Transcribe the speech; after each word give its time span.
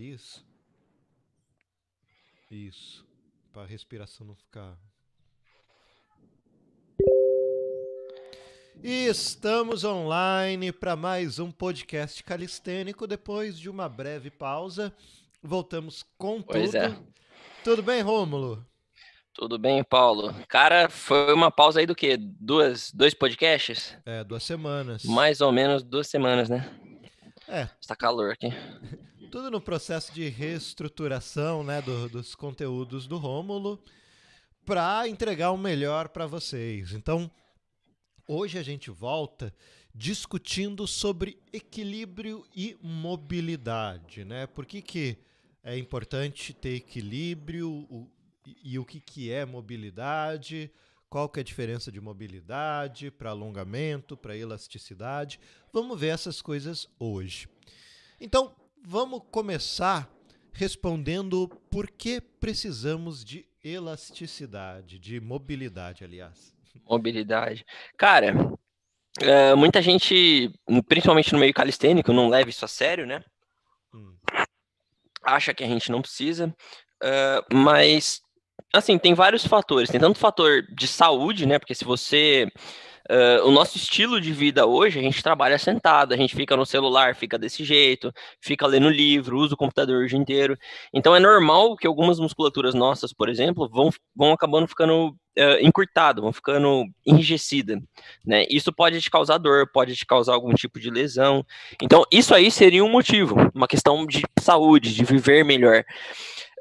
nariz. 0.00 0.42
Isso. 2.50 3.06
Para 3.52 3.62
a 3.62 3.66
respiração 3.66 4.26
não 4.26 4.34
ficar. 4.34 4.76
E 8.82 9.06
estamos 9.06 9.84
online 9.84 10.72
para 10.72 10.96
mais 10.96 11.38
um 11.38 11.50
podcast 11.52 12.24
calistênico. 12.24 13.06
Depois 13.06 13.58
de 13.58 13.68
uma 13.68 13.88
breve 13.90 14.30
pausa, 14.30 14.92
voltamos 15.42 16.02
com 16.16 16.40
Pois 16.40 16.70
tudo. 16.70 16.76
é. 16.78 16.98
Tudo 17.62 17.82
bem, 17.82 18.00
Rômulo? 18.00 18.66
Tudo 19.34 19.58
bem, 19.58 19.84
Paulo? 19.84 20.34
Cara, 20.48 20.88
foi 20.88 21.32
uma 21.34 21.50
pausa 21.50 21.80
aí 21.80 21.86
do 21.86 21.94
quê? 21.94 22.16
Duas, 22.16 22.90
dois 22.90 23.12
podcasts? 23.12 23.96
É, 24.06 24.24
duas 24.24 24.42
semanas. 24.44 25.04
Mais 25.04 25.42
ou 25.42 25.52
menos 25.52 25.82
duas 25.82 26.08
semanas, 26.08 26.48
né? 26.48 26.74
É, 27.46 27.68
Está 27.80 27.94
calor 27.94 28.32
aqui. 28.32 28.48
tudo 29.30 29.50
no 29.50 29.60
processo 29.60 30.12
de 30.12 30.28
reestruturação 30.28 31.62
né, 31.62 31.80
do- 31.80 32.08
dos 32.08 32.34
conteúdos 32.34 33.06
do 33.06 33.16
Rômulo 33.16 33.82
para 34.66 35.06
entregar 35.08 35.52
o 35.52 35.56
melhor 35.56 36.08
para 36.08 36.26
vocês. 36.26 36.92
Então, 36.92 37.30
hoje 38.26 38.58
a 38.58 38.62
gente 38.62 38.90
volta 38.90 39.54
discutindo 39.94 40.86
sobre 40.86 41.38
equilíbrio 41.52 42.44
e 42.54 42.76
mobilidade, 42.82 44.24
né? 44.24 44.46
Por 44.46 44.66
que, 44.66 44.82
que 44.82 45.16
é 45.62 45.76
importante 45.78 46.52
ter 46.52 46.74
equilíbrio 46.76 47.70
o- 47.70 48.10
e, 48.46 48.72
e 48.74 48.78
o 48.78 48.84
que, 48.84 49.00
que 49.00 49.30
é 49.30 49.44
mobilidade? 49.44 50.70
Qual 51.08 51.28
que 51.28 51.40
é 51.40 51.42
a 51.42 51.44
diferença 51.44 51.90
de 51.90 52.00
mobilidade 52.00 53.10
para 53.10 53.30
alongamento, 53.30 54.16
para 54.16 54.36
elasticidade? 54.36 55.38
Vamos 55.72 55.98
ver 55.98 56.08
essas 56.08 56.40
coisas 56.42 56.88
hoje. 56.98 57.48
Então, 58.20 58.54
vamos 58.84 59.22
começar 59.30 60.08
respondendo 60.52 61.48
por 61.70 61.90
que 61.90 62.20
precisamos 62.20 63.24
de 63.24 63.46
elasticidade, 63.62 64.98
de 64.98 65.20
mobilidade, 65.20 66.04
aliás. 66.04 66.54
Mobilidade. 66.88 67.64
Cara, 67.96 68.34
é, 69.20 69.54
muita 69.54 69.82
gente, 69.82 70.52
principalmente 70.88 71.32
no 71.32 71.38
meio 71.38 71.54
calistênico, 71.54 72.12
não 72.12 72.28
leva 72.28 72.50
isso 72.50 72.64
a 72.64 72.68
sério, 72.68 73.06
né? 73.06 73.22
Hum. 73.94 74.14
Acha 75.22 75.52
que 75.52 75.62
a 75.62 75.66
gente 75.68 75.90
não 75.90 76.00
precisa, 76.00 76.54
é, 77.02 77.44
mas, 77.52 78.20
assim, 78.72 78.98
tem 78.98 79.14
vários 79.14 79.46
fatores. 79.46 79.90
Tem 79.90 80.00
tanto 80.00 80.18
fator 80.18 80.62
de 80.72 80.86
saúde, 80.86 81.46
né? 81.46 81.58
Porque 81.58 81.74
se 81.74 81.84
você. 81.84 82.50
É, 83.10 83.42
o 83.42 83.50
nosso 83.50 83.76
estilo 83.76 84.20
de 84.20 84.32
vida 84.32 84.66
hoje, 84.66 85.00
a 85.00 85.02
gente 85.02 85.20
trabalha 85.20 85.58
sentado, 85.58 86.14
a 86.14 86.16
gente 86.16 86.36
fica 86.36 86.56
no 86.56 86.64
celular, 86.64 87.16
fica 87.16 87.36
desse 87.36 87.64
jeito, 87.64 88.12
fica 88.40 88.64
lendo 88.68 88.88
livro, 88.88 89.36
usa 89.36 89.54
o 89.54 89.56
computador 89.56 90.04
o 90.04 90.06
dia 90.06 90.16
inteiro. 90.16 90.56
Então 90.94 91.14
é 91.16 91.18
normal 91.18 91.76
que 91.76 91.88
algumas 91.88 92.20
musculaturas 92.20 92.72
nossas, 92.72 93.12
por 93.12 93.28
exemplo, 93.28 93.68
vão, 93.68 93.90
vão 94.14 94.32
acabando 94.32 94.68
ficando 94.68 95.12
é, 95.36 95.60
encurtado, 95.60 96.22
vão 96.22 96.32
ficando 96.32 96.84
enrijecida, 97.04 97.82
né? 98.24 98.44
Isso 98.48 98.72
pode 98.72 99.00
te 99.00 99.10
causar 99.10 99.38
dor, 99.38 99.68
pode 99.72 99.96
te 99.96 100.06
causar 100.06 100.34
algum 100.34 100.54
tipo 100.54 100.78
de 100.78 100.88
lesão. 100.88 101.44
Então 101.82 102.04
isso 102.12 102.32
aí 102.32 102.48
seria 102.48 102.84
um 102.84 102.90
motivo, 102.90 103.34
uma 103.52 103.66
questão 103.66 104.06
de 104.06 104.22
saúde, 104.40 104.94
de 104.94 105.04
viver 105.04 105.44
melhor. 105.44 105.84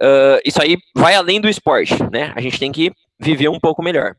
Ah, 0.02 0.40
isso 0.46 0.62
aí 0.62 0.78
vai 0.96 1.14
além 1.16 1.40
do 1.40 1.50
esporte, 1.50 1.94
né? 2.12 2.34
A 2.36 2.42
gente 2.42 2.60
tem 2.60 2.72
que 2.72 2.92
viver 3.20 3.50
um 3.50 3.60
pouco 3.60 3.84
melhor. 3.84 4.16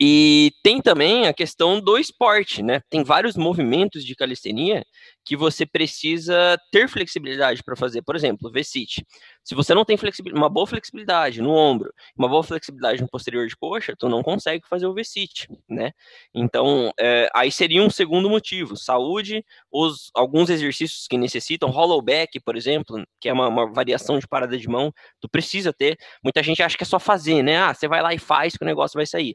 E 0.00 0.50
tem 0.62 0.80
também 0.82 1.26
a 1.26 1.32
questão 1.32 1.80
do 1.80 1.96
esporte, 1.96 2.62
né? 2.62 2.80
Tem 2.90 3.04
vários 3.04 3.36
movimentos 3.36 4.04
de 4.04 4.14
calistenia 4.16 4.84
que 5.24 5.36
você 5.36 5.64
precisa 5.64 6.58
ter 6.72 6.88
flexibilidade 6.88 7.62
para 7.64 7.76
fazer. 7.76 8.02
Por 8.02 8.16
exemplo, 8.16 8.50
V-sit. 8.50 9.04
Se 9.44 9.54
você 9.54 9.74
não 9.74 9.84
tem 9.84 9.96
uma 10.32 10.48
boa 10.48 10.66
flexibilidade 10.66 11.42
no 11.42 11.50
ombro, 11.50 11.92
uma 12.16 12.28
boa 12.28 12.42
flexibilidade 12.42 13.02
no 13.02 13.08
posterior 13.08 13.46
de 13.46 13.54
coxa, 13.54 13.94
tu 13.96 14.08
não 14.08 14.22
consegue 14.22 14.66
fazer 14.66 14.86
o 14.86 14.94
V-sit, 14.94 15.48
né? 15.68 15.92
Então, 16.34 16.90
é, 16.98 17.28
aí 17.34 17.52
seria 17.52 17.82
um 17.82 17.90
segundo 17.90 18.30
motivo. 18.30 18.74
Saúde, 18.76 19.44
os, 19.70 20.10
alguns 20.14 20.48
exercícios 20.48 21.06
que 21.06 21.18
necessitam, 21.18 21.68
hollow 21.68 22.00
back, 22.00 22.40
por 22.40 22.56
exemplo, 22.56 23.04
que 23.20 23.28
é 23.28 23.32
uma, 23.32 23.48
uma 23.48 23.70
variação 23.70 24.18
de 24.18 24.26
parada 24.26 24.56
de 24.56 24.66
mão, 24.66 24.90
tu 25.20 25.28
precisa 25.28 25.72
ter. 25.72 25.98
Muita 26.22 26.42
gente 26.42 26.62
acha 26.62 26.76
que 26.76 26.82
é 26.82 26.86
só 26.86 26.98
fazer, 26.98 27.42
né? 27.42 27.58
Ah, 27.58 27.74
você 27.74 27.86
vai 27.86 28.00
lá 28.00 28.14
e 28.14 28.18
faz 28.18 28.56
que 28.56 28.64
o 28.64 28.66
negócio 28.66 28.96
vai 28.96 29.06
sair. 29.06 29.34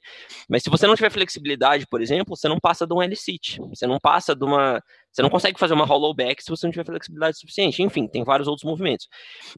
Mas 0.50 0.64
se 0.64 0.70
você 0.72 0.88
não 0.88 0.96
tiver 0.96 1.12
flexibilidade, 1.12 1.86
por 1.88 2.02
exemplo, 2.02 2.36
você 2.36 2.48
não 2.48 2.60
passa 2.60 2.88
de 2.88 2.94
um 2.94 3.02
L-sit. 3.02 3.60
Você 3.70 3.86
não 3.86 4.00
passa 4.00 4.36
de 4.36 4.44
uma. 4.44 4.82
Você 5.12 5.22
não 5.22 5.30
consegue 5.30 5.60
fazer 5.60 5.74
uma 5.74 5.86
hollow 5.86 6.14
back 6.14 6.44
se 6.44 6.50
você 6.50 6.68
não 6.68 6.72
tiver 6.72 6.86
flexibilidade 6.86 7.38
suficiente. 7.40 7.82
Enfim, 7.82 8.08
tem 8.08 8.24
vários 8.24 8.48
outros 8.48 8.64
movimentos. 8.64 9.08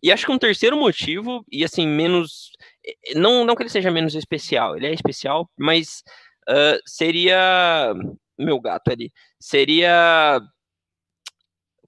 E 0.01 0.11
acho 0.11 0.25
que 0.25 0.31
um 0.31 0.37
terceiro 0.39 0.77
motivo, 0.77 1.45
e 1.51 1.63
assim, 1.63 1.87
menos. 1.87 2.51
eh, 2.85 3.13
Não, 3.15 3.43
não 3.45 3.55
que 3.55 3.63
ele 3.63 3.69
seja 3.69 3.91
menos 3.91 4.15
especial, 4.15 4.75
ele 4.77 4.87
é 4.87 4.93
especial, 4.93 5.49
mas 5.57 6.03
ah, 6.47 6.77
seria. 6.85 7.93
Meu 8.37 8.59
gato 8.59 8.91
ali. 8.91 9.11
Seria. 9.39 10.39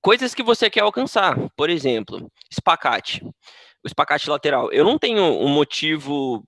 Coisas 0.01 0.33
que 0.35 0.43
você 0.43 0.69
quer 0.69 0.81
alcançar. 0.81 1.35
Por 1.55 1.69
exemplo, 1.69 2.29
espacate. 2.51 3.23
O 3.83 3.87
espacate 3.87 4.29
lateral. 4.29 4.71
Eu 4.71 4.83
não 4.83 4.97
tenho 4.99 5.23
um 5.23 5.47
motivo 5.49 6.43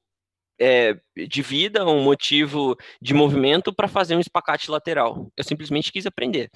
é, 0.59 0.95
de 1.27 1.41
vida, 1.41 1.85
um 1.85 2.03
motivo 2.03 2.75
de 3.01 3.13
movimento 3.13 3.73
para 3.73 3.87
fazer 3.87 4.15
um 4.15 4.19
espacate 4.19 4.71
lateral. 4.71 5.31
Eu 5.35 5.43
simplesmente 5.43 5.91
quis 5.91 6.05
aprender. 6.05 6.49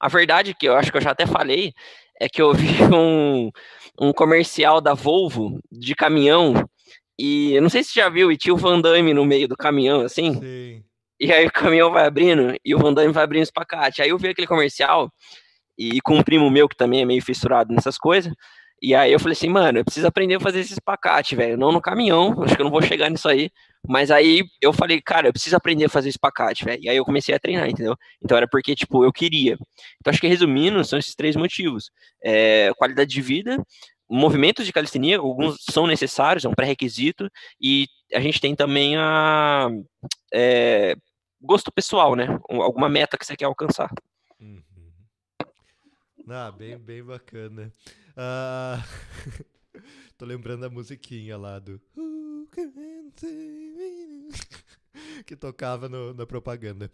A 0.00 0.08
verdade 0.08 0.54
que 0.54 0.66
eu 0.66 0.74
acho 0.74 0.90
que 0.90 0.96
eu 0.96 1.02
já 1.02 1.10
até 1.10 1.26
falei 1.26 1.72
é 2.20 2.28
que 2.28 2.40
eu 2.40 2.52
vi 2.54 2.68
um, 2.94 3.50
um 4.00 4.12
comercial 4.12 4.80
da 4.80 4.94
Volvo 4.94 5.58
de 5.70 5.94
caminhão 5.94 6.54
e 7.18 7.54
eu 7.54 7.62
não 7.62 7.68
sei 7.68 7.84
se 7.84 7.90
você 7.90 8.00
já 8.00 8.08
viu, 8.08 8.32
e 8.32 8.36
tinha 8.36 8.54
o 8.54 8.56
Van 8.56 8.80
Damme 8.80 9.12
no 9.14 9.24
meio 9.24 9.46
do 9.46 9.56
caminhão, 9.56 10.00
assim, 10.00 10.34
Sim. 10.40 10.84
e 11.20 11.32
aí 11.32 11.46
o 11.46 11.52
caminhão 11.52 11.90
vai 11.92 12.06
abrindo 12.06 12.56
e 12.64 12.74
o 12.74 12.78
Van 12.78 12.92
Damme 12.92 13.12
vai 13.12 13.22
abrindo 13.22 13.42
o 13.42 13.44
espacate. 13.44 14.02
Aí 14.02 14.08
eu 14.08 14.18
vi 14.18 14.28
aquele 14.28 14.46
comercial 14.46 15.08
e 15.78 16.00
com 16.00 16.16
um 16.16 16.22
primo 16.22 16.50
meu 16.50 16.68
que 16.68 16.76
também 16.76 17.02
é 17.02 17.04
meio 17.04 17.22
fissurado 17.22 17.72
nessas 17.72 17.96
coisas, 17.98 18.32
e 18.82 18.96
aí 18.96 19.12
eu 19.12 19.20
falei 19.20 19.34
assim, 19.34 19.48
mano, 19.48 19.78
eu 19.78 19.84
preciso 19.84 20.08
aprender 20.08 20.34
a 20.34 20.40
fazer 20.40 20.58
esse 20.58 20.72
espacate, 20.72 21.36
velho. 21.36 21.56
Não 21.56 21.70
no 21.70 21.80
caminhão, 21.80 22.42
acho 22.42 22.56
que 22.56 22.60
eu 22.60 22.64
não 22.64 22.70
vou 22.72 22.82
chegar 22.82 23.08
nisso 23.08 23.28
aí. 23.28 23.48
Mas 23.86 24.10
aí 24.10 24.42
eu 24.60 24.72
falei, 24.72 25.00
cara, 25.00 25.28
eu 25.28 25.32
preciso 25.32 25.56
aprender 25.56 25.84
a 25.84 25.88
fazer 25.88 26.08
espacate, 26.08 26.64
velho. 26.64 26.82
E 26.82 26.88
aí 26.88 26.96
eu 26.96 27.04
comecei 27.04 27.32
a 27.32 27.38
treinar, 27.38 27.68
entendeu? 27.68 27.94
Então 28.20 28.36
era 28.36 28.48
porque, 28.48 28.74
tipo, 28.74 29.04
eu 29.04 29.12
queria. 29.12 29.56
Então 30.00 30.10
acho 30.10 30.20
que 30.20 30.26
resumindo, 30.26 30.84
são 30.84 30.98
esses 30.98 31.14
três 31.14 31.36
motivos. 31.36 31.90
É, 32.24 32.72
qualidade 32.76 33.08
de 33.08 33.22
vida, 33.22 33.56
movimentos 34.10 34.66
de 34.66 34.72
calistenia, 34.72 35.18
alguns 35.18 35.58
são 35.70 35.86
necessários, 35.86 36.44
é 36.44 36.48
um 36.48 36.54
pré-requisito, 36.54 37.30
e 37.60 37.86
a 38.12 38.20
gente 38.20 38.40
tem 38.40 38.54
também 38.54 38.96
a 38.96 39.68
é, 40.34 40.96
gosto 41.40 41.70
pessoal, 41.72 42.16
né? 42.16 42.26
Alguma 42.48 42.88
meta 42.88 43.16
que 43.16 43.24
você 43.24 43.36
quer 43.36 43.44
alcançar. 43.44 43.90
Uhum. 44.40 44.71
Ah, 46.28 46.50
bem, 46.50 46.78
bem 46.78 47.02
bacana. 47.02 47.72
Ah, 48.16 48.82
tô 50.18 50.24
lembrando 50.24 50.62
da 50.62 50.70
musiquinha 50.70 51.36
lá 51.36 51.58
do 51.58 51.80
que 55.26 55.36
tocava 55.36 55.88
no- 55.88 56.14
na 56.14 56.26
propaganda. 56.26 56.90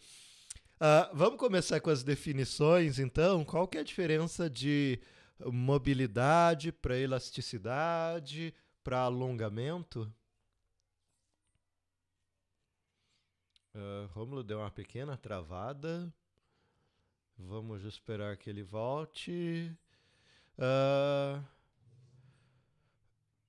Ah, 0.80 1.10
vamos 1.14 1.38
começar 1.38 1.80
com 1.80 1.90
as 1.90 2.02
definições, 2.02 2.98
então. 2.98 3.44
Qual 3.44 3.66
que 3.68 3.78
é 3.78 3.80
a 3.80 3.84
diferença 3.84 4.48
de 4.50 5.00
mobilidade 5.46 6.72
para 6.72 6.96
elasticidade 6.98 8.54
para 8.84 9.00
alongamento? 9.00 10.12
Rômulo 14.12 14.42
deu 14.42 14.58
uma 14.58 14.70
pequena 14.70 15.16
travada. 15.16 16.12
Vamos 17.38 17.84
esperar 17.84 18.36
que 18.36 18.50
ele 18.50 18.64
volte. 18.64 19.72
Ah, 20.58 21.40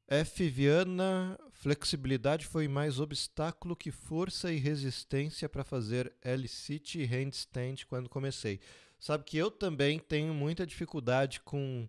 F. 0.08 0.48
Viana, 0.48 1.40
flexibilidade 1.52 2.46
foi 2.46 2.68
mais 2.68 3.00
obstáculo 3.00 3.76
que 3.76 3.92
força 3.92 4.52
e 4.52 4.58
resistência 4.58 5.50
para 5.50 5.64
fazer 5.64 6.14
L-sit 6.22 7.00
e 7.00 7.06
handstand 7.06 7.86
quando 7.88 8.10
comecei. 8.10 8.60
Sabe 9.00 9.24
que 9.24 9.38
eu 9.38 9.50
também 9.50 9.98
tenho 9.98 10.34
muita 10.34 10.68
dificuldade 10.68 11.40
com, 11.42 11.88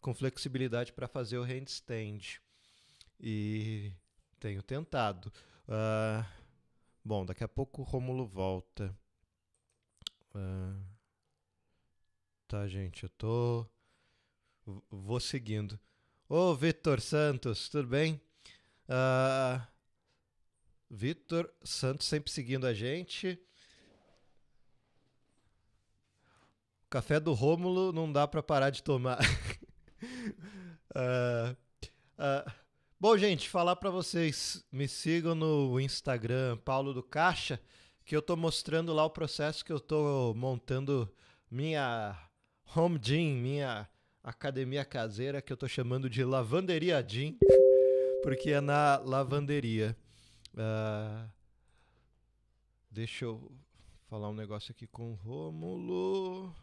com 0.00 0.14
flexibilidade 0.14 0.92
para 0.92 1.08
fazer 1.08 1.38
o 1.38 1.44
handstand. 1.44 2.40
E 3.20 3.92
tenho 4.38 4.62
tentado. 4.62 5.32
Ah, 5.68 6.24
bom, 7.04 7.24
daqui 7.26 7.42
a 7.42 7.48
pouco 7.48 7.82
o 7.82 7.84
Rômulo 7.84 8.26
volta. 8.26 8.96
Ah, 10.34 10.89
tá, 12.50 12.66
gente, 12.66 13.04
eu 13.04 13.08
tô. 13.10 13.64
Vou 14.90 15.20
seguindo. 15.20 15.78
Ô, 16.28 16.52
Vitor 16.52 17.00
Santos, 17.00 17.68
tudo 17.68 17.86
bem? 17.86 18.20
Ah, 18.88 19.68
Vitor 20.90 21.48
Santos 21.62 22.08
sempre 22.08 22.32
seguindo 22.32 22.66
a 22.66 22.74
gente. 22.74 23.40
Café 26.90 27.20
do 27.20 27.34
Rômulo 27.34 27.92
não 27.92 28.12
dá 28.12 28.26
para 28.26 28.42
parar 28.42 28.70
de 28.70 28.82
tomar. 28.82 29.20
Uh, 30.90 31.54
uh, 32.18 32.52
bom, 32.98 33.16
gente, 33.16 33.48
falar 33.48 33.76
para 33.76 33.90
vocês, 33.90 34.66
me 34.72 34.88
sigam 34.88 35.36
no 35.36 35.78
Instagram, 35.78 36.56
Paulo 36.64 36.92
do 36.92 37.02
Caixa, 37.02 37.60
que 38.04 38.16
eu 38.16 38.20
tô 38.20 38.36
mostrando 38.36 38.92
lá 38.92 39.04
o 39.04 39.10
processo 39.10 39.64
que 39.64 39.72
eu 39.72 39.78
tô 39.78 40.34
montando 40.34 41.08
minha 41.48 42.28
home 42.74 42.98
gym, 42.98 43.34
minha 43.34 43.88
academia 44.22 44.84
caseira, 44.84 45.42
que 45.42 45.52
eu 45.52 45.56
tô 45.56 45.66
chamando 45.66 46.08
de 46.08 46.22
lavanderia 46.24 47.02
gym, 47.02 47.36
porque 48.22 48.50
é 48.50 48.60
na 48.60 48.98
lavanderia. 48.98 49.96
Uh, 50.54 51.28
deixa 52.90 53.24
eu 53.24 53.50
falar 54.08 54.28
um 54.28 54.34
negócio 54.34 54.70
aqui 54.72 54.86
com 54.86 55.12
o 55.12 55.14
Rômulo. 55.14 56.54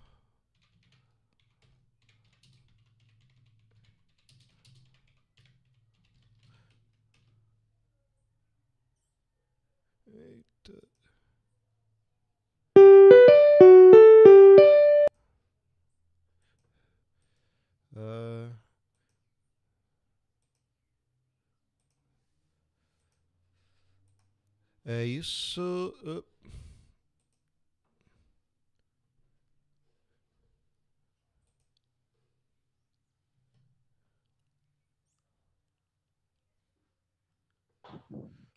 É 24.88 25.06
isso. 25.06 25.94
Uh. 26.04 26.24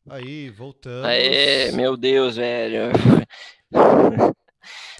Aí, 0.08 0.50
voltamos. 0.50 1.04
Aê, 1.04 1.72
meu 1.72 1.96
Deus, 1.96 2.36
velho. 2.36 2.90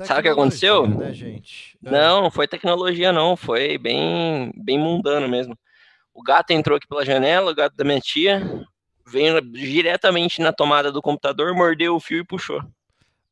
Sabe 0.05 0.21
o 0.21 0.23
que 0.23 0.29
aconteceu? 0.29 0.87
Né, 0.87 1.13
gente? 1.13 1.79
É. 1.85 1.91
Não, 1.91 2.23
não 2.23 2.31
foi 2.31 2.47
tecnologia, 2.47 3.13
não. 3.13 3.37
Foi 3.37 3.79
bem, 3.79 4.53
bem 4.57 4.79
mundano 4.79 5.29
mesmo. 5.29 5.57
O 6.15 6.23
gato 6.23 6.51
entrou 6.51 6.77
aqui 6.77 6.87
pela 6.87 7.05
janela, 7.05 7.51
o 7.51 7.55
gato 7.55 7.77
da 7.77 7.85
minha 7.85 8.01
tia, 8.01 8.41
veio 9.11 9.41
diretamente 9.41 10.41
na 10.41 10.53
tomada 10.53 10.93
do 10.93 11.03
computador, 11.03 11.55
mordeu 11.55 11.97
o 11.97 12.01
fio 12.01 12.19
e 12.19 12.25
puxou. 12.25 12.63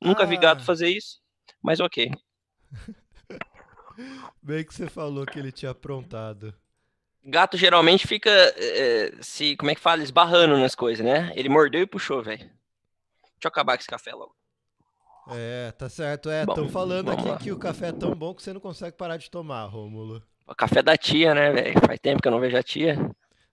Nunca 0.00 0.24
ah. 0.24 0.26
vi 0.26 0.36
gato 0.36 0.62
ah. 0.62 0.64
fazer 0.64 0.88
isso, 0.88 1.20
mas 1.62 1.80
ok. 1.80 2.10
Bem 4.42 4.64
que 4.64 4.74
você 4.74 4.88
falou 4.88 5.26
que 5.26 5.38
ele 5.38 5.52
tinha 5.52 5.70
aprontado. 5.70 6.54
Gato 7.24 7.56
geralmente 7.56 8.06
fica 8.06 8.30
é, 8.30 9.12
se, 9.20 9.56
como 9.56 9.70
é 9.70 9.74
que 9.74 9.80
fala, 9.80 10.02
esbarrando 10.02 10.56
nas 10.56 10.74
coisas, 10.74 11.04
né? 11.04 11.32
Ele 11.34 11.48
mordeu 11.48 11.82
e 11.82 11.86
puxou, 11.86 12.22
velho. 12.22 12.38
Deixa 12.38 13.44
eu 13.44 13.48
acabar 13.48 13.76
com 13.76 13.80
esse 13.80 13.88
café 13.88 14.12
logo. 14.12 14.34
É, 15.30 15.72
tá 15.72 15.88
certo. 15.88 16.30
É, 16.30 16.42
estão 16.42 16.68
falando 16.68 17.10
aqui 17.10 17.28
lá. 17.28 17.36
que 17.36 17.52
o 17.52 17.58
café 17.58 17.88
é 17.88 17.92
tão 17.92 18.14
bom 18.14 18.34
que 18.34 18.42
você 18.42 18.52
não 18.52 18.60
consegue 18.60 18.96
parar 18.96 19.16
de 19.16 19.30
tomar, 19.30 19.64
Rômulo. 19.66 20.22
O 20.46 20.54
café 20.54 20.82
da 20.82 20.96
tia, 20.96 21.34
né, 21.34 21.52
velho? 21.52 21.80
Faz 21.86 22.00
tempo 22.00 22.22
que 22.22 22.28
eu 22.28 22.32
não 22.32 22.40
vejo 22.40 22.56
a 22.56 22.62
tia. 22.62 22.96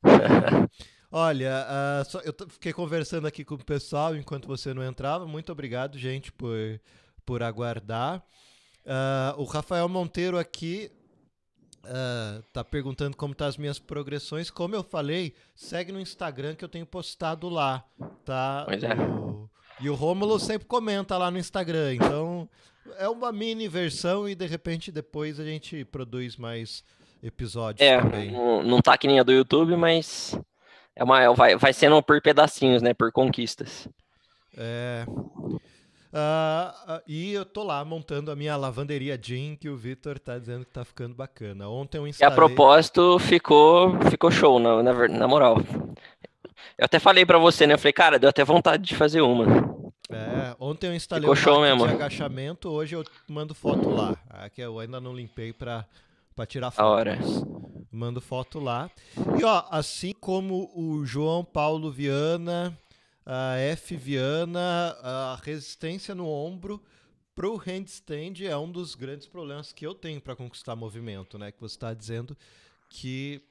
Olha, 1.12 1.66
uh, 1.66 2.10
só, 2.10 2.19
eu 2.19 2.34
fiquei 2.50 2.74
conversando 2.74 3.28
aqui 3.28 3.46
com 3.46 3.56
o 3.56 3.63
pessoal 3.63 4.16
enquanto 4.16 4.48
você 4.48 4.74
não 4.74 4.84
entrava. 4.84 5.25
Muito 5.25 5.52
obrigado, 5.52 5.98
gente, 5.98 6.31
por, 6.31 6.80
por 7.25 7.44
aguardar. 7.44 8.24
Uh, 8.86 9.42
o 9.42 9.46
Rafael 9.46 9.88
Monteiro 9.90 10.38
aqui 10.38 10.92
uh, 11.86 12.44
tá 12.52 12.63
perguntando 12.63 13.16
como 13.16 13.34
tá 13.34 13.46
as 13.46 13.57
minhas 13.57 13.80
progressões. 13.80 14.50
Como 14.50 14.75
eu 14.75 14.84
falei, 14.84 15.34
segue 15.56 15.92
no 15.92 16.00
Instagram 16.00 16.56
que 16.56 16.63
eu 16.63 16.69
tenho 16.69 16.86
postado 16.86 17.50
lá, 17.50 17.84
tá? 18.24 18.63
Pois 18.68 18.84
é. 18.84 18.94
O, 18.94 19.50
e 19.80 19.90
o 19.90 19.96
Rômulo 19.96 20.40
sempre 20.40 20.68
comenta 20.68 21.18
lá 21.18 21.30
no 21.30 21.38
Instagram. 21.38 21.96
Então, 21.96 22.50
é 22.98 23.07
uma 23.10 23.31
mini 23.31 23.68
versão 23.68 24.28
e 24.28 24.36
de 24.36 24.46
repente 24.46 24.92
depois 24.92 25.40
a 25.40 25.44
gente 25.44 25.84
produz 25.86 26.38
mais 26.38 26.84
episódios 27.22 27.86
é, 27.86 28.00
também. 28.00 28.31
Não, 28.31 28.63
não 28.63 28.81
tá 28.81 28.98
que 28.98 29.07
nem 29.07 29.19
a 29.19 29.24
do 29.24 29.31
YouTube, 29.31 29.75
mas 29.75 30.38
é 30.95 31.03
uma, 31.03 31.33
vai, 31.33 31.56
vai 31.56 31.74
sendo 31.74 32.01
por 32.01 32.21
pedacinhos, 32.21 32.81
né? 32.81 32.94
Por 32.94 33.12
conquistas. 33.12 33.88
É. 34.57 35.06
Uh, 36.15 37.01
e 37.06 37.33
eu 37.33 37.44
tô 37.44 37.62
lá 37.63 37.83
montando 37.83 38.31
a 38.31 38.36
minha 38.36 38.56
lavanderia 38.56 39.19
Jean, 39.21 39.57
que 39.57 39.68
o 39.68 39.75
Vitor 39.75 40.18
tá 40.18 40.39
dizendo 40.39 40.63
que 40.63 40.71
tá 40.71 40.86
ficando 40.86 41.13
bacana. 41.13 41.68
Ontem 41.68 41.97
eu 41.97 42.07
instalei... 42.07 42.31
E 42.31 42.33
a 42.33 42.36
propósito, 42.36 43.19
ficou, 43.19 44.00
ficou 44.09 44.31
show, 44.31 44.57
na, 44.57 44.81
na, 44.81 45.07
na 45.09 45.27
moral. 45.27 45.57
Eu 46.77 46.86
até 46.86 47.00
falei 47.00 47.25
para 47.25 47.38
você, 47.38 47.68
né? 47.68 47.74
Eu 47.74 47.77
falei, 47.77 47.92
cara, 47.92 48.18
deu 48.18 48.30
até 48.30 48.45
vontade 48.45 48.83
de 48.83 48.95
fazer 48.95 49.19
uma. 49.19 49.45
É, 50.09 50.56
ontem 50.59 50.88
eu 50.88 50.95
instalei 50.95 51.30
o 51.30 51.36
show 51.36 51.59
mesmo. 51.62 51.86
de 51.86 51.94
agachamento, 51.94 52.69
hoje 52.69 52.95
eu 52.95 53.03
mando 53.27 53.53
foto 53.53 53.89
lá. 53.89 54.15
Aqui 54.30 54.62
eu 54.62 54.80
ainda 54.80 55.01
não 55.01 55.13
limpei 55.13 55.51
para 55.51 55.86
para 56.36 56.45
tirar 56.45 56.71
foto. 56.71 56.86
hora. 56.86 57.18
Mando 57.95 58.19
foto 58.19 58.59
lá. 58.59 58.92
E 59.39 59.44
ó, 59.45 59.65
assim 59.69 60.13
como 60.19 60.69
o 60.75 61.06
João 61.06 61.45
Paulo 61.45 61.89
Viana, 61.89 62.77
a 63.25 63.56
F 63.56 63.95
Viana, 63.95 64.97
a 65.01 65.39
resistência 65.42 66.13
no 66.13 66.27
ombro 66.27 66.83
pro 67.33 67.56
handstand 67.56 68.45
é 68.45 68.57
um 68.57 68.69
dos 68.69 68.95
grandes 68.95 69.27
problemas 69.27 69.71
que 69.71 69.88
eu 69.88 69.95
tenho 69.95 70.19
para 70.19 70.36
conquistar 70.36 70.75
movimento, 70.75 71.38
né? 71.38 71.53
Que 71.53 71.62
você 71.62 71.75
está 71.75 71.94
dizendo 71.94 72.38
que 72.89 73.42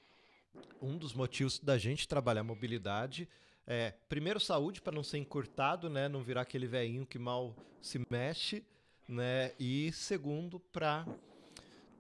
um 0.81 0.99
dos 0.99 1.15
motivos 1.15 1.59
da 1.59 1.79
gente 1.79 2.07
trabalhar 2.07 2.45
mobilidade 2.45 3.27
é, 3.67 3.95
primeiro, 4.11 4.39
saúde, 4.39 4.83
para 4.83 4.95
não 4.95 5.03
ser 5.03 5.17
encurtado, 5.17 5.89
né? 5.89 6.07
Não 6.07 6.23
virar 6.23 6.43
aquele 6.43 6.67
velhinho 6.67 7.07
que 7.07 7.19
mal 7.19 7.57
se 7.81 7.99
mexe, 8.11 8.63
né? 9.09 9.53
E 9.59 9.91
segundo, 9.93 10.61
para 10.61 11.07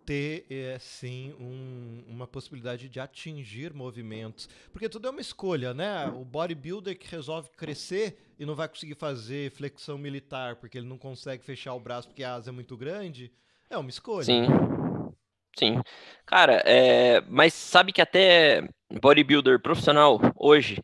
ter, 0.04 0.46
é, 0.50 0.78
sim, 0.78 1.34
um, 1.40 2.04
uma 2.08 2.26
possibilidade 2.26 2.88
de 2.88 3.00
atingir 3.00 3.72
movimentos. 3.72 4.48
Porque 4.72 4.88
tudo 4.88 5.08
é 5.08 5.10
uma 5.10 5.20
escolha, 5.20 5.72
né? 5.72 6.06
O 6.14 6.24
bodybuilder 6.24 6.98
que 6.98 7.08
resolve 7.08 7.50
crescer 7.50 8.18
e 8.38 8.44
não 8.44 8.54
vai 8.54 8.68
conseguir 8.68 8.94
fazer 8.94 9.50
flexão 9.50 9.96
militar 9.96 10.56
porque 10.56 10.78
ele 10.78 10.86
não 10.86 10.98
consegue 10.98 11.44
fechar 11.44 11.74
o 11.74 11.80
braço 11.80 12.08
porque 12.08 12.24
a 12.24 12.34
asa 12.34 12.50
é 12.50 12.52
muito 12.52 12.76
grande, 12.76 13.32
é 13.70 13.76
uma 13.76 13.90
escolha. 13.90 14.24
Sim. 14.24 14.46
Sim. 15.56 15.80
Cara, 16.26 16.62
é... 16.64 17.20
mas 17.28 17.54
sabe 17.54 17.92
que 17.92 18.02
até 18.02 18.66
bodybuilder 19.00 19.60
profissional 19.60 20.20
hoje, 20.36 20.82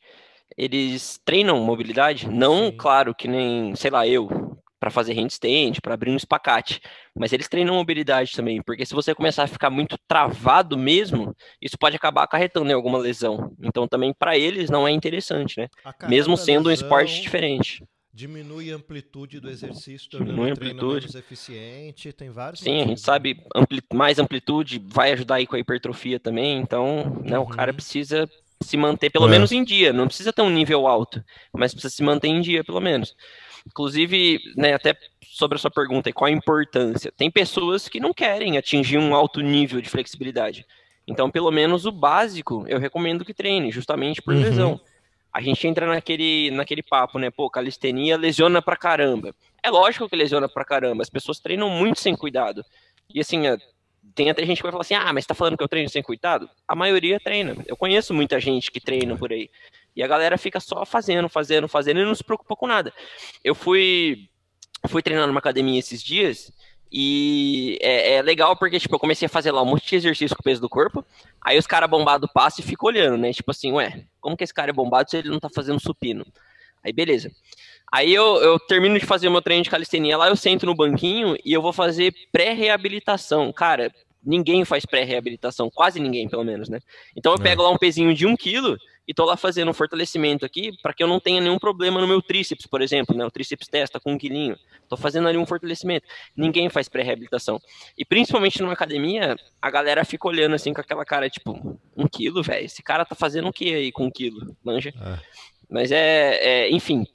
eles 0.57 1.21
treinam 1.25 1.61
mobilidade? 1.61 2.29
Não, 2.29 2.67
Sim. 2.67 2.77
claro, 2.77 3.15
que 3.15 3.29
nem, 3.29 3.75
sei 3.75 3.91
lá, 3.91 4.07
eu, 4.07 4.50
para 4.81 4.91
fazer 4.91 5.13
handstand, 5.13 5.81
para 5.83 5.95
abrir 5.95 6.11
um 6.11 6.17
espacate, 6.17 6.81
mas 7.15 7.33
eles 7.33 7.49
treinam 7.49 7.75
mobilidade 7.75 8.33
também, 8.33 8.63
porque 8.63 8.87
se 8.87 8.95
você 8.95 9.15
começar 9.15 9.45
a 9.45 9.47
ficar 9.47 9.69
muito 9.69 9.99
travado 10.09 10.77
mesmo, 10.79 11.37
isso 11.61 11.77
pode 11.79 11.95
acabar 11.95 12.23
acarretando 12.23 12.71
em 12.71 12.75
alguma 12.75 12.99
lesão. 12.99 13.55
Então 13.63 13.87
também 13.87 14.15
para 14.19 14.39
eles 14.39 14.71
não 14.71 14.89
é 14.89 14.91
interessante, 14.91 15.61
né? 15.61 15.69
Mesmo 16.09 16.37
sendo 16.37 16.71
um 16.71 16.73
esporte 16.73 17.21
diferente 17.21 17.85
diminui 18.13 18.73
a 18.73 18.77
amplitude 18.77 19.39
do 19.39 19.49
exercício, 19.49 20.11
diminui 20.11 20.51
a 20.51 20.53
amplitude 20.53 21.07
menos 21.07 21.15
eficiente, 21.15 22.13
tem 22.13 22.29
vários. 22.29 22.61
Sim, 22.61 22.71
motivos. 22.71 22.87
a 22.87 22.89
gente 22.89 23.01
sabe 23.01 23.45
ampli 23.55 23.81
mais 23.95 24.19
amplitude 24.19 24.83
vai 24.85 25.13
ajudar 25.13 25.37
aí 25.37 25.47
com 25.47 25.57
a 25.57 25.59
hipertrofia 25.59 26.19
também, 26.19 26.59
então, 26.59 27.23
né, 27.25 27.39
uhum. 27.39 27.45
o 27.45 27.49
cara 27.49 27.73
precisa 27.73 28.29
se 28.63 28.77
manter 28.77 29.11
pelo 29.11 29.27
é. 29.27 29.31
menos 29.31 29.53
em 29.53 29.65
dia, 29.65 29.93
não 29.93 30.07
precisa 30.07 30.33
ter 30.33 30.43
um 30.43 30.51
nível 30.51 30.87
alto, 30.87 31.23
mas 31.53 31.73
precisa 31.73 31.95
se 31.95 32.03
manter 32.03 32.29
em 32.29 32.41
dia 32.41 32.65
pelo 32.65 32.81
menos. 32.81 33.15
Inclusive, 33.67 34.41
né, 34.57 34.75
até 34.75 34.97
sobre 35.23 35.57
a 35.57 35.59
sua 35.59 35.71
pergunta, 35.71 36.13
qual 36.13 36.29
a 36.29 36.33
importância? 36.33 37.13
Tem 37.17 37.31
pessoas 37.31 37.89
que 37.89 38.01
não 38.01 38.13
querem 38.13 38.57
atingir 38.59 38.99
um 38.99 39.15
alto 39.15 39.41
nível 39.41 39.81
de 39.81 39.89
flexibilidade. 39.89 40.67
Então, 41.07 41.31
pelo 41.31 41.51
menos 41.51 41.87
o 41.87 41.93
básico, 41.93 42.65
eu 42.69 42.79
recomendo 42.79 43.25
que 43.25 43.35
treine, 43.35 43.71
justamente 43.71 44.23
por 44.23 44.35
uhum. 44.35 44.41
lesão 44.41 44.81
a 45.33 45.41
gente 45.41 45.67
entra 45.67 45.87
naquele, 45.87 46.51
naquele 46.51 46.83
papo, 46.83 47.19
né? 47.19 47.31
Pô, 47.31 47.49
calistenia 47.49 48.17
lesiona 48.17 48.61
pra 48.61 48.77
caramba. 48.77 49.35
É 49.63 49.71
lógico 49.71 50.09
que 50.09 50.17
lesiona 50.17 50.49
pra 50.49 50.65
caramba. 50.65 51.03
As 51.03 51.11
pessoas 51.11 51.39
treinam 51.39 51.71
muito 51.71 52.01
sem 52.01 52.17
cuidado. 52.17 52.65
E 53.15 53.21
assim, 53.21 53.47
é, 53.47 53.57
tem 54.15 54.29
até 54.31 54.45
gente 54.45 54.57
que 54.57 54.63
vai 54.63 54.73
falar 54.73 54.83
assim: 54.83 54.95
ah, 54.95 55.13
mas 55.13 55.27
tá 55.27 55.35
falando 55.35 55.57
que 55.57 55.63
eu 55.63 55.69
treino 55.69 55.89
sem 55.89 56.03
cuidado? 56.03 56.51
A 56.67 56.75
maioria 56.75 57.21
treina. 57.21 57.57
Eu 57.67 57.77
conheço 57.77 58.13
muita 58.13 58.41
gente 58.41 58.71
que 58.71 58.81
treina 58.81 59.17
por 59.17 59.33
aí. 59.33 59.49
E 59.95 60.03
a 60.03 60.07
galera 60.07 60.39
fica 60.39 60.61
só 60.61 60.85
fazendo, 60.85 61.29
fazendo, 61.29 61.69
fazendo 61.69 62.01
e 62.01 62.05
não 62.05 62.15
se 62.15 62.25
preocupa 62.25 62.57
com 62.57 62.67
nada. 62.67 62.93
Eu 63.43 63.55
fui, 63.55 64.29
fui 64.89 65.03
treinar 65.03 65.27
numa 65.27 65.41
academia 65.41 65.79
esses 65.79 66.03
dias 66.03 66.53
e 66.93 67.79
é, 67.81 68.15
é, 68.15 68.23
legal 68.23 68.57
porque, 68.57 68.81
tipo, 68.81 68.95
eu 68.95 68.99
comecei 68.99 69.27
a 69.27 69.29
fazer 69.29 69.53
lá 69.53 69.63
um 69.63 69.67
monte 69.67 69.89
de 69.89 69.97
exercício 69.97 70.37
com 70.37 70.41
o 70.41 70.45
peso 70.45 70.61
do 70.61 70.69
corpo. 70.69 71.05
Aí 71.41 71.57
os 71.59 71.67
caras 71.67 71.89
bombados 71.89 72.29
passam 72.33 72.65
e 72.65 72.69
ficam 72.69 72.89
olhando, 72.89 73.17
né? 73.17 73.33
Tipo 73.33 73.51
assim, 73.51 73.73
ué, 73.73 74.05
como 74.21 74.37
que 74.37 74.45
esse 74.45 74.55
cara 74.55 74.71
é 74.71 74.75
bombado 74.75 75.11
se 75.11 75.17
ele 75.17 75.29
não 75.29 75.39
tá 75.39 75.49
fazendo 75.49 75.81
supino? 75.81 76.27
Aí, 76.83 76.93
beleza. 76.93 77.31
Aí 77.93 78.13
eu, 78.13 78.37
eu 78.37 78.59
termino 78.59 78.99
de 78.99 79.05
fazer 79.05 79.29
o 79.29 79.31
meu 79.31 79.43
treino 79.43 79.63
de 79.63 79.71
calistenia 79.71 80.17
lá, 80.17 80.29
eu 80.29 80.37
sento 80.37 80.65
no 80.65 80.75
banquinho 80.75 81.37
e 81.45 81.53
eu 81.53 81.61
vou 81.61 81.73
fazer 81.73 82.15
pré-reabilitação. 82.33 83.53
Cara, 83.53 83.93
ninguém 84.25 84.65
faz 84.65 84.85
pré-reabilitação, 84.87 85.71
quase 85.71 86.01
ninguém, 86.01 86.29
pelo 86.29 86.45
menos, 86.45 86.69
né? 86.69 86.81
Então 87.17 87.33
eu 87.33 87.39
é. 87.39 87.43
pego 87.43 87.63
lá 87.63 87.71
um 87.71 87.79
pezinho 87.79 88.15
de 88.15 88.27
um 88.27 88.37
quilo 88.37 88.77
e 89.07 89.15
tô 89.15 89.25
lá 89.25 89.37
fazendo 89.37 89.71
um 89.71 89.75
fortalecimento 89.75 90.45
aqui 90.45 90.73
para 90.83 90.93
que 90.93 91.03
eu 91.03 91.09
não 91.09 91.19
tenha 91.19 91.41
nenhum 91.41 91.59
problema 91.59 92.01
no 92.01 92.07
meu 92.07 92.23
tríceps, 92.23 92.67
por 92.67 92.81
exemplo, 92.81 93.17
né? 93.17 93.25
O 93.25 93.31
tríceps 93.31 93.67
testa 93.69 93.99
com 93.99 94.13
um 94.13 94.19
quilinho. 94.19 94.57
Tô 94.89 94.97
fazendo 94.97 95.29
ali 95.29 95.39
um 95.39 95.47
fortalecimento. 95.47 96.07
Ninguém 96.37 96.69
faz 96.69 96.89
pré-reabilitação. 96.89 97.61
E 97.97 98.05
principalmente 98.05 98.61
numa 98.61 98.73
academia, 98.73 99.37
a 99.61 99.71
galera 99.71 100.05
fica 100.05 100.29
olhando 100.29 100.55
assim 100.55 100.73
com 100.73 100.81
aquela 100.81 101.05
cara, 101.05 101.29
tipo, 101.29 101.79
um 101.97 102.07
quilo, 102.07 102.43
velho. 102.43 102.67
Esse 102.67 102.83
cara 102.83 103.05
tá 103.05 103.15
fazendo 103.15 103.49
o 103.49 103.53
que 103.53 103.75
aí 103.75 103.93
com 103.93 104.07
um 104.07 104.11
quilo? 104.11 104.57
Manja? 104.63 104.91
É. 104.91 105.19
Mas 105.69 105.93
é, 105.93 106.39
é 106.43 106.71
enfim, 106.71 107.07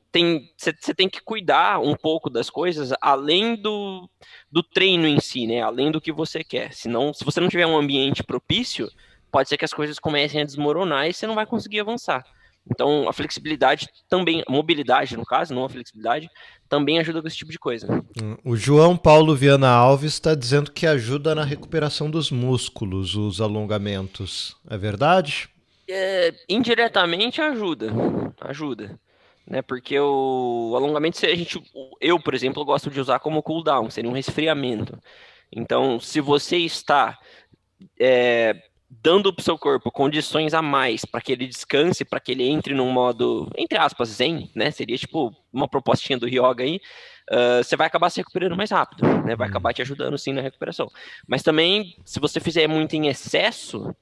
você 0.58 0.94
tem 0.94 1.10
que 1.10 1.22
cuidar 1.22 1.80
um 1.82 1.94
pouco 1.96 2.30
das 2.30 2.50
coisas 2.50 2.94
além 3.02 3.56
do, 3.56 4.10
do 4.50 4.64
treino 4.64 5.08
em 5.08 5.20
si, 5.20 5.46
né? 5.46 5.62
Além 5.62 5.92
do 5.92 6.00
que 6.00 6.12
você 6.12 6.44
quer. 6.44 6.74
Senão, 6.74 7.14
se 7.14 7.26
você 7.26 7.42
não 7.42 7.50
tiver 7.50 7.68
um 7.68 7.78
ambiente 7.78 8.24
propício, 8.24 8.90
pode 9.36 9.50
ser 9.50 9.58
que 9.58 9.66
as 9.66 9.74
coisas 9.74 10.00
comecem 10.00 10.40
a 10.40 10.46
desmoronar 10.46 11.10
e 11.10 11.14
você 11.14 11.28
não 11.28 11.36
vai 11.36 11.46
conseguir 11.46 11.82
avançar. 11.82 12.24
Então, 12.72 13.10
a 13.10 13.12
flexibilidade 13.12 13.86
também, 14.08 14.42
mobilidade, 14.48 15.18
no 15.18 15.26
caso, 15.26 15.54
não 15.54 15.66
a 15.66 15.70
flexibilidade, 15.70 16.30
também 16.70 17.00
ajuda 17.00 17.22
com 17.22 17.28
esse 17.28 17.36
tipo 17.36 17.52
de 17.52 17.60
coisa. 17.60 18.02
Hum, 18.24 18.38
o 18.46 18.56
João 18.56 18.96
Paulo 18.96 19.36
Viana 19.36 19.70
Alves 19.70 20.14
está 20.14 20.34
dizendo 20.34 20.72
que 20.72 20.88
ajuda 20.88 21.36
na 21.36 21.44
recuperação 21.44 22.10
dos 22.10 22.32
músculos, 22.32 23.16
os 23.16 23.42
alongamentos. 23.42 24.56
É 24.70 24.78
verdade? 24.78 25.50
É, 25.86 26.34
indiretamente 26.48 27.42
ajuda. 27.42 27.92
Ajuda 28.40 28.98
né? 29.46 29.62
Porque 29.62 30.00
o, 30.00 30.74
alongamento, 30.78 31.26
a 31.26 31.36
gente, 31.36 31.62
eu, 32.00 32.18
por 32.22 32.34
exemplo, 32.34 32.64
gosto 32.64 32.90
de 32.90 33.02
usar 33.02 33.20
como 33.20 33.44
cooldown, 33.44 33.90
seria 33.90 34.10
um 34.10 34.14
resfriamento. 34.14 34.98
Então, 35.52 36.00
se 36.00 36.22
você 36.22 36.58
está 36.58 37.20
é, 38.00 38.56
dando 38.90 39.34
para 39.34 39.42
o 39.42 39.44
seu 39.44 39.58
corpo 39.58 39.92
condições 39.92 40.54
a 40.54 40.62
mais 40.62 41.06
para 41.06 41.22
que 41.22 41.32
ele 41.32 41.48
descanse, 41.48 42.06
para 42.06 42.20
que 42.20 42.32
ele 42.32 42.48
entre 42.48 42.74
num 42.74 42.92
modo, 42.92 43.50
entre 43.58 43.78
aspas, 43.78 44.10
zen, 44.10 44.50
né? 44.56 44.72
Seria 44.72 44.98
tipo 44.98 45.36
uma 45.52 45.68
propostinha 45.68 46.18
do 46.18 46.28
yoga 46.28 46.64
aí. 46.64 46.80
Uh, 47.32 47.64
você 47.64 47.76
vai 47.76 47.88
acabar 47.88 48.10
se 48.10 48.20
recuperando 48.20 48.56
mais 48.56 48.70
rápido, 48.70 49.06
né? 49.24 49.36
Vai 49.36 49.48
acabar 49.48 49.74
te 49.74 49.82
ajudando 49.82 50.18
sim 50.18 50.34
na 50.34 50.42
recuperação. 50.42 50.88
Mas 51.28 51.42
também, 51.42 51.96
se 52.06 52.20
você 52.20 52.40
fizer 52.40 52.68
muito 52.68 52.96
em 52.96 53.08
excesso, 53.08 53.96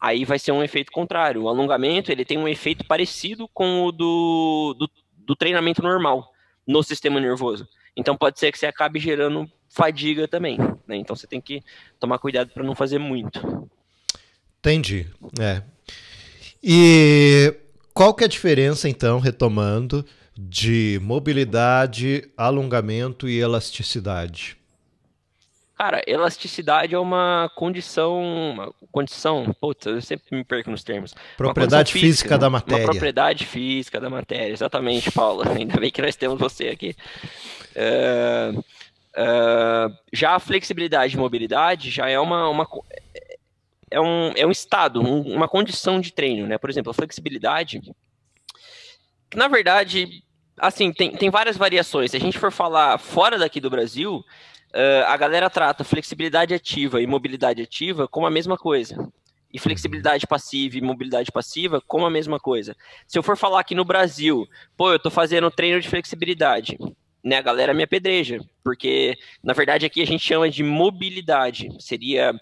aí 0.00 0.24
vai 0.24 0.38
ser 0.38 0.52
um 0.52 0.62
efeito 0.62 0.92
contrário. 0.92 1.42
O 1.42 1.48
alongamento 1.48 2.12
ele 2.12 2.24
tem 2.24 2.38
um 2.38 2.48
efeito 2.48 2.84
parecido 2.86 3.48
com 3.48 3.86
o 3.86 3.92
do, 3.92 4.76
do, 4.78 4.90
do 5.16 5.36
treinamento 5.36 5.82
normal 5.82 6.30
no 6.66 6.82
sistema 6.82 7.18
nervoso. 7.18 7.68
Então 7.96 8.16
pode 8.16 8.38
ser 8.38 8.52
que 8.52 8.58
você 8.58 8.66
acabe 8.66 9.00
gerando 9.00 9.50
fadiga 9.68 10.28
também. 10.28 10.56
Né? 10.86 10.96
Então 10.96 11.16
você 11.16 11.26
tem 11.26 11.40
que 11.40 11.62
tomar 11.98 12.18
cuidado 12.18 12.50
para 12.52 12.62
não 12.62 12.76
fazer 12.76 12.98
muito. 12.98 13.68
Entendi. 14.60 15.06
É. 15.40 15.62
E 16.62 17.54
qual 17.94 18.14
que 18.14 18.24
é 18.24 18.26
a 18.26 18.28
diferença, 18.28 18.88
então, 18.88 19.18
retomando, 19.18 20.04
de 20.36 21.00
mobilidade, 21.02 22.30
alongamento 22.36 23.28
e 23.28 23.40
elasticidade? 23.40 24.58
Cara, 25.78 26.02
elasticidade 26.08 26.92
é 26.92 26.98
uma 26.98 27.48
condição. 27.54 28.20
Uma 28.20 28.72
condição. 28.90 29.54
Putz, 29.60 29.86
eu 29.86 30.02
sempre 30.02 30.36
me 30.36 30.44
perco 30.44 30.72
nos 30.72 30.82
termos. 30.82 31.14
Propriedade 31.36 31.92
física, 31.92 32.06
física, 32.08 32.38
da 32.38 32.50
matéria. 32.50 32.84
Uma 32.84 32.90
propriedade 32.90 33.46
física 33.46 34.00
da 34.00 34.10
matéria, 34.10 34.52
exatamente, 34.52 35.12
Paulo. 35.12 35.42
Ainda 35.56 35.78
bem 35.78 35.92
que 35.92 36.02
nós 36.02 36.16
temos 36.16 36.36
você 36.36 36.68
aqui. 36.68 36.96
Uh, 37.76 38.58
uh, 38.58 39.96
já 40.12 40.34
a 40.34 40.40
flexibilidade 40.40 41.14
e 41.14 41.18
mobilidade 41.18 41.90
já 41.90 42.08
é 42.08 42.18
uma. 42.18 42.48
uma 42.48 42.66
é, 43.90 44.00
um, 44.00 44.32
é 44.36 44.46
um 44.46 44.50
estado, 44.50 45.00
um, 45.00 45.22
uma 45.34 45.48
condição 45.48 46.00
de 46.00 46.12
treino, 46.12 46.46
né? 46.46 46.58
Por 46.58 46.70
exemplo, 46.70 46.90
a 46.90 46.94
flexibilidade. 46.94 47.80
Que, 49.30 49.36
na 49.36 49.48
verdade, 49.48 50.22
assim, 50.58 50.92
tem, 50.92 51.12
tem 51.12 51.30
várias 51.30 51.56
variações. 51.56 52.10
Se 52.10 52.16
a 52.16 52.20
gente 52.20 52.38
for 52.38 52.50
falar 52.50 52.98
fora 52.98 53.38
daqui 53.38 53.60
do 53.60 53.70
Brasil, 53.70 54.16
uh, 54.16 55.04
a 55.06 55.16
galera 55.16 55.50
trata 55.50 55.84
flexibilidade 55.84 56.54
ativa 56.54 57.00
e 57.00 57.06
mobilidade 57.06 57.62
ativa 57.62 58.08
como 58.08 58.26
a 58.26 58.30
mesma 58.30 58.56
coisa. 58.56 59.08
E 59.52 59.58
flexibilidade 59.58 60.26
passiva 60.26 60.76
e 60.76 60.82
mobilidade 60.82 61.32
passiva 61.32 61.80
como 61.80 62.04
a 62.04 62.10
mesma 62.10 62.38
coisa. 62.38 62.76
Se 63.06 63.18
eu 63.18 63.22
for 63.22 63.36
falar 63.36 63.60
aqui 63.60 63.74
no 63.74 63.84
Brasil, 63.84 64.46
pô, 64.76 64.92
eu 64.92 64.98
tô 64.98 65.10
fazendo 65.10 65.50
treino 65.50 65.80
de 65.80 65.88
flexibilidade, 65.88 66.76
né, 67.24 67.36
a 67.36 67.42
galera 67.42 67.74
me 67.74 67.82
apedreja, 67.82 68.40
porque 68.62 69.16
na 69.42 69.52
verdade 69.52 69.86
aqui 69.86 70.02
a 70.02 70.06
gente 70.06 70.22
chama 70.22 70.50
de 70.50 70.62
mobilidade. 70.62 71.68
Seria 71.80 72.38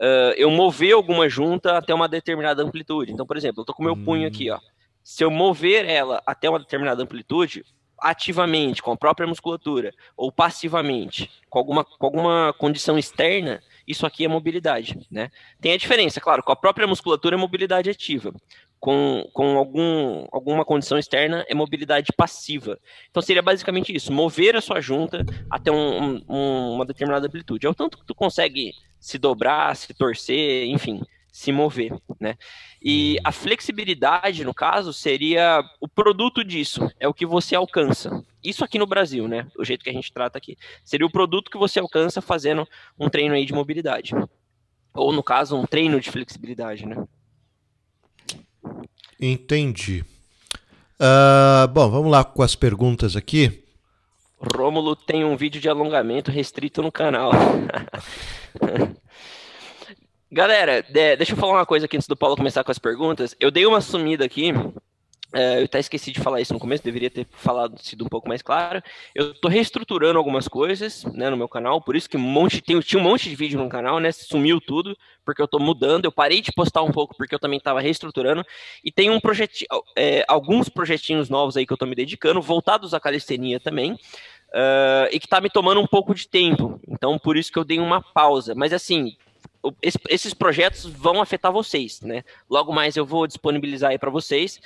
uh, 0.00 0.32
eu 0.36 0.50
mover 0.50 0.94
alguma 0.94 1.28
junta 1.28 1.76
até 1.76 1.94
uma 1.94 2.08
determinada 2.08 2.62
amplitude. 2.62 3.12
Então, 3.12 3.26
por 3.26 3.36
exemplo, 3.36 3.60
eu 3.60 3.64
tô 3.64 3.74
com 3.74 3.84
meu 3.84 3.96
punho 3.96 4.26
aqui, 4.26 4.50
ó. 4.50 4.58
Se 5.04 5.24
eu 5.24 5.30
mover 5.30 5.88
ela 5.88 6.22
até 6.26 6.48
uma 6.48 6.58
determinada 6.58 7.02
amplitude, 7.02 7.64
ativamente, 7.98 8.82
com 8.82 8.92
a 8.92 8.96
própria 8.96 9.26
musculatura, 9.26 9.92
ou 10.16 10.32
passivamente, 10.32 11.30
com 11.48 11.58
alguma, 11.58 11.84
com 11.84 12.06
alguma 12.06 12.54
condição 12.58 12.98
externa, 12.98 13.62
isso 13.86 14.06
aqui 14.06 14.24
é 14.24 14.28
mobilidade, 14.28 15.06
né? 15.10 15.30
Tem 15.60 15.72
a 15.72 15.76
diferença, 15.76 16.20
claro, 16.20 16.42
com 16.42 16.52
a 16.52 16.56
própria 16.56 16.86
musculatura 16.86 17.36
é 17.36 17.38
mobilidade 17.38 17.90
ativa, 17.90 18.32
com, 18.80 19.28
com 19.34 19.58
algum, 19.58 20.26
alguma 20.32 20.64
condição 20.64 20.98
externa 20.98 21.44
é 21.46 21.54
mobilidade 21.54 22.12
passiva. 22.16 22.78
Então 23.10 23.22
seria 23.22 23.42
basicamente 23.42 23.94
isso, 23.94 24.10
mover 24.10 24.56
a 24.56 24.60
sua 24.62 24.80
junta 24.80 25.24
até 25.50 25.70
um, 25.70 26.22
um, 26.26 26.74
uma 26.74 26.86
determinada 26.86 27.26
amplitude. 27.26 27.66
É 27.66 27.70
o 27.70 27.74
tanto 27.74 27.98
que 27.98 28.06
tu 28.06 28.14
consegue 28.14 28.72
se 28.98 29.18
dobrar, 29.18 29.76
se 29.76 29.92
torcer, 29.92 30.66
enfim, 30.66 31.02
se 31.30 31.52
mover, 31.52 31.92
né? 32.18 32.36
E 32.82 33.18
a 33.22 33.30
flexibilidade, 33.30 34.44
no 34.44 34.54
caso, 34.54 34.92
seria 34.94 35.62
o 35.78 35.86
produto 35.86 36.42
disso, 36.42 36.90
é 36.98 37.06
o 37.06 37.14
que 37.14 37.26
você 37.26 37.54
alcança. 37.54 38.24
Isso 38.42 38.64
aqui 38.64 38.78
no 38.78 38.86
Brasil, 38.86 39.28
né? 39.28 39.46
O 39.58 39.64
jeito 39.64 39.84
que 39.84 39.90
a 39.90 39.92
gente 39.92 40.10
trata 40.10 40.38
aqui. 40.38 40.56
Seria 40.82 41.06
o 41.06 41.12
produto 41.12 41.50
que 41.50 41.58
você 41.58 41.78
alcança 41.78 42.22
fazendo 42.22 42.66
um 42.98 43.10
treino 43.10 43.34
aí 43.34 43.44
de 43.44 43.52
mobilidade. 43.52 44.14
Ou, 44.94 45.12
no 45.12 45.22
caso, 45.22 45.56
um 45.56 45.66
treino 45.66 46.00
de 46.00 46.10
flexibilidade, 46.10 46.86
né? 46.86 46.96
Entendi. 49.20 50.04
Uh, 51.00 51.66
bom, 51.68 51.90
vamos 51.90 52.10
lá 52.10 52.24
com 52.24 52.42
as 52.42 52.54
perguntas 52.54 53.16
aqui. 53.16 53.64
Rômulo 54.54 54.96
tem 54.96 55.24
um 55.24 55.36
vídeo 55.36 55.60
de 55.60 55.68
alongamento 55.68 56.30
restrito 56.30 56.82
no 56.82 56.90
canal. 56.90 57.30
Galera, 60.32 60.84
deixa 60.90 61.32
eu 61.32 61.36
falar 61.36 61.54
uma 61.54 61.66
coisa 61.66 61.86
aqui 61.86 61.96
antes 61.96 62.06
do 62.08 62.16
Paulo 62.16 62.36
começar 62.36 62.62
com 62.62 62.70
as 62.70 62.78
perguntas. 62.78 63.34
Eu 63.40 63.50
dei 63.50 63.66
uma 63.66 63.80
sumida 63.80 64.24
aqui. 64.24 64.52
É, 65.32 65.60
eu 65.60 65.64
até 65.64 65.78
esqueci 65.78 66.10
de 66.10 66.20
falar 66.20 66.40
isso 66.40 66.52
no 66.52 66.58
começo, 66.58 66.82
deveria 66.82 67.10
ter 67.10 67.26
falado, 67.30 67.80
sido 67.80 68.04
um 68.04 68.08
pouco 68.08 68.28
mais 68.28 68.42
claro. 68.42 68.82
Eu 69.14 69.32
estou 69.32 69.50
reestruturando 69.50 70.18
algumas 70.18 70.48
coisas 70.48 71.04
né, 71.04 71.30
no 71.30 71.36
meu 71.36 71.48
canal, 71.48 71.80
por 71.80 71.94
isso 71.94 72.10
que 72.10 72.16
um 72.16 72.20
monte, 72.20 72.60
tem, 72.60 72.78
tinha 72.80 73.00
um 73.00 73.04
monte 73.04 73.28
de 73.28 73.36
vídeo 73.36 73.58
no 73.58 73.68
canal, 73.68 74.00
né? 74.00 74.10
Sumiu 74.10 74.60
tudo, 74.60 74.96
porque 75.24 75.40
eu 75.40 75.44
estou 75.44 75.60
mudando. 75.60 76.04
Eu 76.04 76.12
parei 76.12 76.40
de 76.40 76.52
postar 76.52 76.82
um 76.82 76.90
pouco 76.90 77.16
porque 77.16 77.34
eu 77.34 77.38
também 77.38 77.58
estava 77.58 77.80
reestruturando. 77.80 78.44
E 78.84 78.90
tem 78.90 79.10
um 79.10 79.20
projetinho, 79.20 79.68
é, 79.96 80.24
alguns 80.26 80.68
projetinhos 80.68 81.28
novos 81.28 81.56
aí 81.56 81.64
que 81.64 81.72
eu 81.72 81.76
estou 81.76 81.88
me 81.88 81.94
dedicando, 81.94 82.42
voltados 82.42 82.92
à 82.92 83.00
calistenia 83.00 83.60
também. 83.60 83.92
Uh, 84.52 85.06
e 85.12 85.20
que 85.20 85.26
está 85.26 85.40
me 85.40 85.48
tomando 85.48 85.80
um 85.80 85.86
pouco 85.86 86.12
de 86.12 86.26
tempo. 86.26 86.80
Então, 86.88 87.16
por 87.16 87.36
isso 87.36 87.52
que 87.52 87.58
eu 87.58 87.64
dei 87.64 87.78
uma 87.78 88.02
pausa. 88.02 88.52
Mas 88.52 88.72
assim, 88.72 89.16
esses 90.08 90.34
projetos 90.34 90.84
vão 90.84 91.20
afetar 91.20 91.52
vocês, 91.52 92.00
né? 92.00 92.24
Logo 92.48 92.72
mais 92.72 92.96
eu 92.96 93.04
vou 93.04 93.26
disponibilizar 93.26 93.90
aí 93.90 93.98
para 93.98 94.10
vocês. 94.10 94.60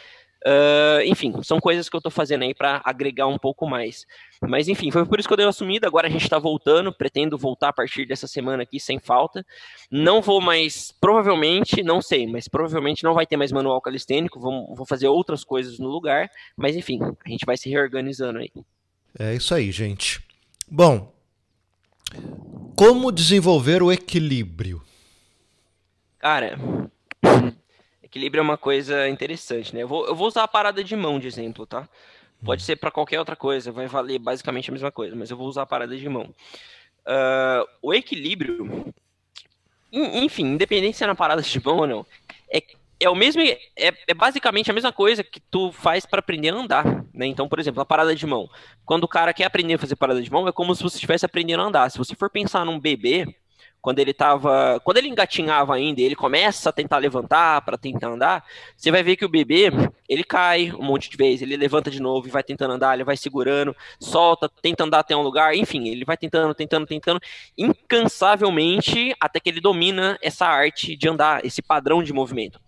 Uh, 0.47 1.01
enfim, 1.07 1.33
são 1.43 1.59
coisas 1.59 1.89
que 1.89 1.97
eu 1.97 1.99
estou 1.99 2.13
fazendo 2.13 2.43
aí 2.43 2.53
para 2.53 2.83
agregar 2.85 3.27
um 3.27 3.39
pouco 3.39 3.67
mais. 3.67 4.07
Mas 4.43 4.69
enfim, 4.69 4.91
foi 4.91 5.07
por 5.07 5.19
isso 5.19 5.27
que 5.27 5.33
eu 5.33 5.39
dei 5.39 5.47
uma 5.47 5.53
sumida. 5.53 5.87
Agora 5.87 6.07
a 6.07 6.11
gente 6.11 6.25
está 6.25 6.39
voltando, 6.39 6.93
pretendo 6.93 7.39
voltar 7.39 7.71
a 7.71 7.73
partir 7.73 8.07
dessa 8.07 8.27
semana 8.27 8.63
aqui 8.63 8.79
sem 8.79 8.99
falta. 8.99 9.45
Não 9.91 10.21
vou 10.21 10.43
mais, 10.43 10.93
provavelmente, 11.01 11.83
não 11.83 12.03
sei, 12.03 12.27
mas 12.27 12.47
provavelmente 12.47 13.03
não 13.03 13.15
vai 13.15 13.27
ter 13.27 13.39
mais 13.39 13.53
manual 13.53 13.81
calistênico. 13.81 14.39
Vou, 14.39 14.75
vou 14.75 14.85
fazer 14.85 15.09
outras 15.09 15.45
coisas 15.45 15.79
no 15.79 15.89
lugar. 15.89 16.31
Mas 16.55 16.77
enfim, 16.77 17.01
a 17.03 17.29
gente 17.29 17.47
vai 17.47 17.57
se 17.57 17.71
reorganizando 17.71 18.39
aí. 18.39 18.51
É 19.19 19.35
isso 19.35 19.55
aí, 19.55 19.73
gente. 19.73 20.21
Bom, 20.71 21.11
como 22.77 23.11
desenvolver 23.11 23.83
o 23.83 23.91
equilíbrio? 23.91 24.83
Cara, 26.19 26.59
equilíbrio 28.15 28.41
é 28.41 28.43
uma 28.43 28.57
coisa 28.57 29.09
interessante, 29.09 29.75
né? 29.75 29.83
Eu 29.83 29.89
vou, 29.89 30.07
eu 30.07 30.15
vou 30.15 30.29
usar 30.29 30.45
a 30.45 30.49
parada 30.49 30.85
de 30.85 30.95
mão 30.95 31.19
de 31.19 31.27
exemplo, 31.27 31.67
tá? 31.67 31.89
Pode 32.45 32.63
ser 32.63 32.77
para 32.77 32.91
qualquer 32.91 33.19
outra 33.19 33.35
coisa, 33.35 33.73
vai 33.73 33.89
valer 33.89 34.19
basicamente 34.21 34.71
a 34.71 34.73
mesma 34.73 34.93
coisa, 34.93 35.17
mas 35.17 35.31
eu 35.31 35.37
vou 35.37 35.49
usar 35.49 35.63
a 35.63 35.67
parada 35.67 35.97
de 35.97 36.09
mão. 36.09 36.33
Uh, 37.07 37.67
o 37.83 37.93
equilíbrio, 37.93 38.93
enfim, 39.93 40.45
independente 40.45 40.97
se 40.97 41.05
é 41.05 41.07
na 41.07 41.15
parada 41.15 41.43
de 41.43 41.65
mão 41.65 41.79
ou 41.79 41.87
não, 41.87 42.07
é 42.49 42.63
é 43.01 43.11
o 43.11 43.15
mesmo, 43.15 43.43
é, 43.43 43.59
é, 43.77 44.15
basicamente 44.15 44.71
a 44.71 44.75
mesma 44.75 44.93
coisa 44.93 45.23
que 45.25 45.41
tu 45.41 45.73
faz 45.73 46.07
para 46.07 46.21
aprender 46.21 46.51
a 46.51 46.57
andar, 46.57 47.05
né? 47.13 47.27
Então, 47.27 47.49
por 47.49 47.59
exemplo, 47.59 47.83
a 47.83 47.85
parada 47.85 48.15
de 48.15 48.25
mão. 48.25 48.49
Quando 48.85 49.05
o 49.05 49.09
cara 49.09 49.35
quer 49.35 49.45
aprender 49.45 49.75
a 49.75 49.79
fazer 49.79 49.97
parada 49.97 50.23
de 50.23 50.31
mão, 50.31 50.47
é 50.47 50.53
como 50.53 50.75
se 50.75 50.83
você 50.83 50.97
estivesse 50.97 51.27
aprendendo 51.27 51.63
a 51.63 51.67
andar. 51.67 51.91
Se 51.91 51.99
você 51.99 52.15
for 52.15 52.31
pensar 52.31 52.65
num 52.65 52.79
bebê, 52.79 53.27
quando 53.85 53.99
ele 53.99 54.15
tava, 54.15 54.81
quando 54.83 54.97
ele 54.97 55.09
engatinhava 55.09 55.75
ainda, 55.75 56.01
ele 56.01 56.17
começa 56.17 56.71
a 56.71 56.73
tentar 56.73 56.97
levantar 56.97 57.61
para 57.61 57.77
tentar 57.77 58.09
andar, 58.09 58.43
você 58.75 58.91
vai 58.91 59.03
ver 59.03 59.15
que 59.15 59.27
o 59.27 59.29
bebê, 59.29 59.71
ele 60.09 60.25
cai 60.25 60.73
um 60.73 60.83
monte 60.83 61.11
de 61.11 61.19
vezes, 61.19 61.43
ele 61.43 61.55
levanta 61.55 61.91
de 61.91 62.01
novo 62.01 62.27
e 62.27 62.31
vai 62.31 62.43
tentando 62.43 62.73
andar, 62.73 62.95
ele 62.95 63.05
vai 63.05 63.15
segurando, 63.15 63.77
solta, 64.01 64.49
tenta 64.49 64.85
andar 64.85 65.01
até 65.01 65.15
um 65.15 65.21
lugar, 65.21 65.55
enfim, 65.55 65.87
ele 65.87 66.03
vai 66.03 66.17
tentando, 66.17 66.55
tentando, 66.55 66.87
tentando, 66.87 67.21
incansavelmente 67.59 69.15
até 69.21 69.39
que 69.39 69.51
ele 69.51 69.61
domina 69.61 70.19
essa 70.23 70.47
arte 70.47 70.97
de 70.97 71.07
andar, 71.07 71.45
esse 71.45 71.61
padrão 71.61 72.03
de 72.03 72.11
movimento. 72.11 72.59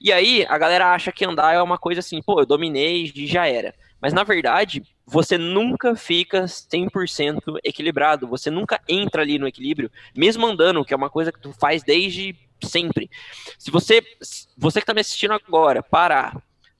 E 0.00 0.10
aí 0.10 0.46
a 0.48 0.56
galera 0.56 0.94
acha 0.94 1.12
que 1.12 1.26
andar 1.26 1.54
é 1.54 1.60
uma 1.60 1.76
coisa 1.76 2.00
assim, 2.00 2.22
pô, 2.22 2.40
eu 2.40 2.46
dominei 2.46 3.12
e 3.14 3.26
já 3.26 3.46
era. 3.46 3.74
Mas 4.04 4.12
na 4.12 4.22
verdade, 4.22 4.82
você 5.06 5.38
nunca 5.38 5.96
fica 5.96 6.44
100% 6.44 7.58
equilibrado, 7.64 8.28
você 8.28 8.50
nunca 8.50 8.78
entra 8.86 9.22
ali 9.22 9.38
no 9.38 9.48
equilíbrio, 9.48 9.90
mesmo 10.14 10.46
andando, 10.46 10.84
que 10.84 10.92
é 10.92 10.96
uma 10.96 11.08
coisa 11.08 11.32
que 11.32 11.40
tu 11.40 11.54
faz 11.54 11.82
desde 11.82 12.36
sempre. 12.62 13.08
Se 13.58 13.70
você, 13.70 14.02
você 14.58 14.80
que 14.80 14.82
está 14.82 14.92
me 14.92 15.00
assistindo 15.00 15.32
agora, 15.32 15.82
parar, 15.82 16.36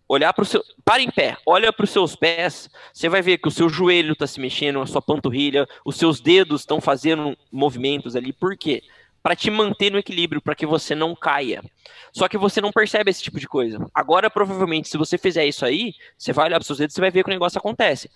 olhar 0.07 0.35
para 0.35 0.43
o 0.43 0.45
seu, 0.45 0.63
para 0.85 1.01
em 1.01 1.11
pé, 1.11 1.39
olha 1.47 1.73
para 1.73 1.85
os 1.85 1.91
seus 1.91 2.15
pés, 2.15 2.69
você 2.93 3.09
vai 3.09 3.23
ver 3.23 3.39
que 3.39 3.49
o 3.49 3.51
seu 3.51 3.71
joelho 3.71 4.13
está 4.13 4.27
se 4.27 4.39
mexendo, 4.39 4.83
a 4.83 4.87
sua 4.87 5.01
panturrilha, 5.01 5.67
os 5.83 5.97
seus 5.97 6.21
dedos 6.21 6.61
estão 6.61 6.79
fazendo 6.79 7.35
movimentos 7.51 8.15
ali. 8.15 8.35
Por 8.35 8.55
quê? 8.55 8.83
Para 9.25 9.35
te 9.35 9.51
manter 9.51 9.91
no 9.91 9.97
equilíbrio, 9.97 10.43
para 10.43 10.55
que 10.55 10.67
você 10.67 10.95
não 10.95 11.17
caia. 11.17 11.63
Só 12.13 12.29
que 12.29 12.37
você 12.37 12.61
não 12.61 12.71
percebe 12.71 13.11
esse 13.11 13.23
tipo 13.23 13.41
de 13.41 13.49
coisa. 13.49 13.79
Agora, 13.95 14.29
provavelmente, 14.29 14.87
se 14.87 14.99
você 14.99 15.17
fizer 15.17 15.47
isso 15.47 15.65
aí, 15.65 15.95
você 16.19 16.31
vai 16.31 16.45
olhar 16.45 16.59
para 16.59 16.67
seus 16.67 16.79
dedos 16.79 16.95
e 16.95 17.01
vai 17.01 17.11
ver 17.11 17.25
que 17.25 17.31
o 17.31 17.33
negócio 17.33 17.59
acontece. 17.59 18.11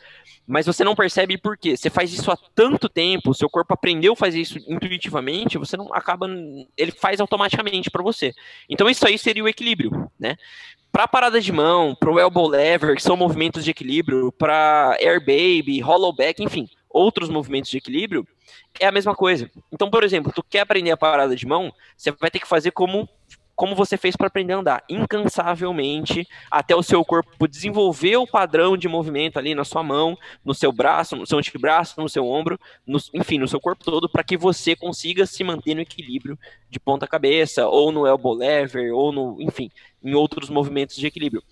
Mas 0.46 0.66
você 0.66 0.84
não 0.84 0.94
percebe 0.94 1.38
por 1.38 1.56
quê? 1.56 1.78
Você 1.78 1.88
faz 1.88 2.12
isso 2.12 2.30
há 2.30 2.36
tanto 2.54 2.90
tempo, 2.90 3.32
seu 3.32 3.48
corpo 3.48 3.72
aprendeu 3.72 4.12
a 4.12 4.16
fazer 4.16 4.38
isso 4.38 4.58
intuitivamente, 4.68 5.56
você 5.56 5.78
não 5.78 5.94
acaba. 5.94 6.28
Ele 6.76 6.92
faz 6.92 7.22
automaticamente 7.22 7.90
para 7.90 8.02
você. 8.02 8.34
Então, 8.68 8.86
isso 8.86 9.06
aí 9.06 9.18
seria 9.18 9.42
o 9.42 9.48
equilíbrio, 9.48 10.10
né? 10.20 10.36
Para 10.92 11.08
parada 11.08 11.40
de 11.40 11.50
mão, 11.50 11.94
para 11.98 12.10
o 12.10 12.20
elbow 12.20 12.48
lever, 12.48 12.94
que 12.94 13.02
são 13.02 13.16
movimentos 13.16 13.64
de 13.64 13.70
equilíbrio, 13.70 14.30
para 14.30 14.94
air 15.00 15.20
baby, 15.20 15.80
hollow 15.80 16.12
back, 16.14 16.42
enfim, 16.42 16.68
outros 16.90 17.28
movimentos 17.28 17.70
de 17.70 17.78
equilíbrio, 17.78 18.26
é 18.80 18.86
a 18.86 18.92
mesma 18.92 19.14
coisa. 19.14 19.50
Então, 19.72 19.90
por 19.90 20.04
exemplo, 20.04 20.32
tu 20.34 20.42
quer 20.42 20.60
aprender 20.60 20.90
a 20.90 20.96
parada 20.96 21.34
de 21.36 21.46
mão, 21.46 21.72
você 21.96 22.10
vai 22.12 22.30
ter 22.30 22.40
que 22.40 22.48
fazer 22.48 22.70
como 22.70 23.08
como 23.58 23.74
você 23.74 23.96
fez 23.96 24.14
para 24.14 24.28
aprender 24.28 24.52
a 24.52 24.58
andar, 24.58 24.84
incansavelmente, 24.88 26.24
até 26.48 26.76
o 26.76 26.82
seu 26.82 27.04
corpo 27.04 27.48
desenvolver 27.48 28.16
o 28.16 28.24
padrão 28.24 28.76
de 28.76 28.86
movimento 28.86 29.36
ali 29.36 29.52
na 29.52 29.64
sua 29.64 29.82
mão, 29.82 30.16
no 30.44 30.54
seu 30.54 30.70
braço, 30.70 31.16
no 31.16 31.26
seu 31.26 31.38
antebraço, 31.38 32.00
no 32.00 32.08
seu 32.08 32.24
ombro, 32.24 32.56
no, 32.86 33.00
enfim, 33.12 33.36
no 33.36 33.48
seu 33.48 33.60
corpo 33.60 33.82
todo, 33.82 34.08
para 34.08 34.22
que 34.22 34.36
você 34.36 34.76
consiga 34.76 35.26
se 35.26 35.42
manter 35.42 35.74
no 35.74 35.80
equilíbrio 35.80 36.38
de 36.70 36.78
ponta 36.78 37.04
cabeça, 37.04 37.66
ou 37.66 37.90
no 37.90 38.06
elbow 38.06 38.32
lever, 38.32 38.92
ou 38.94 39.10
no, 39.10 39.42
enfim, 39.42 39.72
em 40.04 40.14
outros 40.14 40.48
movimentos 40.48 40.94
de 40.94 41.08
equilíbrio. 41.08 41.42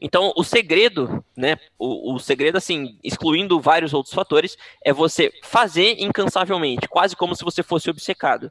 Então, 0.00 0.32
o 0.36 0.44
segredo, 0.44 1.24
né? 1.36 1.56
O, 1.78 2.14
o, 2.14 2.18
segredo, 2.18 2.56
assim, 2.56 2.98
excluindo 3.02 3.60
vários 3.60 3.94
outros 3.94 4.14
fatores, 4.14 4.56
é 4.84 4.92
você 4.92 5.32
fazer 5.42 6.02
incansavelmente, 6.02 6.88
quase 6.88 7.16
como 7.16 7.34
se 7.34 7.44
você 7.44 7.62
fosse 7.62 7.90
obcecado. 7.90 8.50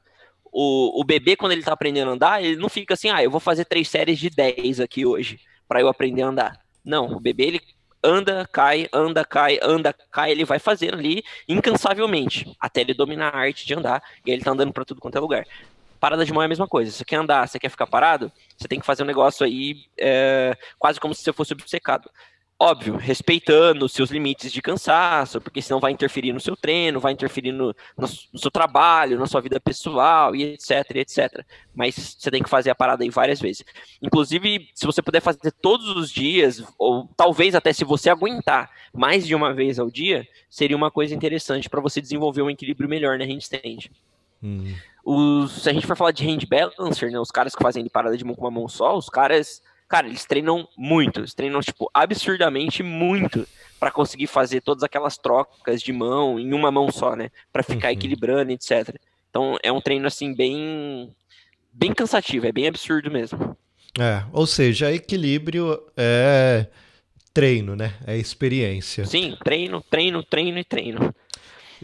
O, 0.51 1.01
o 1.01 1.03
bebê, 1.03 1.36
quando 1.36 1.51
ele 1.51 1.62
está 1.62 1.74
aprendendo 1.74 2.10
a 2.10 2.13
andar, 2.13 2.44
ele 2.44 2.55
não 2.55 2.70
fica 2.70 2.94
assim, 2.94 3.10
ah, 3.10 3.24
eu 3.24 3.32
vou 3.32 3.39
fazer 3.39 3.65
três 3.65 3.89
séries 3.89 4.17
de 4.17 4.29
10 4.29 4.79
aqui 4.79 5.05
hoje, 5.05 5.39
para 5.67 5.82
eu 5.82 5.88
aprender 5.88 6.22
a 6.22 6.27
andar. 6.27 6.60
Não, 6.84 7.08
o 7.13 7.20
bebê, 7.20 7.44
ele 7.46 7.62
anda, 8.03 8.48
cai, 8.51 8.88
anda, 8.94 9.25
cai, 9.25 9.60
anda, 9.62 9.94
cai, 10.12 10.32
ele 10.32 10.46
vai 10.46 10.60
fazendo 10.60 10.96
ali 10.96 11.24
incansavelmente, 11.50 12.55
até 12.60 12.82
ele 12.82 12.94
dominar 12.94 13.29
a 13.34 13.38
arte 13.38 13.65
de 13.65 13.74
andar, 13.74 14.01
e 14.25 14.32
ele 14.32 14.44
tá 14.44 14.51
andando 14.51 14.72
para 14.72 14.86
tudo 14.86 15.01
quanto 15.01 15.17
é 15.17 15.22
lugar 15.22 15.46
parada 16.05 16.24
de 16.24 16.32
mão 16.32 16.44
é 16.44 16.46
a 16.46 16.50
mesma 16.50 16.67
coisa. 16.67 16.91
Você 16.91 17.03
quer 17.03 17.15
andar, 17.15 17.48
você 17.48 17.58
quer 17.58 17.70
ficar 17.70 17.88
parado, 17.88 18.32
você 18.58 18.68
tem 18.68 18.80
que 18.80 18.86
fazer 18.86 19.04
um 19.04 19.08
negócio 19.08 19.46
aí 19.46 19.86
é, 19.98 20.56
quase 20.80 21.00
como 21.00 21.14
se 21.14 21.24
você 21.24 21.34
fosse 21.34 21.54
obcecado. 21.54 22.10
Óbvio, 22.58 22.96
respeitando 22.96 23.84
os 23.84 23.92
seus 23.92 24.10
limites 24.10 24.50
de 24.50 24.62
cansaço, 24.62 25.42
porque 25.42 25.62
senão 25.62 25.77
vai 25.77 25.92
interferir 25.92 26.32
no 26.32 26.40
seu 26.40 26.56
treino, 26.56 27.01
vai 27.01 27.12
interferir 27.12 27.51
no, 27.51 27.75
no, 27.98 28.08
no 28.32 28.40
seu 28.40 28.50
trabalho, 28.50 29.20
na 29.20 29.27
sua 29.27 29.42
vida 29.42 29.60
pessoal, 29.60 30.34
e 30.34 30.53
etc, 30.53 30.90
etc. 30.96 31.46
Mas 31.74 32.16
você 32.18 32.32
tem 32.32 32.42
que 32.42 32.50
fazer 32.50 32.70
a 32.70 32.75
parada 32.75 33.03
aí 33.03 33.10
várias 33.10 33.42
vezes. 33.42 33.66
Inclusive, 34.01 34.70
se 34.74 34.86
você 34.86 35.01
puder 35.01 35.20
fazer 35.20 35.51
todos 35.62 35.90
os 35.98 36.10
dias, 36.10 36.64
ou 36.77 37.10
talvez 37.18 37.56
até 37.56 37.74
se 37.74 37.84
você 37.84 38.10
aguentar 38.10 38.72
mais 38.94 39.27
de 39.27 39.36
uma 39.36 39.53
vez 39.53 39.77
ao 39.77 39.92
dia, 39.92 40.25
seria 40.50 40.77
uma 40.77 40.90
coisa 40.90 41.14
interessante 41.14 41.70
para 41.70 41.82
você 41.82 42.00
desenvolver 42.00 42.42
um 42.42 42.50
equilíbrio 42.50 42.88
melhor 42.88 43.20
na 43.20 43.25
handstand. 43.25 43.92
Hum. 44.42 44.74
Os, 45.05 45.61
se 45.61 45.70
a 45.70 45.74
gente 45.74 45.85
for 45.85 45.96
falar 45.96 46.11
de 46.11 46.27
hand 46.27 46.39
balancer, 46.50 47.11
né, 47.11 47.20
os 47.20 47.29
caras 47.29 47.53
que 47.53 47.61
fazem 47.61 47.83
de 47.83 47.89
parada 47.91 48.18
de 48.18 48.25
mão 48.25 48.33
com 48.33 48.41
uma 48.41 48.51
mão 48.51 48.68
só, 48.68 48.98
os 48.98 49.07
caras, 49.07 49.61
cara, 49.87 50.07
eles 50.07 50.25
treinam 50.25 50.68
muito, 50.75 51.20
eles 51.20 51.35
treinam, 51.35 51.61
tipo, 51.61 51.87
absurdamente 51.94 52.81
muito 52.81 53.48
para 53.79 53.91
conseguir 53.91 54.25
fazer 54.25 54.61
todas 54.61 54.83
aquelas 54.83 55.15
trocas 55.15 55.79
de 55.79 55.94
mão 55.94 56.39
em 56.39 56.53
uma 56.53 56.72
mão 56.72 56.91
só, 56.91 57.15
né, 57.15 57.29
para 57.53 57.61
ficar 57.61 57.89
uhum. 57.89 57.94
equilibrando, 57.94 58.51
etc. 58.51 58.96
Então, 59.29 59.57
é 59.61 59.72
um 59.72 59.79
treino, 59.79 60.07
assim, 60.07 60.33
bem, 60.33 61.13
bem 61.72 61.94
cansativo, 61.94 62.48
é 62.48 62.51
bem 62.51 62.68
absurdo 62.68 63.11
mesmo. 63.11 63.55
É, 64.00 64.24
ou 64.33 64.48
seja, 64.48 64.91
equilíbrio 64.91 65.79
é 65.96 66.68
treino, 67.35 67.75
né? 67.75 67.94
É 68.07 68.18
experiência. 68.18 69.05
Sim, 69.05 69.37
treino, 69.44 69.81
treino, 69.81 70.24
treino 70.24 70.57
e 70.57 70.63
treino. 70.63 71.13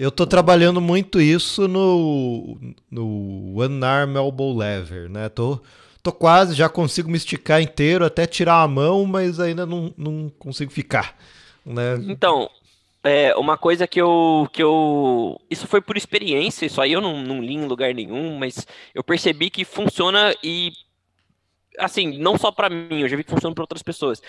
Eu 0.02 0.10
tô 0.10 0.26
trabalhando 0.26 0.82
muito 0.82 1.22
isso 1.22 1.68
no, 1.68 2.58
no 2.90 3.54
One 3.56 3.86
Arm 3.86 4.16
Elbow 4.18 4.58
Lever, 4.58 5.08
né? 5.08 5.30
Tô, 5.30 5.62
tô 6.02 6.12
quase, 6.12 6.56
já 6.56 6.68
consigo 6.68 7.08
me 7.08 7.18
esticar 7.18 7.62
inteiro 7.62 8.04
até 8.04 8.26
tirar 8.26 8.64
a 8.64 8.68
mão, 8.68 9.06
mas 9.06 9.40
ainda 9.40 9.64
não, 9.64 9.94
não 9.96 10.32
consigo 10.40 10.72
ficar. 10.72 11.16
Né? 11.64 11.98
Então, 12.08 12.50
é, 13.04 13.36
uma 13.36 13.60
coisa 13.60 13.86
que 13.86 14.02
eu, 14.02 14.50
que 14.52 14.64
eu. 14.64 15.40
Isso 15.48 15.68
foi 15.68 15.82
por 15.82 15.96
experiência, 15.96 16.66
isso 16.66 16.82
aí 16.82 16.94
eu 16.94 17.00
não, 17.00 17.22
não 17.22 17.40
li 17.40 17.54
em 17.54 17.68
lugar 17.68 17.94
nenhum, 17.94 18.40
mas 18.40 18.66
eu 18.96 19.04
percebi 19.04 19.52
que 19.52 19.64
funciona 19.64 20.34
e. 20.44 20.72
Assim, 21.78 22.18
não 22.18 22.40
só 22.40 22.52
para 22.52 22.72
mim, 22.72 23.02
eu 23.02 23.08
já 23.08 23.16
vi 23.16 23.24
que 23.24 23.30
funciona 23.30 23.54
para 23.54 23.64
outras 23.64 23.84
pessoas 23.84 24.20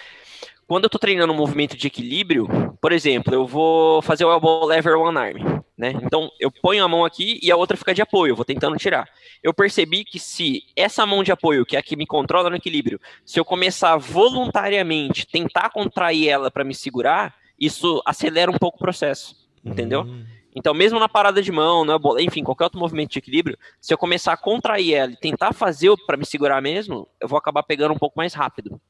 quando 0.67 0.85
eu 0.85 0.89
estou 0.89 0.99
treinando 0.99 1.33
um 1.33 1.37
movimento 1.37 1.77
de 1.77 1.87
equilíbrio, 1.87 2.49
por 2.81 2.93
exemplo, 2.93 3.35
eu 3.35 3.47
vou 3.47 4.01
fazer 4.03 4.25
o 4.25 4.31
elbow 4.31 4.65
lever 4.65 4.97
one 4.97 5.19
arm, 5.19 5.61
né? 5.77 5.93
Então, 6.03 6.31
eu 6.41 6.51
ponho 6.51 6.85
a 6.85 6.89
mão 6.89 7.05
aqui 7.05 7.39
e 7.43 7.51
a 7.51 7.57
outra 7.57 7.77
fica 7.77 7.95
de 7.95 8.03
apoio, 8.03 8.33
eu 8.33 8.37
vou 8.37 8.45
tentando 8.45 8.77
tirar. 8.77 9.09
Eu 9.43 9.53
percebi 9.53 10.05
que 10.05 10.19
se 10.19 10.63
essa 10.77 11.05
mão 11.05 11.23
de 11.23 11.33
apoio, 11.33 11.67
que 11.67 11.77
é 11.77 11.79
a 11.79 11.83
que 11.83 11.97
me 11.97 12.07
controla 12.07 12.49
no 12.49 12.57
equilíbrio, 12.57 13.01
se 13.25 13.39
eu 13.39 13.45
começar 13.45 13.97
voluntariamente 13.97 15.27
tentar 15.27 15.71
contrair 15.71 16.29
ela 16.29 16.51
para 16.51 16.65
me 16.65 16.75
segurar, 16.75 17.35
isso 17.59 18.03
acelera 18.07 18.51
um 18.51 18.59
pouco 18.59 18.79
o 18.79 18.81
processo, 18.81 19.37
entendeu? 19.65 20.03
Uhum. 20.03 20.25
Então, 20.55 20.75
mesmo 20.75 20.99
na 20.99 21.09
parada 21.09 21.41
de 21.41 21.51
mão, 21.51 21.85
no 21.85 21.93
elbow, 21.93 22.21
enfim, 22.21 22.45
qualquer 22.45 22.65
outro 22.65 22.79
movimento 22.79 23.11
de 23.11 23.19
equilíbrio, 23.19 23.59
se 23.81 23.93
eu 23.93 23.99
começar 23.99 24.35
a 24.35 24.37
contrair 24.37 24.95
ela 24.95 25.13
e 25.13 25.17
tentar 25.17 25.53
fazer 25.53 25.91
para 26.07 26.17
me 26.17 26.27
segurar 26.27 26.61
mesmo, 26.61 27.09
eu 27.21 27.27
vou 27.27 27.39
acabar 27.39 27.63
pegando 27.63 27.95
um 27.95 27.99
pouco 27.99 28.19
mais 28.19 28.35
rápido. 28.35 28.81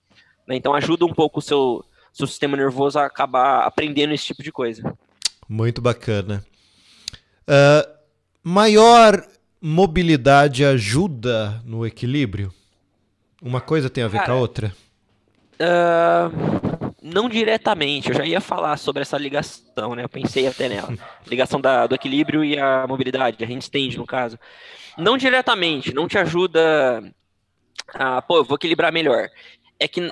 Né? 0.47 0.57
Então 0.57 0.75
ajuda 0.75 1.05
um 1.05 1.13
pouco 1.13 1.39
o 1.39 1.43
seu, 1.43 1.85
seu 2.13 2.27
sistema 2.27 2.57
nervoso 2.57 2.99
a 2.99 3.07
acabar 3.07 3.65
aprendendo 3.65 4.13
esse 4.13 4.25
tipo 4.25 4.43
de 4.43 4.53
coisa. 4.53 4.97
Muito 5.49 5.81
bacana. 5.81 6.45
Uh, 7.43 7.89
maior 8.43 9.27
mobilidade 9.61 10.65
ajuda 10.65 11.63
no 11.65 11.87
equilíbrio? 11.87 12.53
Uma 13.41 13.61
coisa 13.61 13.91
tem 13.91 14.05
a 14.05 14.09
ver 14.09 14.19
Cara, 14.19 14.27
com 14.27 14.33
a 14.33 14.37
outra? 14.37 14.75
Uh, 15.55 16.93
não 17.03 17.29
diretamente, 17.29 18.09
eu 18.09 18.15
já 18.15 18.25
ia 18.25 18.41
falar 18.41 18.77
sobre 18.77 19.03
essa 19.03 19.19
ligação, 19.19 19.95
né? 19.95 20.05
Eu 20.05 20.09
pensei 20.09 20.47
até 20.47 20.69
nela. 20.69 20.95
ligação 21.27 21.61
da, 21.61 21.87
do 21.87 21.95
equilíbrio 21.95 22.45
e 22.45 22.59
a 22.59 22.87
mobilidade, 22.87 23.43
a 23.43 23.47
handstand 23.47 23.97
no 23.97 24.07
caso. 24.07 24.39
Não 24.97 25.17
diretamente, 25.17 25.93
não 25.93 26.07
te 26.07 26.19
ajuda 26.19 27.03
a, 27.95 28.23
pô, 28.23 28.39
eu 28.39 28.45
vou 28.45 28.57
equilibrar 28.57 28.93
melhor. 28.93 29.29
É 29.79 29.89
que 29.89 30.11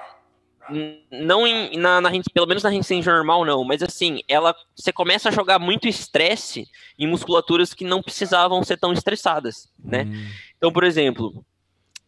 não 1.11 1.47
em, 1.47 1.77
na, 1.77 2.01
na, 2.01 2.11
pelo 2.33 2.47
menos 2.47 2.63
na 2.63 2.71
handstand 2.71 3.03
normal 3.05 3.45
não, 3.45 3.65
mas 3.65 3.83
assim, 3.83 4.21
ela 4.29 4.55
você 4.75 4.93
começa 4.93 5.29
a 5.29 5.33
jogar 5.33 5.59
muito 5.59 5.89
estresse 5.89 6.67
em 6.99 7.07
musculaturas 7.07 7.75
que 7.75 7.85
não 7.85 8.03
precisavam 8.03 8.63
ser 8.63 8.79
tão 8.79 8.93
estressadas, 8.93 9.69
né? 9.83 10.05
Hum. 10.05 10.27
Então, 10.57 10.73
por 10.73 10.85
exemplo, 10.85 11.45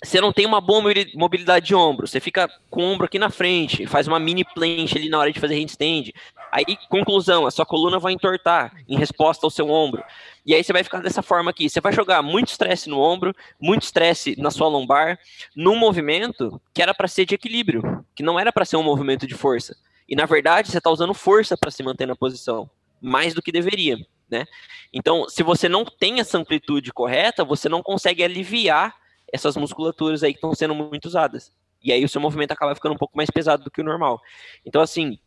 você 0.03 0.21
não 0.21 0.33
tem 0.33 0.45
uma 0.45 0.61
boa 0.61 0.83
mobilidade 1.15 1.67
de 1.67 1.75
ombro, 1.75 2.09
você 2.09 2.19
fica 2.19 2.49
com 2.69 2.83
o 2.83 2.93
ombro 2.93 3.07
aqui 3.07 3.19
na 3.19 3.31
frente, 3.31 3.87
faz 3.87 4.09
uma 4.09 4.19
mini 4.19 4.45
planche 4.45 4.99
ali 4.99 5.09
na 5.09 5.19
hora 5.19 5.33
de 5.33 5.39
fazer 5.39 5.55
handstand. 5.55 6.13
Aí, 6.51 6.77
conclusão, 6.89 7.47
a 7.47 7.51
sua 7.51 7.65
coluna 7.65 7.99
vai 7.99 8.13
entortar 8.13 8.75
em 8.89 8.99
resposta 8.99 9.47
ao 9.47 9.51
seu 9.51 9.71
ombro. 9.71 10.03
E 10.45 10.55
aí 10.55 10.63
você 10.63 10.73
vai 10.73 10.83
ficar 10.83 11.01
dessa 11.01 11.23
forma 11.23 11.51
aqui. 11.51 11.71
Você 11.71 11.81
vai 11.81 11.93
jogar 11.93 12.21
muito 12.21 12.49
estresse 12.49 12.91
no 12.91 12.99
ombro, 13.01 13.35
muito 13.61 13.85
estresse 13.85 14.35
na 14.39 14.51
sua 14.51 14.69
lombar, 14.69 15.19
num 15.55 15.77
movimento 15.77 16.61
que 16.75 16.83
era 16.83 16.93
para 16.93 17.09
ser 17.09 17.25
de 17.25 17.37
equilíbrio, 17.37 18.05
que 18.15 18.23
não 18.23 18.39
era 18.39 18.53
para 18.53 18.65
ser 18.65 18.77
um 18.77 18.83
movimento 18.83 19.27
de 19.27 19.35
força. 19.35 19.77
E 20.09 20.17
na 20.17 20.27
verdade, 20.27 20.69
você 20.69 20.79
está 20.79 20.91
usando 20.91 21.15
força 21.15 21.57
para 21.57 21.71
se 21.71 21.83
manter 21.83 22.07
na 22.07 22.17
posição, 22.17 22.69
mais 23.01 23.35
do 23.35 23.41
que 23.41 23.53
deveria. 23.53 23.97
né? 24.29 24.47
Então, 24.93 25.29
se 25.29 25.43
você 25.43 25.69
não 25.69 25.85
tem 25.85 26.19
essa 26.19 26.39
amplitude 26.39 26.93
correta, 26.93 27.45
você 27.45 27.69
não 27.69 27.83
consegue 27.83 28.25
aliviar 28.25 28.95
essas 29.33 29.57
musculaturas 29.57 30.23
aí 30.23 30.33
que 30.33 30.39
estão 30.39 30.55
sendo 30.55 30.75
muito 30.75 31.07
usadas. 31.07 31.53
E 31.83 31.93
aí 31.93 32.05
o 32.05 32.09
seu 32.09 32.21
movimento 32.21 32.53
acaba 32.53 32.75
ficando 32.75 32.95
um 32.95 32.99
pouco 32.99 33.17
mais 33.17 33.31
pesado 33.31 33.65
do 33.65 33.71
que 33.71 33.81
o 33.81 33.85
normal. 33.85 34.21
Então, 34.65 34.81
assim, 34.81 35.19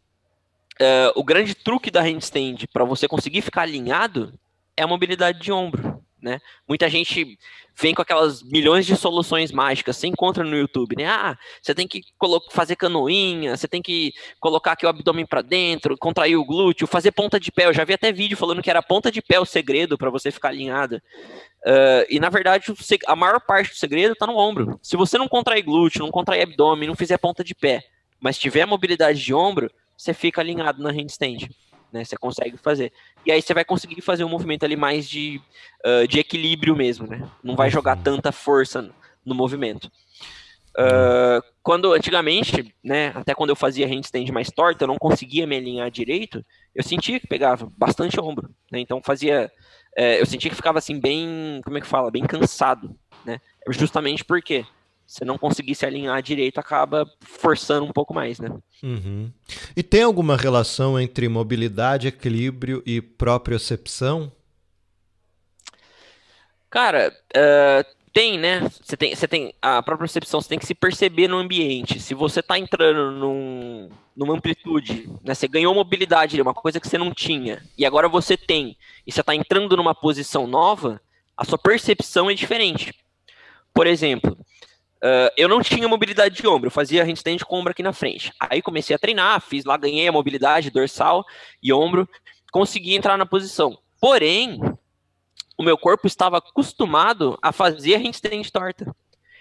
uh, 0.79 1.11
o 1.15 1.23
grande 1.23 1.55
truque 1.55 1.91
da 1.91 2.01
handstand 2.01 2.67
para 2.71 2.85
você 2.85 3.07
conseguir 3.07 3.41
ficar 3.41 3.63
alinhado 3.63 4.37
é 4.77 4.83
a 4.83 4.87
mobilidade 4.87 5.39
de 5.39 5.51
ombro 5.51 6.05
né? 6.25 6.39
Muita 6.67 6.89
gente 6.89 7.37
vem 7.79 7.93
com 7.93 8.01
aquelas 8.01 8.41
milhões 8.41 8.83
de 8.83 8.97
soluções 8.97 9.51
mágicas, 9.51 9.95
você 9.95 10.07
encontra 10.07 10.43
no 10.43 10.57
YouTube, 10.57 10.95
né? 10.95 11.05
Ah, 11.05 11.37
você 11.61 11.75
tem 11.75 11.87
que 11.87 12.01
fazer 12.49 12.75
canoinha, 12.75 13.55
você 13.55 13.67
tem 13.67 13.79
que 13.79 14.11
colocar 14.39 14.71
aqui 14.71 14.87
o 14.87 14.89
abdômen 14.89 15.25
para 15.25 15.43
dentro, 15.43 15.95
contrair 15.95 16.35
o 16.35 16.43
glúteo, 16.43 16.87
fazer 16.87 17.11
ponta 17.11 17.39
de 17.39 17.51
pé. 17.51 17.67
Eu 17.67 17.73
já 17.73 17.83
vi 17.83 17.93
até 17.93 18.11
vídeo 18.11 18.35
falando 18.35 18.63
que 18.63 18.71
era 18.71 18.81
ponta 18.81 19.11
de 19.11 19.21
pé 19.21 19.39
o 19.39 19.45
segredo 19.45 19.99
para 19.99 20.09
você 20.09 20.31
ficar 20.31 20.49
alinhado. 20.49 20.99
Uh, 21.65 22.05
e 22.09 22.19
na 22.19 22.29
verdade, 22.29 22.71
a 23.07 23.15
maior 23.15 23.39
parte 23.41 23.71
do 23.71 23.75
segredo 23.75 24.13
está 24.13 24.27
no 24.27 24.37
ombro. 24.37 24.79
Se 24.83 24.95
você 24.95 25.17
não 25.17 25.27
contrair 25.27 25.63
glúteo, 25.63 26.03
não 26.03 26.11
contrair 26.11 26.43
abdômen, 26.43 26.87
não 26.87 26.95
fizer 26.95 27.17
ponta 27.17 27.43
de 27.43 27.55
pé, 27.55 27.83
mas 28.19 28.37
tiver 28.37 28.65
mobilidade 28.65 29.23
de 29.23 29.33
ombro, 29.33 29.71
você 29.97 30.13
fica 30.13 30.41
alinhado 30.41 30.81
na 30.81 30.91
handstand 30.91 31.49
né? 31.95 32.03
Você 32.03 32.17
consegue 32.17 32.57
fazer. 32.57 32.91
E 33.25 33.31
aí 33.31 33.41
você 33.41 33.53
vai 33.53 33.63
conseguir 33.63 34.01
fazer 34.01 34.25
um 34.25 34.29
movimento 34.29 34.65
ali 34.65 34.75
mais 34.75 35.07
de, 35.07 35.41
uh, 35.85 36.05
de 36.05 36.19
equilíbrio 36.19 36.75
mesmo, 36.75 37.07
né? 37.07 37.25
Não 37.41 37.55
vai 37.55 37.69
jogar 37.69 37.95
uhum. 37.97 38.03
tanta 38.03 38.31
força 38.33 38.89
no 39.25 39.33
movimento. 39.33 39.89
Uh, 40.77 41.41
quando 41.63 41.93
antigamente, 41.93 42.75
né, 42.83 43.13
até 43.15 43.33
quando 43.33 43.51
eu 43.51 43.55
fazia 43.55 43.87
handstand 43.87 44.29
mais 44.33 44.51
torta, 44.51 44.83
eu 44.83 44.89
não 44.89 44.97
conseguia 44.97 45.47
me 45.47 45.55
alinhar 45.55 45.89
direito, 45.89 46.45
eu 46.75 46.83
sentia 46.83 47.17
que 47.17 47.27
pegava 47.27 47.71
bastante 47.77 48.19
ombro, 48.19 48.53
né? 48.69 48.81
Então 48.81 49.01
fazia, 49.01 49.49
é, 49.95 50.19
eu 50.19 50.25
sentia 50.25 50.49
que 50.49 50.55
ficava 50.55 50.79
assim 50.79 50.99
bem, 50.99 51.61
como 51.63 51.77
é 51.77 51.81
que 51.81 51.87
fala, 51.87 52.11
bem 52.11 52.25
cansado, 52.25 52.95
né? 53.25 53.39
Justamente 53.69 54.23
porque 54.23 54.65
você 55.07 55.23
não 55.23 55.37
conseguir 55.37 55.75
se 55.75 55.85
alinhar 55.85 56.21
direito, 56.21 56.59
acaba 56.59 57.09
forçando 57.21 57.85
um 57.85 57.91
pouco 57.91 58.13
mais, 58.13 58.39
né? 58.39 58.49
Uhum. 58.83 59.31
E 59.75 59.83
tem 59.83 60.03
alguma 60.03 60.35
relação 60.35 60.99
entre 60.99 61.29
mobilidade, 61.29 62.07
equilíbrio 62.07 62.81
e 62.85 63.01
propriocepção? 63.01 64.31
Cara, 66.69 67.15
uh, 67.33 67.95
tem, 68.11 68.37
né? 68.37 68.69
Você 68.81 68.97
tem, 68.97 69.15
você 69.15 69.27
tem 69.27 69.53
a 69.61 69.81
propriocepção, 69.81 70.41
você 70.41 70.49
tem 70.49 70.59
que 70.59 70.65
se 70.65 70.75
perceber 70.75 71.27
no 71.27 71.37
ambiente. 71.37 71.99
Se 71.99 72.13
você 72.13 72.39
está 72.39 72.57
entrando 72.57 73.11
num, 73.11 73.89
numa 74.15 74.33
amplitude, 74.33 75.09
né? 75.23 75.33
Você 75.33 75.47
ganhou 75.47 75.73
mobilidade, 75.73 76.41
uma 76.41 76.53
coisa 76.53 76.79
que 76.79 76.87
você 76.87 76.97
não 76.97 77.13
tinha, 77.13 77.61
e 77.77 77.85
agora 77.85 78.07
você 78.07 78.37
tem, 78.37 78.77
e 79.05 79.11
você 79.11 79.21
está 79.21 79.35
entrando 79.35 79.75
numa 79.75 79.93
posição 79.93 80.47
nova, 80.47 81.01
a 81.35 81.43
sua 81.43 81.57
percepção 81.57 82.29
é 82.29 82.33
diferente. 82.33 82.93
Por 83.73 83.87
exemplo, 83.87 84.37
Uh, 85.05 85.29
eu 85.37 85.47
não 85.47 85.61
tinha 85.61 85.87
mobilidade 85.87 86.41
de 86.41 86.47
ombro, 86.47 86.67
eu 86.67 86.71
fazia 86.71 87.03
handstand 87.03 87.37
com 87.45 87.59
ombro 87.59 87.69
aqui 87.69 87.83
na 87.83 87.93
frente. 87.93 88.33
Aí 88.39 88.59
comecei 88.59 88.95
a 88.95 88.97
treinar, 88.97 89.39
fiz 89.39 89.63
lá, 89.63 89.77
ganhei 89.77 90.07
a 90.07 90.11
mobilidade 90.11 90.71
dorsal 90.71 91.23
e 91.61 91.71
ombro, 91.71 92.09
consegui 92.51 92.95
entrar 92.95 93.15
na 93.15 93.25
posição. 93.25 93.77
Porém, 94.01 94.59
o 95.55 95.61
meu 95.61 95.77
corpo 95.77 96.07
estava 96.07 96.37
acostumado 96.37 97.37
a 97.39 97.51
fazer 97.51 97.97
handstand 97.97 98.49
torta. 98.51 98.95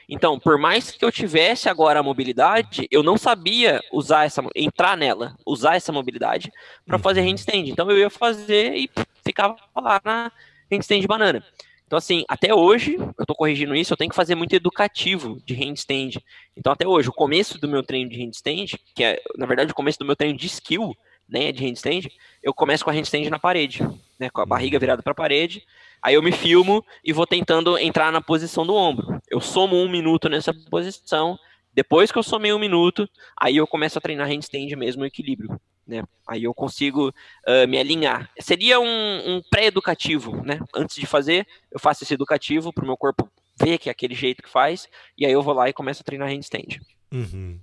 Então, 0.08 0.38
por 0.38 0.58
mais 0.58 0.90
que 0.90 1.04
eu 1.04 1.10
tivesse 1.10 1.68
agora 1.68 2.00
a 2.00 2.02
mobilidade, 2.02 2.86
eu 2.90 3.02
não 3.02 3.16
sabia 3.16 3.80
usar 3.92 4.24
essa, 4.24 4.42
entrar 4.54 4.96
nela, 4.96 5.36
usar 5.46 5.76
essa 5.76 5.92
mobilidade 5.92 6.52
para 6.86 6.98
fazer 6.98 7.20
uhum. 7.20 7.28
handstand. 7.28 7.70
Então 7.70 7.90
eu 7.90 7.98
ia 7.98 8.10
fazer 8.10 8.74
e 8.74 8.90
ficava 9.24 9.56
lá 9.76 10.00
na 10.04 10.32
handstand 10.70 11.06
banana. 11.06 11.44
Então, 11.86 11.98
assim, 11.98 12.24
até 12.28 12.54
hoje, 12.54 12.96
eu 12.96 13.12
estou 13.20 13.36
corrigindo 13.36 13.74
isso, 13.74 13.92
eu 13.92 13.96
tenho 13.96 14.10
que 14.10 14.16
fazer 14.16 14.34
muito 14.34 14.54
educativo 14.54 15.40
de 15.44 15.54
handstand. 15.54 16.20
Então, 16.56 16.72
até 16.72 16.86
hoje, 16.88 17.08
o 17.08 17.12
começo 17.12 17.60
do 17.60 17.68
meu 17.68 17.82
treino 17.82 18.10
de 18.10 18.16
handstand, 18.18 18.78
que 18.94 19.04
é, 19.04 19.20
na 19.36 19.46
verdade, 19.46 19.70
o 19.70 19.74
começo 19.74 19.98
do 19.98 20.04
meu 20.04 20.16
treino 20.16 20.36
de 20.36 20.46
skill, 20.46 20.96
né, 21.28 21.52
de 21.52 21.64
handstand, 21.64 22.08
eu 22.42 22.52
começo 22.52 22.84
com 22.84 22.90
a 22.90 22.92
handstand 22.92 23.28
na 23.30 23.38
parede, 23.38 23.86
né, 24.18 24.30
com 24.30 24.40
a 24.40 24.46
barriga 24.46 24.78
virada 24.78 25.02
para 25.02 25.12
a 25.12 25.14
parede, 25.14 25.64
aí 26.04 26.14
eu 26.14 26.22
me 26.22 26.32
filmo 26.32 26.84
e 27.02 27.12
vou 27.12 27.26
tentando 27.26 27.78
entrar 27.78 28.12
na 28.12 28.20
posição 28.20 28.66
do 28.66 28.74
ombro. 28.74 29.20
Eu 29.30 29.40
somo 29.40 29.76
um 29.76 29.88
minuto 29.88 30.28
nessa 30.28 30.52
posição, 30.70 31.38
depois 31.72 32.12
que 32.12 32.18
eu 32.18 32.22
somei 32.22 32.52
um 32.52 32.58
minuto, 32.58 33.08
aí 33.40 33.56
eu 33.56 33.66
começo 33.66 33.98
a 33.98 34.00
treinar 34.00 34.28
handstand 34.28 34.76
mesmo, 34.76 35.04
equilíbrio 35.04 35.58
né? 35.86 36.02
Aí 36.26 36.44
eu 36.44 36.54
consigo 36.54 37.08
uh, 37.08 37.68
me 37.68 37.78
alinhar. 37.78 38.30
Seria 38.40 38.80
um, 38.80 39.36
um 39.36 39.42
pré-educativo, 39.50 40.42
né? 40.44 40.58
Antes 40.74 40.96
de 40.96 41.06
fazer, 41.06 41.46
eu 41.70 41.78
faço 41.78 42.04
esse 42.04 42.14
educativo 42.14 42.72
para 42.72 42.84
o 42.84 42.86
meu 42.86 42.96
corpo 42.96 43.30
ver 43.56 43.78
que 43.78 43.88
é 43.88 43.92
aquele 43.92 44.14
jeito 44.14 44.42
que 44.42 44.48
faz, 44.48 44.88
e 45.16 45.24
aí 45.24 45.30
eu 45.30 45.42
vou 45.42 45.54
lá 45.54 45.68
e 45.68 45.72
começo 45.72 46.00
a 46.00 46.04
treinar 46.04 46.28
handstand. 46.28 46.80
Uhum. 47.12 47.60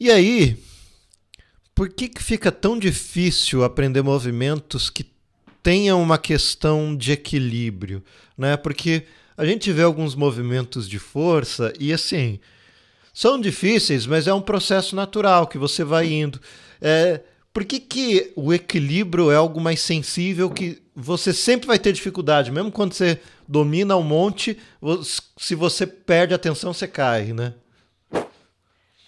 E 0.00 0.10
aí, 0.10 0.56
por 1.72 1.88
que, 1.88 2.08
que 2.08 2.22
fica 2.22 2.50
tão 2.50 2.76
difícil 2.76 3.62
aprender 3.62 4.02
movimentos 4.02 4.90
que 4.90 5.04
tenham 5.62 6.02
uma 6.02 6.18
questão 6.18 6.96
de 6.96 7.12
equilíbrio, 7.12 8.02
né? 8.36 8.56
Porque 8.56 9.04
a 9.36 9.44
gente 9.44 9.70
vê 9.72 9.82
alguns 9.82 10.14
movimentos 10.14 10.88
de 10.88 10.98
força 10.98 11.72
e 11.78 11.92
assim, 11.92 12.40
são 13.12 13.40
difíceis, 13.40 14.06
mas 14.06 14.26
é 14.26 14.34
um 14.34 14.40
processo 14.40 14.96
natural 14.96 15.46
que 15.46 15.58
você 15.58 15.84
vai 15.84 16.10
indo. 16.10 16.40
É, 16.80 17.20
por 17.52 17.64
que, 17.64 17.78
que 17.78 18.32
o 18.34 18.52
equilíbrio 18.52 19.30
é 19.30 19.36
algo 19.36 19.60
mais 19.60 19.80
sensível 19.80 20.50
que 20.50 20.82
você 20.94 21.32
sempre 21.32 21.66
vai 21.66 21.78
ter 21.78 21.92
dificuldade, 21.92 22.50
mesmo 22.50 22.72
quando 22.72 22.94
você 22.94 23.20
domina 23.46 23.96
um 23.96 24.02
monte, 24.02 24.58
se 25.36 25.54
você 25.54 25.86
perde 25.86 26.32
a 26.32 26.36
atenção, 26.36 26.72
você 26.72 26.88
cai, 26.88 27.32
né? 27.32 27.54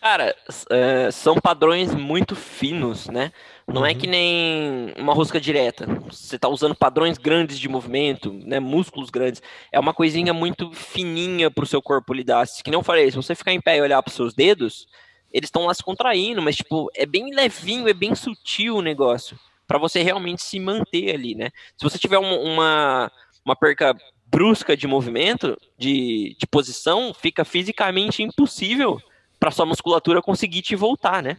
Cara, 0.00 0.36
é, 0.70 1.10
são 1.10 1.36
padrões 1.36 1.94
muito 1.94 2.36
finos, 2.36 3.06
né? 3.06 3.32
Não 3.66 3.80
uhum. 3.80 3.86
é 3.86 3.94
que 3.94 4.06
nem 4.06 4.92
uma 4.98 5.14
rosca 5.14 5.40
direta. 5.40 5.86
Você 6.10 6.36
está 6.36 6.48
usando 6.48 6.74
padrões 6.74 7.16
grandes 7.16 7.58
de 7.58 7.68
movimento, 7.68 8.32
né? 8.44 8.60
Músculos 8.60 9.10
grandes. 9.10 9.42
É 9.72 9.80
uma 9.80 9.94
coisinha 9.94 10.34
muito 10.34 10.70
fininha 10.72 11.50
para 11.50 11.64
o 11.64 11.66
seu 11.66 11.80
corpo 11.80 12.12
lidar. 12.12 12.46
Que 12.62 12.70
não 12.70 12.82
falei, 12.82 13.10
se 13.10 13.16
você 13.16 13.34
ficar 13.34 13.52
em 13.52 13.60
pé 13.60 13.78
e 13.78 13.80
olhar 13.80 14.02
para 14.02 14.10
os 14.10 14.16
seus 14.16 14.34
dedos, 14.34 14.86
eles 15.32 15.48
estão 15.48 15.64
lá 15.66 15.74
se 15.74 15.82
contraindo, 15.82 16.42
mas 16.42 16.56
tipo, 16.56 16.90
é 16.94 17.06
bem 17.06 17.34
levinho, 17.34 17.88
é 17.88 17.94
bem 17.94 18.14
sutil 18.14 18.76
o 18.76 18.82
negócio. 18.82 19.38
para 19.66 19.78
você 19.78 20.02
realmente 20.02 20.42
se 20.42 20.60
manter 20.60 21.14
ali, 21.14 21.34
né? 21.34 21.50
Se 21.76 21.82
você 21.82 21.98
tiver 21.98 22.18
uma, 22.18 23.10
uma 23.44 23.56
perca 23.56 23.96
brusca 24.26 24.76
de 24.76 24.86
movimento, 24.86 25.56
de, 25.78 26.36
de 26.38 26.46
posição, 26.46 27.14
fica 27.14 27.44
fisicamente 27.44 28.22
impossível 28.22 29.00
para 29.40 29.50
sua 29.50 29.64
musculatura 29.64 30.20
conseguir 30.20 30.62
te 30.62 30.76
voltar, 30.76 31.22
né? 31.22 31.38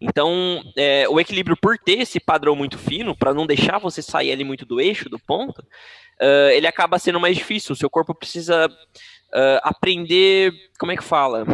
Então, 0.00 0.62
é, 0.76 1.08
o 1.08 1.18
equilíbrio, 1.18 1.56
por 1.56 1.78
ter 1.78 2.00
esse 2.00 2.20
padrão 2.20 2.54
muito 2.54 2.78
fino, 2.78 3.16
para 3.16 3.32
não 3.32 3.46
deixar 3.46 3.78
você 3.78 4.02
sair 4.02 4.30
ali 4.30 4.44
muito 4.44 4.66
do 4.66 4.80
eixo, 4.80 5.08
do 5.08 5.18
ponto, 5.18 5.60
uh, 5.60 6.50
ele 6.52 6.66
acaba 6.66 6.98
sendo 6.98 7.18
mais 7.18 7.36
difícil. 7.36 7.72
O 7.72 7.76
seu 7.76 7.88
corpo 7.88 8.14
precisa 8.14 8.66
uh, 8.68 9.60
aprender. 9.62 10.52
Como 10.78 10.92
é 10.92 10.96
que 10.96 11.04
fala? 11.04 11.46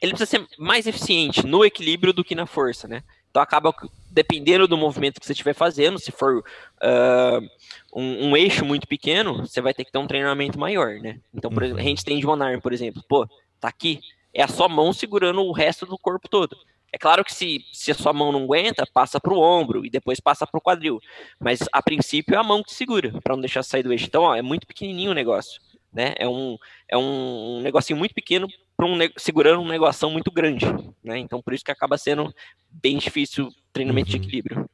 Ele 0.00 0.12
precisa 0.12 0.26
ser 0.26 0.46
mais 0.58 0.86
eficiente 0.86 1.46
no 1.46 1.64
equilíbrio 1.64 2.12
do 2.12 2.24
que 2.24 2.34
na 2.34 2.46
força, 2.46 2.88
né? 2.88 3.02
Então, 3.30 3.40
acaba 3.40 3.72
dependendo 4.10 4.66
do 4.66 4.76
movimento 4.76 5.20
que 5.20 5.26
você 5.26 5.32
estiver 5.32 5.54
fazendo, 5.54 5.98
se 5.98 6.10
for 6.10 6.38
uh, 6.38 7.48
um, 7.94 8.30
um, 8.30 8.36
eixo 8.36 8.64
muito 8.64 8.88
pequeno, 8.88 9.46
você 9.46 9.60
vai 9.60 9.72
ter 9.72 9.84
que 9.84 9.92
ter 9.92 9.98
um 9.98 10.06
treinamento 10.06 10.58
maior, 10.58 10.98
né? 10.98 11.20
Então, 11.32 11.48
por 11.48 11.62
exemplo, 11.62 11.84
uhum. 11.84 12.18
de 12.18 12.26
one 12.26 12.42
arm, 12.42 12.60
por 12.60 12.72
exemplo, 12.72 13.04
pô, 13.08 13.28
tá 13.60 13.68
aqui, 13.68 14.00
é 14.34 14.42
a 14.42 14.48
sua 14.48 14.68
mão 14.68 14.92
segurando 14.92 15.42
o 15.42 15.52
resto 15.52 15.86
do 15.86 15.96
corpo 15.96 16.28
todo. 16.28 16.56
É 16.92 16.98
claro 16.98 17.24
que 17.24 17.32
se, 17.32 17.64
se 17.72 17.90
a 17.90 17.94
sua 17.94 18.12
mão 18.12 18.32
não 18.32 18.44
aguenta, 18.44 18.84
passa 18.92 19.20
para 19.20 19.32
o 19.32 19.40
ombro 19.40 19.84
e 19.86 19.90
depois 19.90 20.18
passa 20.18 20.46
para 20.46 20.58
o 20.58 20.60
quadril. 20.60 20.98
Mas 21.38 21.60
a 21.72 21.82
princípio 21.82 22.34
é 22.34 22.38
a 22.38 22.42
mão 22.42 22.62
que 22.62 22.74
segura, 22.74 23.12
para 23.22 23.34
não 23.34 23.40
deixar 23.40 23.62
sair 23.62 23.82
do 23.82 23.92
eixo. 23.92 24.06
Então, 24.06 24.22
ó, 24.22 24.34
é 24.34 24.42
muito 24.42 24.66
pequenininho 24.66 25.12
o 25.12 25.14
negócio. 25.14 25.60
Né? 25.92 26.14
É, 26.18 26.28
um, 26.28 26.56
é 26.88 26.96
um 26.96 27.60
negocinho 27.62 27.98
muito 27.98 28.14
pequeno 28.14 28.48
para 28.76 28.86
um 28.86 28.96
segurando 29.16 29.60
um 29.60 29.68
negócio 29.68 30.08
muito 30.10 30.30
grande. 30.30 30.66
Né? 31.02 31.18
Então, 31.18 31.40
por 31.42 31.52
isso 31.52 31.64
que 31.64 31.70
acaba 31.70 31.98
sendo 31.98 32.32
bem 32.70 32.98
difícil 32.98 33.46
o 33.46 33.52
treinamento 33.72 34.10
uhum. 34.10 34.18
de 34.18 34.26
equilíbrio. 34.26 34.70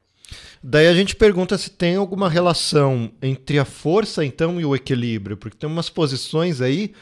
Daí 0.63 0.89
a 0.89 0.95
gente 0.95 1.15
pergunta 1.15 1.57
se 1.57 1.71
tem 1.71 1.97
alguma 1.97 2.29
relação 2.29 3.13
entre 3.23 3.59
a 3.59 3.65
força, 3.65 4.25
então, 4.25 4.61
e 4.61 4.65
o 4.65 4.75
equilíbrio, 4.75 5.37
porque 5.37 5.57
tem 5.57 5.69
umas 5.69 5.89
posições 5.89 6.61
aí 6.61 6.93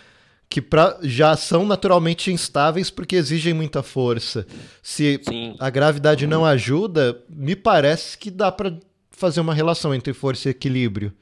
que 0.55 0.63
pra, 0.63 0.97
já 1.03 1.37
são 1.37 1.67
naturalmente 1.67 2.31
instáveis 2.31 2.89
porque 2.89 3.17
exigem 3.17 3.53
muita 3.53 3.83
força. 3.83 4.47
Se 4.81 5.21
Sim. 5.25 5.57
a 5.59 5.69
gravidade 5.69 6.29
não 6.29 6.45
ajuda, 6.45 7.21
me 7.29 7.57
parece 7.57 8.17
que 8.17 8.31
dá 8.31 8.53
para 8.53 8.73
fazer 9.11 9.41
uma 9.41 9.53
relação 9.53 9.93
entre 9.93 10.13
força 10.13 10.47
e 10.47 10.53
equilíbrio. 10.53 11.13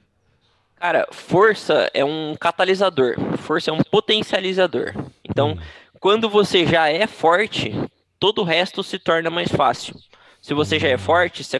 Cara, 0.77 1.09
força 1.11 1.91
é 1.95 2.05
um 2.05 2.37
catalisador, 2.39 3.15
força 3.39 3.71
é 3.71 3.73
um 3.73 3.83
potencializador. 3.83 4.93
Então, 5.25 5.53
hum. 5.53 5.59
quando 5.99 6.29
você 6.29 6.67
já 6.67 6.91
é 6.91 7.07
forte, 7.07 7.73
todo 8.21 8.43
o 8.43 8.45
resto 8.45 8.83
se 8.83 8.99
torna 8.99 9.31
mais 9.31 9.51
fácil. 9.51 9.95
Se 10.43 10.53
você 10.53 10.79
já 10.79 10.89
é 10.89 10.97
hum. 10.97 10.99
forte, 10.99 11.43
você, 11.43 11.59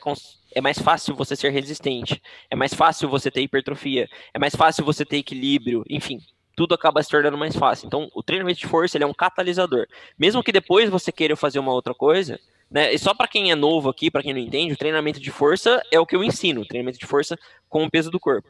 é 0.55 0.61
mais 0.61 0.79
fácil 0.79 1.15
você 1.15 1.35
ser 1.35 1.49
resistente, 1.49 2.21
é 2.51 2.55
mais 2.55 2.75
fácil 2.75 3.09
você 3.09 3.31
ter 3.31 3.41
hipertrofia, 3.41 4.07
é 4.35 4.39
mais 4.39 4.55
fácil 4.55 4.85
você 4.85 5.07
ter 5.07 5.17
equilíbrio, 5.17 5.83
enfim, 5.89 6.21
tudo 6.63 6.77
acaba 6.77 7.03
se 7.03 7.09
tornando 7.09 7.37
mais 7.37 7.57
fácil. 7.57 7.89
Então, 7.89 8.09
o 8.15 8.23
treinamento 8.23 8.61
de 8.61 8.69
força 8.69 8.97
ele 8.97 9.03
é 9.03 9.07
um 9.07 9.13
catalisador. 9.13 9.85
Mesmo 10.17 10.45
que 10.45 10.53
depois 10.53 10.89
você 10.89 11.11
queira 11.11 11.35
fazer 11.35 11.59
uma 11.59 11.73
outra 11.73 11.93
coisa, 11.93 12.39
né? 12.71 12.95
E 12.95 12.99
só 13.01 13.13
para 13.13 13.27
quem 13.27 13.51
é 13.51 13.57
novo 13.57 13.89
aqui, 13.89 14.13
para 14.13 14.23
quem 14.23 14.33
não 14.33 14.39
entende, 14.39 14.73
o 14.73 14.77
treinamento 14.77 15.19
de 15.19 15.31
força 15.33 15.83
é 15.91 15.99
o 15.99 16.07
que 16.07 16.15
eu 16.15 16.23
ensino, 16.23 16.65
treinamento 16.65 17.01
de 17.01 17.07
força 17.07 17.37
com 17.69 17.85
o 17.85 17.91
peso 17.91 18.13
do 18.13 18.21
corpo. 18.21 18.49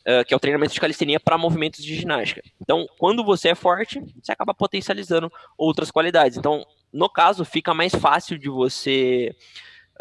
Uh, 0.00 0.24
que 0.26 0.34
é 0.34 0.36
o 0.36 0.40
treinamento 0.40 0.74
de 0.74 0.80
calistenia 0.80 1.20
para 1.20 1.38
movimentos 1.38 1.82
de 1.82 1.94
ginástica. 1.94 2.42
Então, 2.60 2.86
quando 2.98 3.24
você 3.24 3.50
é 3.50 3.54
forte, 3.54 4.02
você 4.20 4.32
acaba 4.32 4.52
potencializando 4.52 5.32
outras 5.56 5.92
qualidades. 5.92 6.36
Então, 6.36 6.66
no 6.92 7.08
caso, 7.08 7.44
fica 7.44 7.72
mais 7.72 7.94
fácil 7.94 8.36
de 8.36 8.50
você 8.50 9.34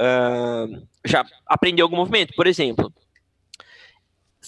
uh, 0.02 0.88
já 1.06 1.24
aprender 1.46 1.84
algum 1.84 1.98
movimento. 1.98 2.34
Por 2.36 2.48
exemplo, 2.48 2.92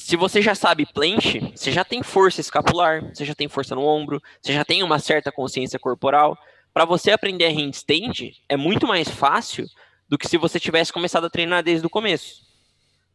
se 0.06 0.16
você 0.16 0.40
já 0.40 0.54
sabe 0.54 0.86
planche, 0.86 1.52
você 1.56 1.72
já 1.72 1.84
tem 1.84 2.04
força 2.04 2.40
escapular, 2.40 3.12
você 3.12 3.26
já 3.26 3.34
tem 3.34 3.48
força 3.48 3.74
no 3.74 3.84
ombro, 3.84 4.22
você 4.40 4.54
já 4.54 4.64
tem 4.64 4.84
uma 4.84 5.00
certa 5.00 5.32
consciência 5.32 5.80
corporal. 5.80 6.38
Para 6.72 6.86
você 6.86 7.10
aprender 7.10 7.48
handstand 7.48 8.32
é 8.48 8.56
muito 8.56 8.86
mais 8.86 9.10
fácil 9.10 9.66
do 10.08 10.16
que 10.16 10.28
se 10.28 10.38
você 10.38 10.60
tivesse 10.60 10.94
começado 10.94 11.26
a 11.26 11.30
treinar 11.30 11.64
desde 11.64 11.88
o 11.88 11.90
começo. 11.90 12.44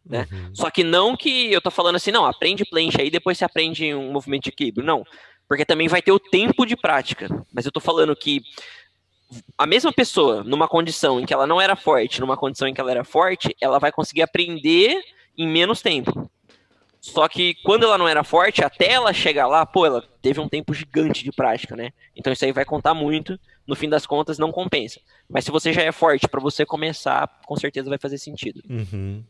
Né? 0.05 0.27
Uhum. 0.33 0.53
Só 0.53 0.69
que 0.69 0.83
não 0.83 1.17
que 1.17 1.53
eu 1.53 1.61
tô 1.61 1.71
falando 1.71 1.95
assim, 1.95 2.11
não, 2.11 2.27
aprende 2.27 2.65
planche 2.65 3.01
aí, 3.01 3.09
depois 3.09 3.39
você 3.39 3.45
aprende 3.45 3.95
um 3.95 4.11
movimento 4.11 4.43
de 4.43 4.51
equilíbrio. 4.51 4.85
Não, 4.85 5.05
porque 5.47 5.65
também 5.65 5.87
vai 5.87 6.03
ter 6.03 6.11
o 6.11 6.19
tempo 6.19 6.67
de 6.67 6.77
prática. 6.77 7.29
Mas 7.55 7.65
eu 7.65 7.71
tô 7.71 7.79
falando 7.79 8.17
que 8.17 8.43
a 9.57 9.65
mesma 9.65 9.93
pessoa, 9.93 10.43
numa 10.43 10.67
condição 10.67 11.21
em 11.21 11.25
que 11.25 11.33
ela 11.33 11.47
não 11.47 11.61
era 11.61 11.77
forte, 11.77 12.21
numa 12.21 12.37
condição 12.37 12.67
em 12.67 12.75
que 12.75 12.81
ela 12.81 12.91
era 12.91 13.05
forte, 13.05 13.57
ela 13.61 13.79
vai 13.79 13.93
conseguir 13.93 14.23
aprender 14.23 15.01
em 15.39 15.47
menos 15.47 15.81
tempo. 15.81 16.29
Só 17.01 17.27
que 17.29 17.55
quando 17.63 17.85
ela 17.85 17.97
não 17.97 18.07
era 18.07 18.23
forte, 18.23 18.63
até 18.63 18.93
ela 18.93 19.13
chegar 19.13 19.47
lá, 19.47 19.65
pô, 19.65 19.87
ela 19.87 20.05
teve 20.21 20.39
um 20.39 20.49
tempo 20.49 20.75
gigante 20.75 21.25
de 21.25 21.33
prática, 21.33 21.75
né? 21.75 21.93
Então 22.15 22.33
isso 22.33 22.45
aí 22.45 22.53
vai 22.53 22.65
contar 22.65 22.93
muito. 22.93 23.39
No 23.67 23.77
fim 23.77 23.89
das 23.89 24.05
contas, 24.05 24.39
não 24.39 24.51
compensa. 24.51 25.01
Mas 25.29 25.45
se 25.45 25.51
você 25.51 25.73
já 25.73 25.83
é 25.83 25.93
forte, 25.93 26.29
para 26.29 26.41
você 26.41 26.67
começar, 26.67 27.41
com 27.47 27.57
certeza 27.57 27.89
vai 27.89 27.99
fazer 27.99 28.19
sentido. 28.19 28.61
Uhum. 28.69 29.23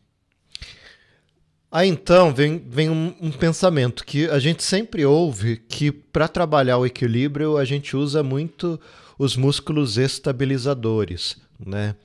Aí 1.71 1.87
então 1.87 2.33
vem, 2.33 2.57
vem 2.57 2.89
um, 2.89 3.15
um, 3.21 3.31
pensamento 3.31 4.03
que 4.03 4.29
a 4.29 4.39
gente 4.39 4.61
sempre 4.61 5.05
ouve 5.05 5.55
que 5.55 5.89
para 5.89 6.27
trabalhar 6.27 6.77
o 6.77 6.85
equilíbrio 6.85 7.57
a 7.57 7.63
gente 7.63 7.95
usa 7.95 8.21
muito 8.21 8.77
os 9.17 9.37
músculos 9.37 9.97
estabilizadores, 9.97 11.37
né? 11.65 11.95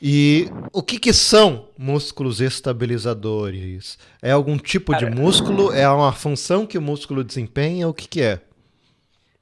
E 0.00 0.48
o 0.72 0.82
que, 0.82 0.98
que 0.98 1.12
são 1.12 1.68
músculos 1.76 2.40
estabilizadores? 2.40 3.98
É 4.20 4.30
algum 4.30 4.58
tipo 4.58 4.92
Cara, 4.92 5.08
de 5.08 5.16
músculo? 5.16 5.72
É 5.72 5.88
uma 5.88 6.12
função 6.12 6.66
que 6.66 6.76
o 6.76 6.82
músculo 6.82 7.24
desempenha? 7.24 7.88
O 7.88 7.94
que, 7.94 8.06
que 8.06 8.20
é? 8.20 8.40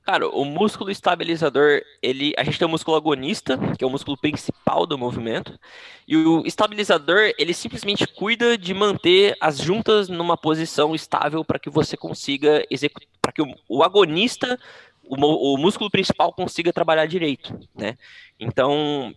Cara, 0.05 0.29
o 0.29 0.45
músculo 0.45 0.90
estabilizador, 0.90 1.81
ele, 2.03 2.35
a 2.37 2.45
gente 2.45 2.59
tem 2.59 2.69
o 2.69 2.71
músculo 2.71 2.95
agonista, 2.95 3.59
que 3.79 3.83
é 3.83 3.87
o 3.87 3.90
músculo 3.90 4.19
principal 4.19 4.87
do 4.87 4.99
movimento, 4.99 5.59
e 6.07 6.14
o 6.14 6.45
estabilizador, 6.45 7.33
ele 7.38 7.55
simplesmente 7.55 8.07
cuida 8.07 8.59
de 8.59 8.75
manter 8.75 9.35
as 9.40 9.57
juntas 9.57 10.11
numa 10.11 10.37
posição 10.37 10.95
estável 10.95 11.43
para 11.43 11.59
que 11.59 11.71
você 11.71 11.97
consiga 11.97 12.62
executar, 12.71 13.09
para 13.23 13.33
que 13.33 13.40
o, 13.40 13.47
o 13.67 13.83
agonista, 13.83 14.61
o, 15.03 15.55
o, 15.55 15.57
músculo 15.57 15.90
principal 15.90 16.35
consiga 16.35 16.71
trabalhar 16.71 17.07
direito, 17.07 17.59
né? 17.75 17.97
Então, 18.38 19.14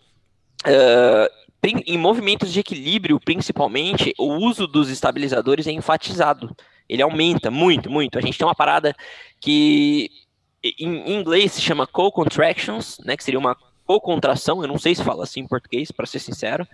Uh, 0.66 1.38
em 1.86 1.98
movimentos 1.98 2.54
de 2.54 2.60
equilíbrio, 2.60 3.20
principalmente, 3.20 4.14
o 4.18 4.36
uso 4.36 4.68
dos 4.68 4.90
estabilizadores 4.90 5.68
é 5.68 5.72
enfatizado. 5.72 6.56
Ele 6.88 7.02
aumenta 7.02 7.52
muito, 7.52 7.90
muito. 7.90 8.18
A 8.18 8.22
gente 8.22 8.38
tem 8.38 8.48
uma 8.48 8.56
parada 8.56 8.96
que 9.42 10.10
em 10.64 11.14
inglês 11.14 11.54
se 11.54 11.62
chama 11.62 11.86
co-contractions, 11.86 12.98
né, 13.04 13.18
que 13.18 13.24
seria 13.24 13.40
uma 13.40 13.56
co-contração, 13.86 14.62
eu 14.62 14.68
não 14.68 14.78
sei 14.78 14.94
se 14.94 15.04
fala 15.04 15.24
assim 15.24 15.42
em 15.42 15.48
português, 15.48 15.92
para 15.92 16.06
ser 16.06 16.20
sincero. 16.20 16.68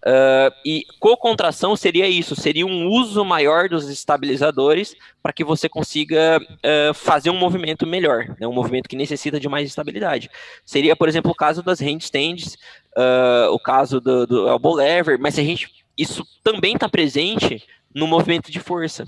Uh, 0.00 0.48
e 0.64 0.86
co-contração 0.98 1.76
seria 1.76 2.08
isso, 2.08 2.34
seria 2.34 2.66
um 2.66 2.88
uso 2.88 3.22
maior 3.22 3.68
dos 3.68 3.90
estabilizadores 3.90 4.96
para 5.22 5.30
que 5.30 5.44
você 5.44 5.68
consiga 5.68 6.40
uh, 6.40 6.94
fazer 6.94 7.28
um 7.28 7.36
movimento 7.36 7.86
melhor, 7.86 8.34
né, 8.40 8.46
um 8.46 8.52
movimento 8.52 8.88
que 8.88 8.96
necessita 8.96 9.38
de 9.38 9.46
mais 9.46 9.68
estabilidade. 9.68 10.30
Seria, 10.64 10.96
por 10.96 11.06
exemplo, 11.06 11.30
o 11.30 11.34
caso 11.34 11.62
das 11.62 11.80
handstands, 11.80 12.54
uh, 12.96 13.52
o 13.52 13.58
caso 13.58 14.00
do, 14.00 14.26
do 14.26 14.48
elbow 14.48 14.74
lever, 14.74 15.18
mas 15.18 15.38
a 15.38 15.42
gente, 15.42 15.68
isso 15.98 16.24
também 16.42 16.74
está 16.74 16.88
presente 16.88 17.62
no 17.94 18.06
movimento 18.06 18.50
de 18.50 18.58
força. 18.58 19.04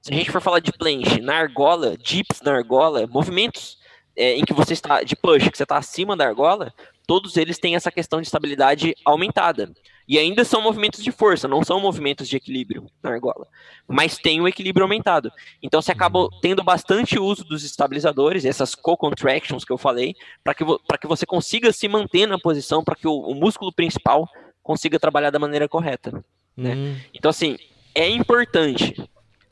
Se 0.00 0.12
a 0.12 0.16
gente 0.16 0.32
for 0.32 0.40
falar 0.40 0.58
de 0.58 0.72
planche, 0.72 1.20
na 1.20 1.36
argola, 1.36 1.96
dips 1.96 2.40
na 2.42 2.52
argola, 2.52 3.06
movimentos 3.06 3.78
é, 4.16 4.36
em 4.36 4.44
que 4.44 4.52
você 4.52 4.72
está 4.72 5.04
de 5.04 5.14
push, 5.14 5.48
que 5.48 5.56
você 5.56 5.62
está 5.62 5.76
acima 5.76 6.16
da 6.16 6.26
argola, 6.26 6.74
todos 7.06 7.36
eles 7.36 7.58
têm 7.58 7.76
essa 7.76 7.92
questão 7.92 8.20
de 8.20 8.26
estabilidade 8.26 8.94
aumentada. 9.04 9.70
E 10.06 10.18
ainda 10.18 10.44
são 10.44 10.60
movimentos 10.60 11.02
de 11.02 11.12
força, 11.12 11.46
não 11.46 11.64
são 11.64 11.80
movimentos 11.80 12.28
de 12.28 12.36
equilíbrio 12.36 12.86
na 13.02 13.10
argola. 13.10 13.46
Mas 13.86 14.18
tem 14.18 14.40
o 14.40 14.48
equilíbrio 14.48 14.84
aumentado. 14.84 15.30
Então 15.62 15.80
você 15.80 15.92
acaba 15.92 16.28
tendo 16.40 16.62
bastante 16.62 17.18
uso 17.18 17.44
dos 17.44 17.64
estabilizadores, 17.64 18.44
essas 18.44 18.74
co-contractions 18.74 19.64
que 19.64 19.72
eu 19.72 19.78
falei, 19.78 20.14
para 20.42 20.54
que, 20.54 20.64
que 21.00 21.06
você 21.06 21.24
consiga 21.24 21.72
se 21.72 21.88
manter 21.88 22.26
na 22.26 22.38
posição, 22.38 22.82
para 22.82 22.96
que 22.96 23.06
o, 23.06 23.14
o, 23.14 23.34
músculo 23.34 23.72
principal 23.72 24.28
consiga 24.62 24.98
trabalhar 24.98 25.30
da 25.30 25.38
maneira 25.38 25.68
correta. 25.68 26.24
Né? 26.56 26.74
Uhum. 26.74 26.96
Então, 27.14 27.30
assim, 27.30 27.56
é 27.94 28.08
importante. 28.08 28.94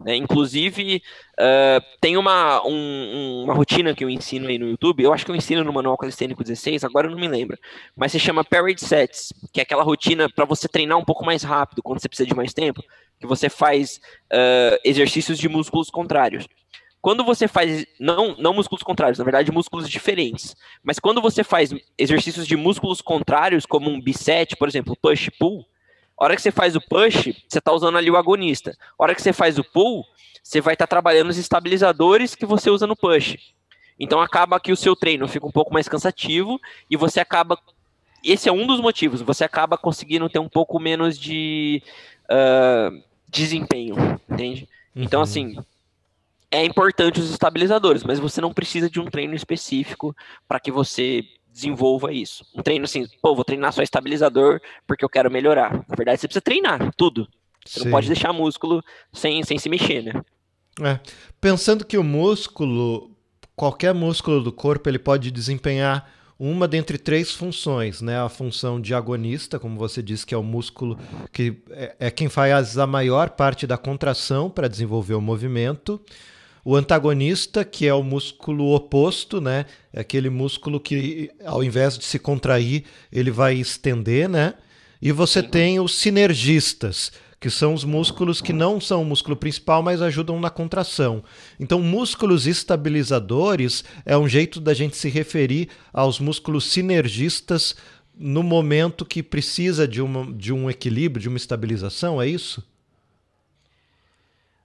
Né? 0.03 0.17
Inclusive, 0.17 1.03
uh, 1.39 1.85
tem 2.01 2.17
uma, 2.17 2.67
um, 2.67 3.45
uma 3.45 3.55
rotina 3.55 3.95
que 3.95 4.03
eu 4.03 4.09
ensino 4.09 4.49
aí 4.49 4.59
no 4.59 4.69
YouTube, 4.69 5.03
eu 5.03 5.13
acho 5.13 5.25
que 5.25 5.31
eu 5.31 5.37
ensino 5.37 5.63
no 5.63 5.73
Manual 5.73 5.99
Calistênico 5.99 6.43
16, 6.43 6.85
agora 6.85 7.07
eu 7.07 7.11
não 7.11 7.19
me 7.19 7.29
lembro, 7.29 7.59
mas 7.95 8.13
se 8.13 8.19
chama 8.19 8.43
Parade 8.43 8.81
Sets, 8.81 9.33
que 9.53 9.61
é 9.61 9.63
aquela 9.63 9.83
rotina 9.83 10.29
para 10.29 10.47
você 10.47 10.67
treinar 10.67 10.97
um 10.97 11.05
pouco 11.05 11.25
mais 11.25 11.43
rápido, 11.43 11.83
quando 11.83 12.01
você 12.01 12.09
precisa 12.09 12.27
de 12.27 12.35
mais 12.35 12.55
tempo, 12.55 12.83
que 13.21 13.27
você 13.27 13.51
faz 13.51 14.01
uh, 14.33 14.81
exercícios 14.83 15.39
de 15.39 15.49
músculos 15.49 15.91
contrários. 15.91 16.49
Quando 17.03 17.25
você 17.25 17.47
faz, 17.47 17.87
não, 17.99 18.37
não 18.39 18.55
músculos 18.55 18.83
contrários, 18.83 19.19
na 19.19 19.25
verdade 19.25 19.53
músculos 19.53 19.89
diferentes, 19.89 20.55
mas 20.83 20.99
quando 20.99 21.21
você 21.21 21.45
faz 21.45 21.75
exercícios 21.97 22.47
de 22.47 22.57
músculos 22.57 23.01
contrários, 23.03 23.67
como 23.67 23.91
um 23.91 24.01
biset, 24.01 24.57
por 24.57 24.69
exemplo, 24.69 24.97
push-pull, 25.01 25.65
a 26.21 26.25
hora 26.25 26.37
que 26.37 26.43
você 26.43 26.51
faz 26.51 26.77
o 26.77 26.81
push, 26.83 27.33
você 27.49 27.59
está 27.59 27.73
usando 27.73 27.97
ali 27.97 28.11
o 28.11 28.17
agonista. 28.17 28.77
A 28.99 29.03
hora 29.03 29.15
que 29.15 29.23
você 29.23 29.33
faz 29.33 29.59
o 29.59 29.65
pull, 29.65 30.05
você 30.43 30.61
vai 30.61 30.75
estar 30.75 30.87
tá 30.87 30.91
trabalhando 30.91 31.31
os 31.31 31.39
estabilizadores 31.39 32.35
que 32.35 32.45
você 32.45 32.69
usa 32.69 32.87
no 32.87 32.95
push. 32.95 33.37
Então 33.99 34.21
acaba 34.21 34.61
que 34.61 34.71
o 34.71 34.77
seu 34.77 34.95
treino 34.95 35.27
fica 35.27 35.47
um 35.47 35.51
pouco 35.51 35.73
mais 35.73 35.89
cansativo 35.89 36.61
e 36.91 36.97
você 36.97 37.21
acaba. 37.21 37.59
Esse 38.23 38.51
é 38.51 38.53
um 38.53 38.67
dos 38.67 38.81
motivos. 38.81 39.23
Você 39.23 39.45
acaba 39.45 39.79
conseguindo 39.79 40.29
ter 40.29 40.39
um 40.39 40.49
pouco 40.49 40.79
menos 40.79 41.19
de 41.19 41.83
uh, 42.27 43.03
desempenho, 43.27 43.97
entende? 44.31 44.69
Então, 44.95 44.97
uhum. 44.97 45.05
Então, 45.05 45.21
assim, 45.23 45.57
é 46.51 46.63
importante 46.65 47.21
os 47.21 47.31
estabilizadores, 47.31 48.05
mas 48.05 48.19
você 48.19 48.43
não 48.43 48.53
precisa 48.53 48.91
de 48.91 49.01
um 49.01 49.07
treino 49.07 49.35
específico 49.35 50.15
para 50.47 50.61
que 50.61 50.71
você 50.71 51.25
desenvolva 51.53 52.13
isso. 52.13 52.45
Um 52.55 52.63
treino 52.63 52.85
assim, 52.85 53.07
pô, 53.21 53.35
vou 53.35 53.45
treinar 53.45 53.73
só 53.73 53.83
estabilizador 53.83 54.61
porque 54.87 55.05
eu 55.05 55.09
quero 55.09 55.31
melhorar. 55.31 55.85
Na 55.89 55.97
verdade, 55.97 56.21
você 56.21 56.29
precisa 56.29 56.43
treinar 56.43 56.93
tudo. 56.97 57.29
Você 57.65 57.81
Sim. 57.81 57.85
não 57.85 57.93
pode 57.93 58.07
deixar 58.07 58.33
músculo 58.33 58.83
sem, 59.13 59.43
sem 59.43 59.59
se 59.59 59.69
mexer, 59.69 60.03
né? 60.03 60.23
É. 60.83 60.99
Pensando 61.41 61.85
que 61.85 61.99
o 61.99 62.05
músculo, 62.05 63.11
qualquer 63.55 63.93
músculo 63.93 64.43
do 64.43 64.53
corpo, 64.53 64.89
ele 64.89 64.99
pode 64.99 65.31
desempenhar 65.31 66.11
uma 66.39 66.67
dentre 66.67 66.97
três 66.97 67.33
funções, 67.33 68.01
né? 68.01 68.19
A 68.19 68.29
função 68.29 68.81
de 68.81 68.95
agonista, 68.95 69.59
como 69.59 69.77
você 69.77 70.03
disse, 70.03 70.25
que 70.25 70.35
é 70.35 70.39
o 70.39 70.43
músculo 70.43 70.99
que 71.31 71.59
é, 71.71 71.97
é 72.01 72.11
quem 72.11 72.31
faz 72.31 72.79
a 72.79 72.87
maior 72.87 73.31
parte 73.31 73.67
da 73.67 73.77
contração 73.77 74.49
para 74.49 74.67
desenvolver 74.67 75.15
o 75.15 75.21
movimento. 75.21 76.01
O 76.65 76.77
antagonista, 76.77 77.65
que 77.65 77.87
é 77.87 77.95
o 77.95 78.03
músculo 78.03 78.75
oposto, 78.75 79.41
né? 79.41 79.65
É 79.93 80.01
aquele 80.01 80.29
músculo 80.29 80.79
que, 80.79 81.31
ao 81.45 81.65
invés 81.65 81.97
de 81.97 82.05
se 82.05 82.19
contrair, 82.19 82.85
ele 83.11 83.31
vai 83.31 83.55
estender, 83.57 84.29
né? 84.29 84.55
E 85.01 85.13
você 85.13 85.43
tem 85.43 85.81
os 85.81 85.95
sinergistas, 85.95 87.11
que 87.41 87.49
são 87.49 87.73
os 87.73 87.85
músculos 87.85 88.43
que 88.43 88.53
não 88.53 88.79
são 88.79 89.01
o 89.01 89.05
músculo 89.05 89.35
principal, 89.35 89.83
mas 89.83 90.03
ajudam 90.03 90.39
na 90.39 90.51
contração. 90.51 91.25
Então, 91.59 91.81
músculos 91.81 92.47
estabilizadores 92.47 93.83
é 94.05 94.17
um 94.19 94.29
jeito 94.29 94.61
da 94.61 94.75
gente 94.75 94.97
se 94.97 95.09
referir 95.09 95.71
aos 95.91 96.21
músculos 96.21 96.67
sinergistas 96.67 97.75
no 98.15 98.43
momento 98.43 99.07
que 99.07 99.23
precisa 99.23 99.89
de, 99.89 100.03
uma, 100.03 100.31
de 100.31 100.53
um 100.53 100.69
equilíbrio, 100.69 101.23
de 101.23 101.29
uma 101.29 101.39
estabilização, 101.39 102.21
é 102.21 102.29
isso? 102.29 102.63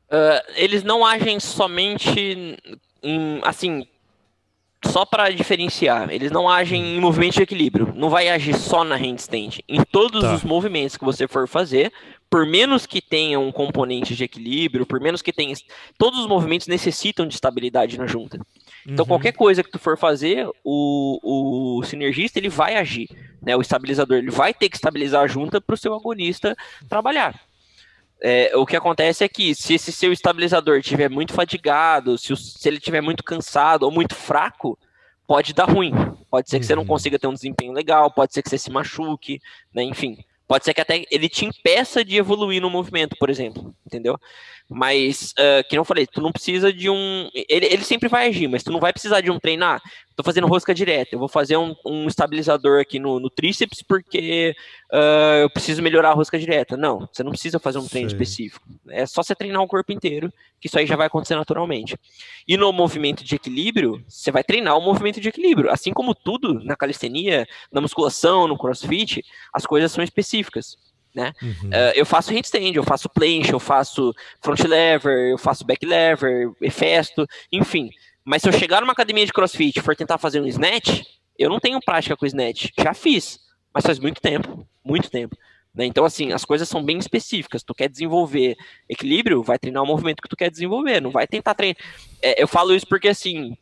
Uh, 0.09 0.53
eles 0.55 0.83
não 0.83 1.05
agem 1.05 1.39
somente 1.39 2.57
em, 3.01 3.39
assim, 3.43 3.87
só 4.85 5.05
para 5.05 5.29
diferenciar, 5.29 6.09
eles 6.11 6.31
não 6.31 6.47
agem 6.47 6.95
em 6.95 6.99
movimento 6.99 7.35
de 7.35 7.43
equilíbrio. 7.43 7.91
Não 7.95 8.09
vai 8.09 8.29
agir 8.29 8.55
só 8.55 8.83
na 8.83 8.95
handstand. 8.95 9.59
Em 9.67 9.83
todos 9.83 10.21
tá. 10.21 10.33
os 10.33 10.43
movimentos 10.43 10.95
que 10.95 11.03
você 11.03 11.27
for 11.27 11.47
fazer, 11.47 11.91
por 12.29 12.45
menos 12.45 12.85
que 12.85 13.01
tenha 13.01 13.39
um 13.39 13.51
componente 13.51 14.15
de 14.15 14.23
equilíbrio, 14.23 14.85
por 14.85 14.99
menos 14.99 15.21
que 15.21 15.33
tenha. 15.33 15.55
Todos 15.97 16.19
os 16.19 16.27
movimentos 16.27 16.67
necessitam 16.67 17.27
de 17.27 17.33
estabilidade 17.33 17.97
na 17.97 18.05
junta. 18.05 18.39
Então, 18.87 19.03
uhum. 19.03 19.07
qualquer 19.07 19.31
coisa 19.31 19.63
que 19.63 19.71
tu 19.71 19.79
for 19.79 19.97
fazer, 19.97 20.47
o, 20.63 21.79
o 21.79 21.83
sinergista 21.83 22.37
ele 22.37 22.49
vai 22.49 22.75
agir. 22.75 23.09
Né? 23.41 23.55
O 23.55 23.61
estabilizador 23.61 24.17
ele 24.17 24.31
vai 24.31 24.53
ter 24.53 24.69
que 24.69 24.75
estabilizar 24.75 25.23
a 25.23 25.27
junta 25.27 25.59
para 25.59 25.73
o 25.73 25.77
seu 25.77 25.93
agonista 25.93 26.55
trabalhar. 26.87 27.39
É, 28.21 28.55
o 28.55 28.65
que 28.65 28.75
acontece 28.75 29.23
é 29.23 29.29
que 29.29 29.53
se 29.53 29.73
esse 29.73 29.91
seu 29.91 30.11
estabilizador 30.11 30.77
estiver 30.77 31.09
muito 31.09 31.33
fadigado, 31.33 32.17
se, 32.17 32.33
o, 32.33 32.37
se 32.37 32.67
ele 32.67 32.77
estiver 32.77 33.01
muito 33.01 33.23
cansado 33.23 33.83
ou 33.83 33.91
muito 33.91 34.15
fraco, 34.15 34.77
pode 35.27 35.53
dar 35.53 35.65
ruim. 35.65 35.91
Pode 36.29 36.49
ser 36.49 36.57
que 36.57 36.63
uhum. 36.63 36.67
você 36.67 36.75
não 36.75 36.81
uhum. 36.83 36.87
consiga 36.87 37.19
ter 37.19 37.27
um 37.27 37.33
desempenho 37.33 37.73
legal, 37.73 38.11
pode 38.11 38.33
ser 38.33 38.41
que 38.41 38.49
você 38.49 38.57
se 38.57 38.71
machuque, 38.71 39.41
né? 39.73 39.83
enfim. 39.83 40.17
Pode 40.47 40.63
ser 40.63 40.73
que 40.73 40.81
até 40.81 41.03
ele 41.09 41.27
te 41.27 41.45
impeça 41.45 42.05
de 42.05 42.17
evoluir 42.17 42.61
no 42.61 42.69
movimento, 42.69 43.15
por 43.19 43.31
exemplo, 43.31 43.73
entendeu? 43.85 44.17
Mas, 44.67 45.33
uh, 45.33 45.67
que 45.69 45.75
não 45.75 45.85
falei, 45.85 46.07
tu 46.07 46.19
não 46.21 46.31
precisa 46.31 46.73
de 46.73 46.89
um. 46.89 47.29
Ele, 47.33 47.67
ele 47.67 47.83
sempre 47.83 48.09
vai 48.09 48.27
agir, 48.27 48.47
mas 48.47 48.63
tu 48.63 48.71
não 48.71 48.79
vai 48.79 48.91
precisar 48.91 49.21
de 49.21 49.29
um 49.29 49.39
treinar. 49.39 49.81
Tô 50.15 50.23
fazendo 50.23 50.47
rosca 50.47 50.73
direta, 50.73 51.13
eu 51.13 51.19
vou 51.19 51.27
fazer 51.27 51.57
um, 51.57 51.75
um 51.85 52.07
estabilizador 52.07 52.79
aqui 52.79 52.97
no, 52.97 53.19
no 53.19 53.29
tríceps 53.29 53.83
porque 53.83 54.55
uh, 54.91 55.41
eu 55.41 55.49
preciso 55.49 55.83
melhorar 55.83 56.11
a 56.11 56.13
rosca 56.13 56.39
direta. 56.39 56.75
Não, 56.75 57.07
você 57.11 57.21
não 57.21 57.31
precisa 57.31 57.59
fazer 57.59 57.77
um 57.77 57.87
treino 57.87 58.09
Sei. 58.09 58.17
específico. 58.17 58.65
É 58.89 59.05
só 59.05 59.21
você 59.21 59.35
treinar 59.35 59.61
o 59.61 59.67
corpo 59.67 59.91
inteiro, 59.91 60.31
que 60.59 60.67
isso 60.67 60.79
aí 60.79 60.87
já 60.87 60.95
vai 60.95 61.07
acontecer 61.07 61.35
naturalmente. 61.35 61.99
E 62.47 62.57
no 62.57 62.71
movimento 62.71 63.23
de 63.23 63.35
equilíbrio, 63.35 64.03
você 64.07 64.31
vai 64.31 64.43
treinar 64.43 64.77
o 64.77 64.81
movimento 64.81 65.19
de 65.19 65.29
equilíbrio. 65.29 65.69
Assim 65.69 65.91
como 65.91 66.15
tudo 66.15 66.63
na 66.63 66.75
calistenia, 66.75 67.45
na 67.71 67.81
musculação, 67.81 68.47
no 68.47 68.57
crossfit, 68.57 69.21
as 69.53 69.65
coisas 69.65 69.91
são 69.91 70.03
específicas 70.03 70.77
né? 71.15 71.31
Uhum. 71.41 71.69
Uh, 71.69 71.93
eu 71.95 72.05
faço 72.05 72.33
handstand, 72.33 72.75
eu 72.75 72.83
faço 72.83 73.09
planche, 73.09 73.53
eu 73.53 73.59
faço 73.59 74.13
front 74.41 74.59
lever, 74.65 75.31
eu 75.31 75.37
faço 75.37 75.65
back 75.65 75.85
lever, 75.85 76.51
efesto, 76.61 77.25
enfim. 77.51 77.89
Mas 78.23 78.41
se 78.41 78.49
eu 78.49 78.53
chegar 78.53 78.81
numa 78.81 78.93
academia 78.93 79.25
de 79.25 79.31
crossfit 79.31 79.79
e 79.79 79.81
for 79.81 79.95
tentar 79.95 80.17
fazer 80.17 80.41
um 80.41 80.47
snatch, 80.47 81.03
eu 81.37 81.49
não 81.49 81.59
tenho 81.59 81.79
prática 81.79 82.17
com 82.17 82.25
snatch. 82.25 82.69
Já 82.77 82.93
fiz, 82.93 83.39
mas 83.73 83.85
faz 83.85 83.99
muito 83.99 84.19
tempo, 84.19 84.67
muito 84.83 85.09
tempo. 85.09 85.37
Né? 85.73 85.85
Então, 85.85 86.05
assim, 86.05 86.31
as 86.31 86.45
coisas 86.45 86.67
são 86.67 86.83
bem 86.83 86.97
específicas. 86.97 87.63
Tu 87.63 87.73
quer 87.73 87.89
desenvolver 87.89 88.55
equilíbrio, 88.89 89.43
vai 89.43 89.59
treinar 89.59 89.83
o 89.83 89.87
movimento 89.87 90.21
que 90.21 90.29
tu 90.29 90.35
quer 90.35 90.49
desenvolver, 90.49 91.01
não 91.01 91.11
vai 91.11 91.27
tentar 91.27 91.53
treinar. 91.53 91.77
É, 92.21 92.41
eu 92.41 92.47
falo 92.47 92.73
isso 92.73 92.87
porque, 92.87 93.09
assim, 93.09 93.57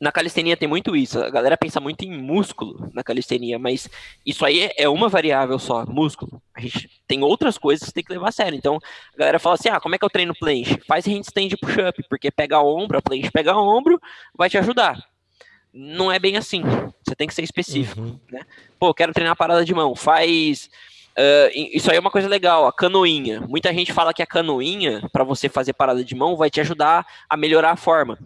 na 0.00 0.10
calistenia 0.10 0.56
tem 0.56 0.68
muito 0.68 0.96
isso. 0.96 1.22
A 1.22 1.30
galera 1.30 1.56
pensa 1.56 1.80
muito 1.80 2.02
em 2.04 2.10
músculo 2.10 2.90
na 2.92 3.02
calistenia, 3.02 3.58
mas 3.58 3.88
isso 4.24 4.44
aí 4.44 4.70
é 4.76 4.88
uma 4.88 5.08
variável 5.08 5.58
só, 5.58 5.84
músculo. 5.86 6.42
A 6.54 6.60
gente 6.60 6.90
tem 7.06 7.22
outras 7.22 7.56
coisas 7.56 7.88
que 7.88 7.94
tem 7.94 8.04
que 8.04 8.12
levar 8.12 8.28
a 8.28 8.32
sério. 8.32 8.56
Então, 8.56 8.78
a 9.14 9.16
galera 9.16 9.38
fala 9.38 9.54
assim: 9.54 9.68
ah, 9.68 9.80
como 9.80 9.94
é 9.94 9.98
que 9.98 10.04
eu 10.04 10.10
treino 10.10 10.34
planche? 10.34 10.78
Faz 10.86 11.06
handstand 11.06 11.50
push-up, 11.60 12.02
porque 12.08 12.30
pega 12.30 12.60
ombro, 12.60 12.98
a 12.98 13.02
planche 13.02 13.30
pega 13.30 13.56
ombro, 13.56 14.00
vai 14.36 14.50
te 14.50 14.58
ajudar. 14.58 15.02
Não 15.72 16.10
é 16.10 16.18
bem 16.18 16.36
assim. 16.36 16.62
Você 17.04 17.16
tem 17.16 17.26
que 17.26 17.34
ser 17.34 17.42
específico. 17.42 18.00
Uhum. 18.00 18.20
Né? 18.30 18.42
Pô, 18.78 18.94
quero 18.94 19.12
treinar 19.12 19.32
a 19.32 19.36
parada 19.36 19.64
de 19.64 19.74
mão. 19.74 19.94
Faz. 19.94 20.70
Uh, 21.16 21.50
isso 21.72 21.90
aí 21.90 21.96
é 21.96 22.00
uma 22.00 22.10
coisa 22.10 22.28
legal, 22.28 22.66
a 22.66 22.72
canoinha. 22.72 23.40
Muita 23.40 23.72
gente 23.72 23.92
fala 23.92 24.12
que 24.12 24.22
a 24.22 24.26
canoinha, 24.26 25.08
para 25.12 25.22
você 25.22 25.48
fazer 25.48 25.72
parada 25.72 26.04
de 26.04 26.14
mão, 26.14 26.36
vai 26.36 26.50
te 26.50 26.60
ajudar 26.60 27.06
a 27.28 27.36
melhorar 27.36 27.70
a 27.70 27.76
forma. 27.76 28.18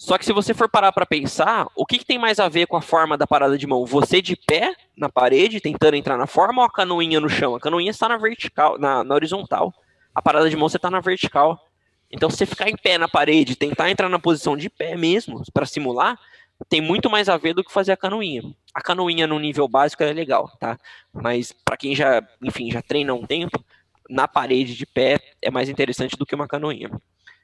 Só 0.00 0.16
que 0.16 0.24
se 0.24 0.32
você 0.32 0.54
for 0.54 0.66
parar 0.66 0.92
para 0.92 1.04
pensar, 1.04 1.66
o 1.76 1.84
que, 1.84 1.98
que, 1.98 2.06
tem 2.06 2.18
mais 2.18 2.40
a 2.40 2.48
ver 2.48 2.66
com 2.66 2.74
a 2.74 2.80
forma 2.80 3.18
da 3.18 3.26
parada 3.26 3.58
de 3.58 3.66
mão? 3.66 3.84
Você 3.84 4.22
de 4.22 4.34
pé 4.34 4.74
na 4.96 5.10
parede, 5.10 5.60
tentando 5.60 5.94
entrar 5.94 6.16
na 6.16 6.26
forma, 6.26 6.62
ou 6.62 6.66
a 6.66 6.72
canoinha 6.72 7.20
no 7.20 7.28
chão? 7.28 7.54
A 7.54 7.60
canoinha 7.60 7.90
está 7.90 8.08
na 8.08 8.16
vertical, 8.16 8.78
na, 8.78 9.04
na 9.04 9.14
horizontal. 9.14 9.74
A 10.14 10.22
parada 10.22 10.48
de 10.48 10.56
mão 10.56 10.70
você 10.70 10.78
está 10.78 10.90
na 10.90 11.00
vertical. 11.00 11.62
Então, 12.10 12.30
se 12.30 12.38
você 12.38 12.46
ficar 12.46 12.70
em 12.70 12.76
pé 12.78 12.96
na 12.96 13.08
parede, 13.08 13.54
tentar 13.54 13.90
entrar 13.90 14.08
na 14.08 14.18
posição 14.18 14.56
de 14.56 14.70
pé 14.70 14.96
mesmo, 14.96 15.42
para 15.52 15.66
simular, 15.66 16.18
tem 16.66 16.80
muito 16.80 17.10
mais 17.10 17.28
a 17.28 17.36
ver 17.36 17.52
do 17.52 17.62
que 17.62 17.70
fazer 17.70 17.92
a 17.92 17.96
canoinha. 17.96 18.42
A 18.72 18.80
canoinha 18.80 19.26
no 19.26 19.38
nível 19.38 19.68
básico 19.68 20.02
é 20.02 20.14
legal, 20.14 20.50
tá? 20.58 20.78
Mas 21.12 21.52
para 21.52 21.76
quem 21.76 21.94
já, 21.94 22.26
enfim, 22.42 22.70
já 22.70 22.80
treina 22.80 23.12
um 23.12 23.26
tempo, 23.26 23.62
na 24.08 24.26
parede 24.26 24.74
de 24.74 24.86
pé 24.86 25.20
é 25.42 25.50
mais 25.50 25.68
interessante 25.68 26.16
do 26.16 26.24
que 26.24 26.34
uma 26.34 26.48
canoinha. 26.48 26.90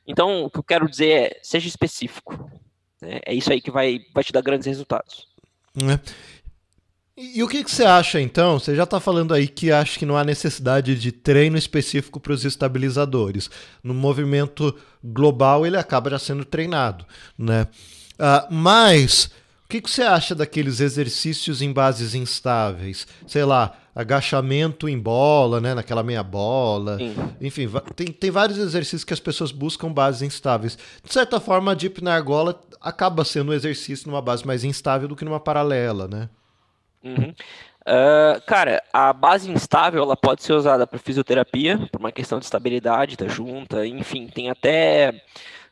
Então, 0.07 0.45
o 0.45 0.51
que 0.51 0.59
eu 0.59 0.63
quero 0.63 0.89
dizer 0.89 1.11
é, 1.11 1.41
seja 1.43 1.69
específico. 1.69 2.51
É, 3.03 3.33
é 3.33 3.35
isso 3.35 3.53
aí 3.53 3.61
que 3.61 3.71
vai, 3.71 4.01
vai 4.15 4.23
te 4.23 4.33
dar 4.33 4.43
grandes 4.43 4.67
resultados. 4.67 5.27
É. 5.77 5.99
E, 7.17 7.39
e, 7.39 7.43
o 7.43 7.49
que, 7.49 7.65
que, 7.65 7.71
você 7.71 7.85
acha, 7.85 8.21
então? 8.21 8.59
Você 8.59 8.75
já 8.75 8.85
está 8.85 9.01
falando 9.01 9.33
aí 9.33 9.49
que 9.49 9.73
acha 9.73 9.99
que 9.99 10.07
não 10.07 10.17
há 10.17 10.25
necessidade 10.25 10.99
de 10.99 11.11
treino 11.11 11.57
específico 11.57 12.21
para 12.21 12.33
os 12.33 12.45
estabilizadores. 12.45 13.51
No 13.83 13.95
movimento 13.95 14.77
global, 15.03 15.67
ele 15.67 15.77
acaba 15.77 16.11
já 16.11 16.19
sendo 16.19 16.45
treinado. 16.45 17.07
Né? 17.39 17.67
Uh, 18.15 18.55
mas 18.55 19.31
o 19.65 19.69
que, 19.69 19.81
que 19.81 19.91
você 19.91 20.03
acha 20.03 20.35
daqueles 20.35 20.81
exercícios 20.81 21.61
em 21.61 21.73
bases 21.73 22.15
instáveis? 22.15 23.07
Sei 23.27 23.45
lá, 23.45 23.77
agachamento 23.97 24.87
em 24.87 24.99
bola, 24.99 25.59
né? 25.59 25.73
Naquela 25.73 26.03
meia 26.03 26.23
bola. 26.23 26.99
Sim. 26.99 27.17
Enfim, 27.41 27.67
tem, 27.97 28.09
tem 28.09 28.31
vários 28.31 28.59
exercícios 28.59 29.05
que 29.05 29.15
as 29.15 29.21
pessoas 29.21 29.51
buscam 29.51 29.91
bases 29.91 30.21
instáveis. 30.21 30.77
De 31.03 31.11
certa 31.11 31.41
forma, 31.41 31.73
a 31.73 31.75
dip 31.75 32.05
na 32.05 32.15
argola 32.15 32.61
acaba 32.79 33.25
sendo 33.25 33.53
um 33.53 33.55
exercício 33.55 34.11
numa 34.11 34.21
base 34.21 34.47
mais 34.47 34.65
instável 34.65 35.09
do 35.09 35.17
que 35.17 35.25
numa 35.25 35.41
paralela, 35.41 36.07
né? 36.07 36.29
Uhum. 37.03 37.33
Uh, 37.89 38.43
cara, 38.47 38.83
a 38.93 39.13
base 39.15 39.51
instável 39.51 40.03
ela 40.03 40.17
pode 40.17 40.43
ser 40.43 40.53
usada 40.53 40.87
para 40.87 40.99
fisioterapia, 40.99 41.79
por 41.91 41.99
uma 41.99 42.13
questão 42.13 42.39
de 42.39 42.45
estabilidade 42.45 43.17
da 43.17 43.29
junta, 43.29 43.87
enfim, 43.87 44.27
tem 44.27 44.51
até 44.51 45.23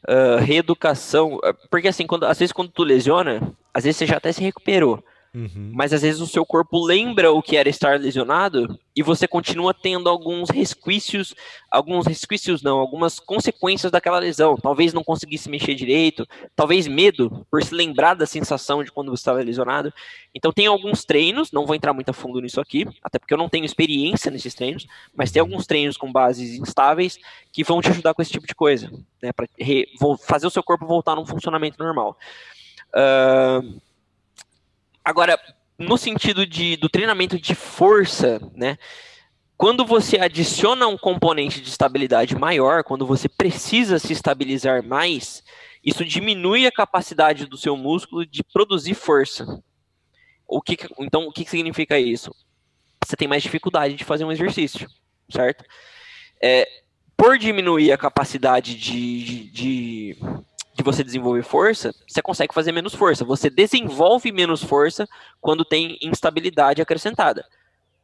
uh, 0.09 0.39
reeducação, 0.39 1.41
porque 1.69 1.89
assim, 1.89 2.07
quando, 2.07 2.25
às 2.25 2.39
vezes 2.39 2.53
quando 2.53 2.71
tu 2.71 2.85
lesiona, 2.85 3.43
às 3.75 3.85
vezes 3.85 3.99
você 3.99 4.07
já 4.07 4.17
até 4.17 4.33
se 4.33 4.43
recuperou. 4.43 5.05
Uhum. 5.35 5.73
Mas 5.75 5.93
às 5.93 6.03
vezes 6.03 6.21
o 6.21 6.29
seu 6.29 6.47
corpo 6.47 6.79
lembra 6.87 7.33
o 7.33 7.43
que 7.43 7.57
era 7.57 7.69
estar 7.69 7.99
lesionado 7.99 8.79
e 8.95 9.03
você 9.03 9.27
continua 9.27 9.75
tendo 9.75 10.09
alguns 10.09 10.49
resquícios, 10.49 11.35
alguns 11.69 12.07
resquícios 12.07 12.63
não, 12.63 12.79
algumas 12.79 13.19
consequências 13.19 13.91
daquela 13.91 14.21
lesão. 14.21 14.57
Talvez 14.57 14.93
não 14.93 15.03
conseguisse 15.03 15.51
mexer 15.51 15.75
direito, 15.75 16.25
talvez 16.55 16.87
medo 16.87 17.45
por 17.51 17.65
se 17.65 17.75
lembrar 17.75 18.15
da 18.15 18.27
sensação 18.27 18.85
de 18.85 18.93
quando 18.93 19.11
você 19.11 19.23
estava 19.23 19.43
lesionado. 19.43 19.93
Então 20.33 20.53
tem 20.53 20.67
alguns 20.67 21.05
treinos, 21.05 21.51
não 21.51 21.67
vou 21.67 21.75
entrar 21.75 21.93
muito 21.93 22.11
a 22.11 22.15
fundo 22.15 22.41
nisso 22.41 22.61
aqui, 22.61 22.87
até 23.03 23.19
porque 23.19 23.35
eu 23.35 23.39
não 23.39 23.49
tenho 23.49 23.65
experiência 23.65 24.31
nesses 24.31 24.55
treinos, 24.55 24.87
mas 25.17 25.33
tem 25.33 25.41
alguns 25.41 25.67
treinos 25.67 25.97
com 25.97 26.13
bases 26.13 26.57
instáveis 26.57 27.19
que 27.53 27.65
vão 27.65 27.81
te 27.81 27.89
ajudar 27.89 28.15
com 28.15 28.23
esse 28.23 28.31
tipo 28.31 28.47
de 28.47 28.55
coisa, 28.55 28.89
né, 29.21 29.33
para 29.33 29.49
fazer 30.21 30.47
o 30.47 30.51
seu 30.51 30.63
corpo 30.63 30.87
voltar 30.87 31.17
num 31.17 31.27
funcionamento 31.27 31.83
normal. 31.83 32.17
Uh, 32.95 33.81
agora, 35.05 35.39
no 35.79 35.99
sentido 35.99 36.47
de, 36.47 36.77
do 36.77 36.89
treinamento 36.89 37.39
de 37.39 37.55
força, 37.55 38.41
né? 38.55 38.79
Quando 39.57 39.85
você 39.85 40.19
adiciona 40.19 40.89
um 40.89 40.99
componente 40.99 41.61
de 41.61 41.69
estabilidade 41.69 42.35
maior, 42.35 42.83
quando 42.83 43.07
você 43.07 43.29
precisa 43.29 43.99
se 43.99 44.13
estabilizar 44.13 44.83
mais, 44.83 45.45
isso 45.83 46.05
diminui 46.05 46.67
a 46.67 46.73
capacidade 46.73 47.47
do 47.47 47.57
seu 47.57 47.77
músculo 47.77 48.27
de 48.27 48.43
produzir 48.43 48.95
força. 48.95 49.63
O 50.47 50.61
que, 50.61 50.77
então, 50.99 51.27
o 51.27 51.33
que 51.33 51.49
significa 51.49 51.99
isso? 51.99 52.35
Você 53.05 53.17
tem 53.17 53.29
mais 53.29 53.43
dificuldade 53.43 53.95
de 53.95 54.05
fazer 54.05 54.25
um 54.25 54.33
exercício, 54.33 54.89
certo? 55.31 55.65
É, 56.43 56.67
por 57.17 57.39
diminuir 57.39 57.93
a 57.93 57.99
capacidade 57.99 58.75
de, 58.75 59.25
de, 59.25 59.51
de 59.51 60.17
de 60.75 60.83
você 60.83 61.05
desenvolver 61.05 61.43
força, 61.43 61.95
você 62.07 62.21
consegue 62.21 62.53
fazer 62.53 62.73
menos 62.73 62.95
força. 62.95 63.25
Você 63.25 63.49
desenvolve 63.49 64.33
menos 64.33 64.63
força 64.63 65.07
quando 65.41 65.65
tem 65.65 65.97
instabilidade 66.03 66.83
acrescentada. 66.83 67.45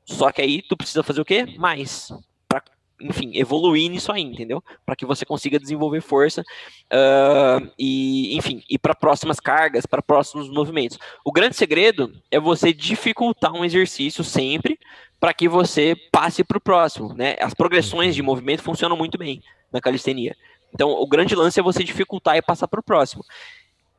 Só 0.04 0.30
que 0.30 0.40
aí 0.40 0.62
tu 0.62 0.76
precisa 0.76 1.02
fazer 1.02 1.20
o 1.20 1.24
quê? 1.24 1.44
Mais. 1.58 2.12
Pra, 2.48 2.62
enfim, 3.00 3.32
evoluir 3.34 3.90
nisso 3.90 4.12
aí, 4.12 4.22
entendeu? 4.22 4.62
Para 4.86 4.94
que 4.94 5.04
você 5.04 5.24
consiga 5.24 5.58
desenvolver 5.58 6.00
força 6.00 6.42
uh, 6.42 7.70
e, 7.78 8.36
enfim, 8.36 8.62
ir 8.70 8.78
para 8.78 8.94
próximas 8.94 9.40
cargas, 9.40 9.84
para 9.84 10.00
próximos 10.00 10.48
movimentos. 10.48 10.98
O 11.24 11.32
grande 11.32 11.56
segredo 11.56 12.12
é 12.30 12.38
você 12.38 12.72
dificultar 12.72 13.52
um 13.52 13.64
exercício 13.64 14.22
sempre 14.22 14.78
para 15.18 15.34
que 15.34 15.48
você 15.48 15.94
passe 16.12 16.44
para 16.44 16.58
o 16.58 16.60
próximo, 16.60 17.14
né? 17.14 17.36
As 17.40 17.52
progressões 17.52 18.14
de 18.14 18.22
movimento 18.22 18.62
funcionam 18.62 18.96
muito 18.96 19.18
bem 19.18 19.42
na 19.72 19.80
calistenia. 19.80 20.36
Então, 20.72 20.90
o 20.90 21.06
grande 21.06 21.34
lance 21.34 21.58
é 21.58 21.62
você 21.62 21.82
dificultar 21.82 22.36
e 22.36 22.42
passar 22.42 22.68
para 22.68 22.80
o 22.80 22.82
próximo. 22.82 23.24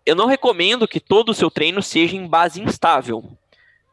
Eu 0.05 0.15
não 0.15 0.25
recomendo 0.25 0.87
que 0.87 0.99
todo 0.99 1.29
o 1.29 1.33
seu 1.33 1.51
treino 1.51 1.81
seja 1.81 2.15
em 2.15 2.27
base 2.27 2.61
instável, 2.61 3.23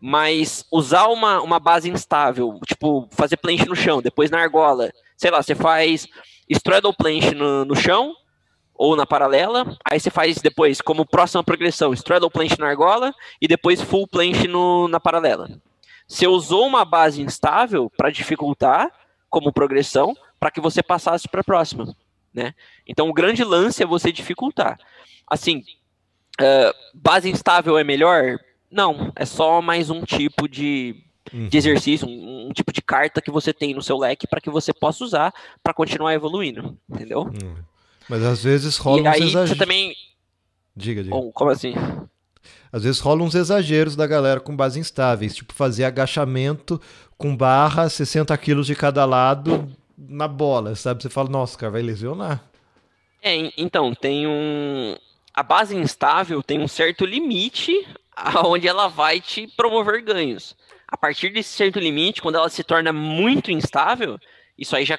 mas 0.01 0.65
usar 0.71 1.07
uma, 1.09 1.41
uma 1.43 1.59
base 1.59 1.91
instável, 1.91 2.59
tipo, 2.67 3.09
fazer 3.11 3.37
planche 3.37 3.67
no 3.67 3.77
chão, 3.77 4.01
depois 4.01 4.31
na 4.31 4.41
argola, 4.41 4.91
sei 5.17 5.31
lá, 5.31 5.43
você 5.43 5.55
faz 5.55 6.07
straddle 6.49 6.95
planche 6.95 7.35
no, 7.35 7.65
no 7.65 7.75
chão, 7.75 8.15
ou 8.79 8.95
na 8.95 9.05
paralela, 9.05 9.77
aí 9.85 9.99
você 9.99 10.09
faz 10.09 10.37
depois, 10.37 10.81
como 10.81 11.05
próxima 11.05 11.43
progressão, 11.43 11.93
straddle 11.93 12.31
planche 12.31 12.57
na 12.61 12.69
argola 12.69 13.13
e 13.43 13.49
depois 13.49 13.83
full 13.83 14.07
planche 14.07 14.47
no, 14.47 14.87
na 14.87 15.01
paralela. 15.01 15.51
Você 16.07 16.29
usou 16.29 16.65
uma 16.65 16.85
base 16.85 17.21
instável 17.21 17.91
para 17.97 18.09
dificultar 18.09 18.89
como 19.29 19.53
progressão, 19.53 20.17
para 20.39 20.53
que 20.53 20.61
você 20.61 20.81
passasse 20.81 21.29
para 21.29 21.41
a 21.41 21.45
próxima, 21.45 21.95
né? 22.33 22.55
Então 22.87 23.09
o 23.09 23.15
grande 23.15 23.43
lance 23.45 23.83
é 23.83 23.87
você 23.87 24.13
dificultar. 24.13 24.79
Assim, 25.27 25.63
uh, 26.41 26.75
base 26.95 27.29
instável 27.29 27.79
é 27.79 27.85
melhor? 27.85 28.39
Não, 28.71 29.13
é 29.17 29.25
só 29.25 29.61
mais 29.61 29.91
um 29.91 30.03
tipo 30.03 30.49
de, 30.49 30.97
uhum. 31.33 31.49
de 31.49 31.59
exercício, 31.59 32.07
um, 32.07 32.49
um, 32.49 32.53
tipo 32.53 32.73
de 32.73 32.83
carta 32.83 33.21
que 33.21 33.31
você 33.31 33.53
tem 33.53 33.75
no 33.75 33.83
seu 33.83 33.99
leque 33.99 34.27
para 34.27 34.41
que 34.41 34.51
você 34.51 34.73
possa 34.73 35.05
usar 35.05 35.33
para 35.63 35.75
continuar 35.75 36.15
evoluindo, 36.15 36.77
entendeu? 36.89 37.23
Uhum. 37.23 37.57
Mas 38.09 38.23
às 38.23 38.43
vezes 38.43 38.77
rola 38.77 38.99
e 38.99 39.03
uns 39.03 39.07
aí 39.07 39.47
você 39.47 39.55
também 39.55 39.95
Diga, 40.75 41.03
diga. 41.03 41.17
como 41.35 41.51
assim? 41.51 41.75
Às 42.71 42.85
vezes 42.85 43.01
rolam 43.01 43.27
uns 43.27 43.35
exageros 43.35 43.97
da 43.97 44.07
galera 44.07 44.41
com 44.41 44.55
base 44.55 44.79
instáveis, 44.79 45.35
tipo 45.35 45.53
fazer 45.53 45.85
agachamento 45.85 46.81
com 47.17 47.37
barra, 47.37 47.89
60 47.89 48.37
quilos 48.39 48.67
de 48.67 48.77
cada 48.77 49.05
lado 49.05 49.69
na 49.99 50.29
bola, 50.29 50.77
sabe? 50.77 51.03
Você 51.03 51.11
fala, 51.11 51.29
nossa, 51.29 51.59
cara, 51.59 51.73
vai 51.73 51.83
lesionar. 51.83 52.45
É, 53.21 53.51
então, 53.57 53.95
tem 53.95 54.27
um. 54.27 54.95
A 55.35 55.43
base 55.43 55.77
instável 55.77 56.43
tem 56.43 56.61
um 56.61 56.69
certo 56.69 57.05
limite 57.05 57.87
aonde 58.15 58.69
ela 58.69 58.89
vai 58.89 59.21
te 59.21 59.47
promover 59.57 60.03
ganhos. 60.03 60.57
A 60.87 60.97
partir 60.97 61.31
desse 61.31 61.51
certo 61.51 61.79
limite, 61.79 62.23
quando 62.23 62.37
ela 62.37 62.49
se 62.49 62.63
torna 62.65 62.93
muito 62.93 63.51
instável, 63.51 64.19
isso 64.57 64.77
aí 64.77 64.85
já. 64.85 64.99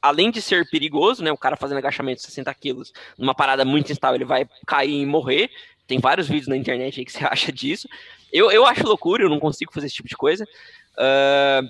Além 0.00 0.32
de 0.32 0.42
ser 0.42 0.68
perigoso, 0.68 1.22
né? 1.22 1.30
O 1.30 1.36
cara 1.36 1.56
fazendo 1.56 1.78
agachamento 1.78 2.16
de 2.16 2.26
60 2.26 2.52
quilos 2.54 2.92
numa 3.16 3.34
parada 3.34 3.64
muito 3.64 3.92
instável, 3.92 4.16
ele 4.16 4.24
vai 4.24 4.48
cair 4.66 5.00
e 5.00 5.06
morrer. 5.06 5.50
Tem 5.86 6.00
vários 6.00 6.28
vídeos 6.28 6.48
na 6.48 6.56
internet 6.56 6.98
aí 6.98 7.04
que 7.04 7.12
você 7.12 7.24
acha 7.24 7.52
disso. 7.52 7.88
Eu, 8.32 8.50
eu 8.50 8.66
acho 8.66 8.86
loucura, 8.86 9.22
eu 9.22 9.28
não 9.28 9.38
consigo 9.38 9.72
fazer 9.72 9.86
esse 9.86 9.94
tipo 9.94 10.08
de 10.08 10.16
coisa. 10.16 10.44
Uh, 10.94 11.68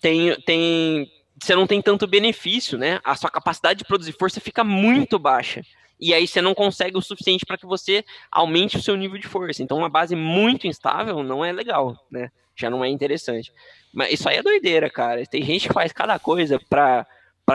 tem, 0.00 0.34
tem, 0.42 1.10
você 1.40 1.54
não 1.54 1.66
tem 1.66 1.82
tanto 1.82 2.06
benefício, 2.06 2.78
né? 2.78 3.00
A 3.04 3.16
sua 3.16 3.30
capacidade 3.30 3.78
de 3.78 3.84
produzir 3.84 4.12
força 4.12 4.40
fica 4.40 4.62
muito 4.62 5.18
baixa. 5.18 5.62
E 6.00 6.12
aí 6.12 6.26
você 6.26 6.40
não 6.40 6.54
consegue 6.54 6.96
o 6.96 7.02
suficiente 7.02 7.46
para 7.46 7.56
que 7.56 7.66
você 7.66 8.04
aumente 8.30 8.76
o 8.76 8.82
seu 8.82 8.96
nível 8.96 9.18
de 9.18 9.28
força. 9.28 9.62
Então, 9.62 9.78
uma 9.78 9.88
base 9.88 10.14
muito 10.14 10.66
instável 10.66 11.22
não 11.22 11.44
é 11.44 11.52
legal, 11.52 11.96
né? 12.10 12.30
Já 12.56 12.68
não 12.68 12.84
é 12.84 12.88
interessante. 12.88 13.52
Mas 13.92 14.12
isso 14.12 14.28
aí 14.28 14.36
é 14.36 14.42
doideira, 14.42 14.90
cara. 14.90 15.24
Tem 15.26 15.42
gente 15.42 15.68
que 15.68 15.74
faz 15.74 15.92
cada 15.92 16.18
coisa 16.18 16.60
para 16.68 17.06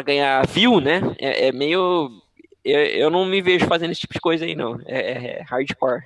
ganhar 0.03 0.45
view, 0.47 0.79
né? 0.79 1.01
É, 1.19 1.47
é 1.47 1.51
meio 1.51 2.09
eu, 2.63 2.79
eu 2.79 3.09
não 3.09 3.25
me 3.25 3.41
vejo 3.41 3.65
fazendo 3.65 3.91
esse 3.91 4.01
tipo 4.01 4.13
de 4.13 4.19
coisa 4.19 4.45
aí, 4.45 4.55
não. 4.55 4.79
É, 4.85 4.99
é, 4.99 5.39
é 5.39 5.43
hardcore. 5.43 6.03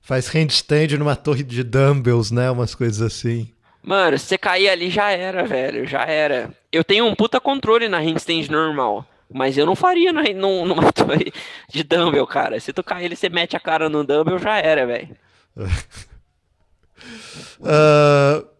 Faz 0.00 0.28
handstand 0.28 0.98
numa 0.98 1.16
torre 1.16 1.42
de 1.42 1.62
dumbbells, 1.62 2.30
né? 2.32 2.50
Umas 2.50 2.74
coisas 2.74 3.00
assim. 3.00 3.52
Mano, 3.82 4.16
se 4.18 4.26
você 4.26 4.38
cair 4.38 4.68
ali 4.68 4.90
já 4.90 5.10
era, 5.10 5.44
velho. 5.44 5.86
Já 5.86 6.04
era. 6.04 6.54
Eu 6.70 6.84
tenho 6.84 7.04
um 7.06 7.14
puta 7.14 7.40
controle 7.40 7.88
na 7.88 7.98
handstand 7.98 8.48
normal. 8.50 9.06
Mas 9.28 9.56
eu 9.56 9.64
não 9.64 9.74
faria 9.74 10.12
na, 10.12 10.22
numa 10.22 10.92
torre 10.92 11.32
de 11.68 11.82
dumbbell, 11.82 12.26
cara. 12.26 12.60
Se 12.60 12.72
tu 12.72 12.84
cair 12.84 13.06
ele, 13.06 13.16
você 13.16 13.28
mete 13.28 13.56
a 13.56 13.60
cara 13.60 13.88
no 13.88 14.04
dumbbell, 14.04 14.38
já 14.38 14.58
era, 14.58 14.86
velho. 14.86 15.16
uh, 17.60 18.46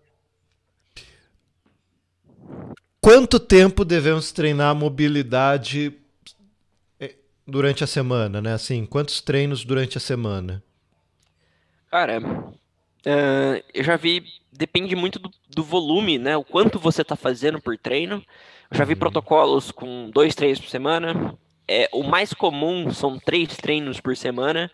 quanto 3.01 3.39
tempo 3.39 3.85
devemos 3.85 4.33
treinar 4.33 4.71
a 4.71 4.75
mobilidade 4.75 5.95
durante 7.47 7.85
a 7.85 7.87
semana, 7.87 8.41
né? 8.41 8.55
Assim, 8.55 8.87
quantos 8.87 9.21
treinos 9.21 9.65
durante 9.65 9.99
a 9.99 10.01
semana? 10.01 10.63
Cara, 11.91 12.19
uh, 12.21 13.63
eu 13.75 13.85
já 13.85 13.97
vi, 13.97 14.25
depende 14.53 14.95
muito 14.95 15.19
do, 15.19 15.31
do, 15.49 15.65
volume, 15.65 16.19
né? 16.19 16.37
O 16.37 16.45
quanto 16.45 16.79
você 16.79 17.03
tá 17.03 17.17
fazendo 17.17 17.61
por 17.61 17.79
treino. 17.79 18.23
Eu 18.71 18.77
já 18.77 18.85
vi 18.85 18.93
uhum. 18.93 18.99
protocolos 18.99 19.71
com 19.71 20.11
dois 20.11 20.35
treinos 20.35 20.61
por 20.61 20.69
semana. 20.69 21.37
É, 21.67 21.89
o 21.93 22.03
mais 22.03 22.35
comum 22.35 22.93
são 22.93 23.19
três 23.19 23.57
treinos 23.57 24.01
por 24.01 24.17
semana, 24.17 24.71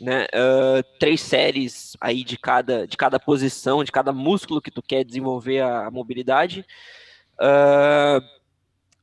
né? 0.00 0.24
Uh, 0.24 0.98
três 0.98 1.20
séries 1.20 1.96
aí 2.00 2.24
de 2.24 2.38
cada, 2.38 2.86
de 2.86 2.96
cada 2.96 3.20
posição, 3.20 3.84
de 3.84 3.92
cada 3.92 4.12
músculo 4.12 4.62
que 4.62 4.70
tu 4.70 4.82
quer 4.82 5.04
desenvolver 5.04 5.60
a, 5.60 5.86
a 5.86 5.90
mobilidade. 5.90 6.64
Uh, 7.34 8.24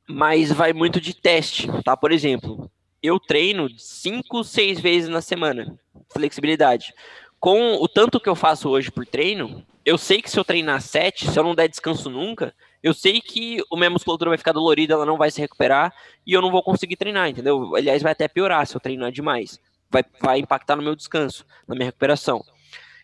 mas 0.07 0.51
vai 0.51 0.74
muito 0.74 0.99
de 0.99 1.14
teste, 1.14 1.68
tá? 1.84 1.95
Por 1.95 2.12
exemplo, 2.12 2.70
eu 3.01 3.20
treino 3.20 3.70
cinco, 3.78 4.43
seis 4.43 4.80
vezes 4.80 5.07
na 5.07 5.22
semana. 5.22 5.78
Flexibilidade. 6.12 6.93
Com 7.39 7.76
o 7.76 7.88
tanto 7.88 8.20
que 8.20 8.28
eu 8.28 8.36
faço 8.36 8.70
hoje 8.70 8.91
por 8.91 9.05
treino, 9.05 9.64
eu 9.89 9.97
sei 9.97 10.21
que 10.21 10.29
se 10.29 10.39
eu 10.39 10.45
treinar 10.45 10.81
sete, 10.81 11.29
se 11.29 11.37
eu 11.37 11.43
não 11.43 11.55
der 11.55 11.67
descanso 11.67 12.11
nunca, 12.11 12.53
eu 12.83 12.93
sei 12.93 13.19
que 13.19 13.57
a 13.71 13.75
minha 13.75 13.89
musculatura 13.89 14.29
vai 14.29 14.37
ficar 14.37 14.51
dolorida, 14.51 14.93
ela 14.93 15.05
não 15.05 15.17
vai 15.17 15.31
se 15.31 15.41
recuperar 15.41 15.91
e 16.25 16.31
eu 16.31 16.41
não 16.41 16.51
vou 16.51 16.61
conseguir 16.61 16.95
treinar, 16.95 17.27
entendeu? 17.27 17.75
Aliás, 17.75 18.03
vai 18.03 18.11
até 18.11 18.27
piorar 18.27 18.67
se 18.67 18.75
eu 18.75 18.79
treinar 18.79 19.11
demais. 19.11 19.59
Vai, 19.89 20.05
vai 20.21 20.39
impactar 20.39 20.75
no 20.75 20.83
meu 20.83 20.95
descanso, 20.95 21.43
na 21.67 21.73
minha 21.73 21.87
recuperação. 21.87 22.45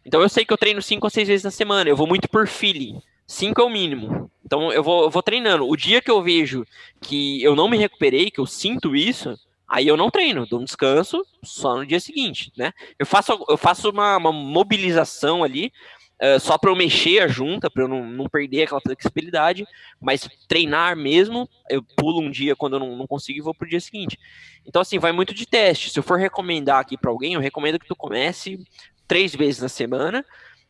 Então 0.06 0.22
eu 0.22 0.30
sei 0.30 0.46
que 0.46 0.54
eu 0.54 0.58
treino 0.58 0.80
cinco 0.80 1.08
ou 1.08 1.10
seis 1.10 1.28
vezes 1.28 1.44
na 1.44 1.50
semana, 1.50 1.90
eu 1.90 1.96
vou 1.96 2.06
muito 2.06 2.30
por 2.30 2.48
feeling. 2.48 3.02
Cinco 3.26 3.62
é 3.62 3.64
o 3.64 3.70
mínimo. 3.70 4.30
Então 4.46 4.72
eu 4.72 4.84
vou, 4.84 5.06
eu 5.06 5.10
vou 5.10 5.24
treinando. 5.24 5.68
O 5.68 5.76
dia 5.76 6.04
que 6.04 6.12
eu 6.12 6.22
vejo 6.22 6.64
que 7.02 7.42
eu 7.42 7.56
não 7.56 7.68
me 7.68 7.78
recuperei, 7.78 8.30
que 8.30 8.40
eu 8.40 8.46
sinto 8.46 8.96
isso, 8.96 9.36
Aí 9.68 9.88
eu 9.88 9.98
não 9.98 10.12
treino, 10.12 10.46
dou 10.46 10.62
um 10.62 10.64
descanso 10.64 11.26
só 11.44 11.76
no 11.76 11.86
dia 11.86 12.00
seguinte, 12.00 12.52
né? 12.56 12.72
Eu 13.00 13.06
faço, 13.06 13.44
eu 13.50 13.58
faço 13.58 13.90
uma, 13.90 14.16
uma 14.18 14.32
mobilização 14.32 15.44
ali, 15.44 15.74
uh, 16.22 16.40
só 16.40 16.58
para 16.58 16.70
eu 16.70 16.76
mexer 16.76 17.22
a 17.22 17.28
junta, 17.28 17.70
para 17.70 17.84
eu 17.84 17.88
não, 17.88 18.06
não 18.06 18.30
perder 18.30 18.64
aquela 18.64 18.82
flexibilidade, 18.82 19.66
mas 20.00 20.28
treinar 20.48 20.96
mesmo, 20.96 21.50
eu 21.70 21.84
pulo 21.96 22.22
um 22.22 22.32
dia 22.32 22.56
quando 22.56 22.76
eu 22.76 22.80
não, 22.80 22.96
não 22.96 23.08
consigo 23.08 23.40
e 23.40 23.42
vou 23.42 23.54
pro 23.54 23.68
dia 23.68 23.80
seguinte. 23.80 24.20
Então, 24.66 24.82
assim, 24.82 25.00
vai 25.00 25.12
muito 25.12 25.34
de 25.34 25.46
teste. 25.46 25.90
Se 25.90 26.00
eu 26.00 26.04
for 26.04 26.18
recomendar 26.18 26.80
aqui 26.80 26.98
para 26.98 27.12
alguém, 27.12 27.34
eu 27.34 27.40
recomendo 27.40 27.80
que 27.80 27.88
tu 27.88 27.96
comece 27.96 28.60
três 29.08 29.36
vezes 29.36 29.62
na 29.62 29.70
semana, 29.70 30.26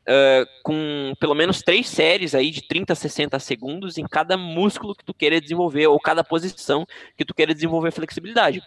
Uh, 0.08 0.46
com 0.62 1.14
pelo 1.20 1.34
menos 1.34 1.64
três 1.64 1.90
séries 1.90 2.36
aí 2.36 2.52
de 2.52 2.62
30 2.62 2.94
a 2.94 2.96
60 2.96 3.40
segundos 3.40 3.98
em 3.98 4.04
cada 4.04 4.38
músculo 4.38 4.94
que 4.94 5.04
tu 5.04 5.16
queira 5.16 5.42
desenvolver 5.42 5.88
ou 5.88 6.00
cada 6.00 6.24
posição 6.24 6.86
que 7.18 7.26
tu 7.26 7.34
queira 7.34 7.56
desenvolver 7.56 7.90
flexibilidade. 7.90 8.62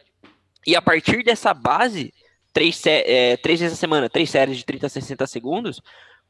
E 0.67 0.75
a 0.75 0.83
partir 0.83 1.23
dessa 1.23 1.55
base, 1.55 2.13
três, 2.53 2.85
é, 2.87 3.37
três 3.37 3.61
vezes 3.61 3.79
a 3.79 3.81
semana, 3.81 4.11
três 4.11 4.29
séries 4.31 4.57
de 4.57 4.65
30 4.65 4.87
a 4.87 4.91
60 4.91 5.27
segundos, 5.29 5.81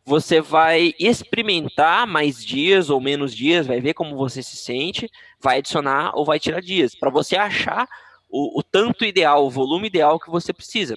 você 0.09 0.40
vai 0.40 0.94
experimentar 0.98 2.06
mais 2.06 2.42
dias 2.42 2.88
ou 2.88 2.98
menos 2.98 3.36
dias, 3.36 3.66
vai 3.66 3.78
ver 3.78 3.92
como 3.92 4.16
você 4.16 4.42
se 4.42 4.56
sente, 4.56 5.09
vai 5.38 5.59
adicionar 5.59 6.12
ou 6.14 6.24
vai 6.24 6.40
tirar 6.40 6.62
dias, 6.62 6.94
para 6.94 7.11
você 7.11 7.36
achar 7.36 7.86
o, 8.30 8.59
o, 8.59 8.62
tanto 8.62 9.04
ideal, 9.04 9.44
o 9.44 9.50
volume 9.50 9.86
ideal 9.86 10.18
que 10.18 10.30
você 10.30 10.50
precisa. 10.50 10.94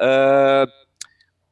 Uh, 0.00 0.70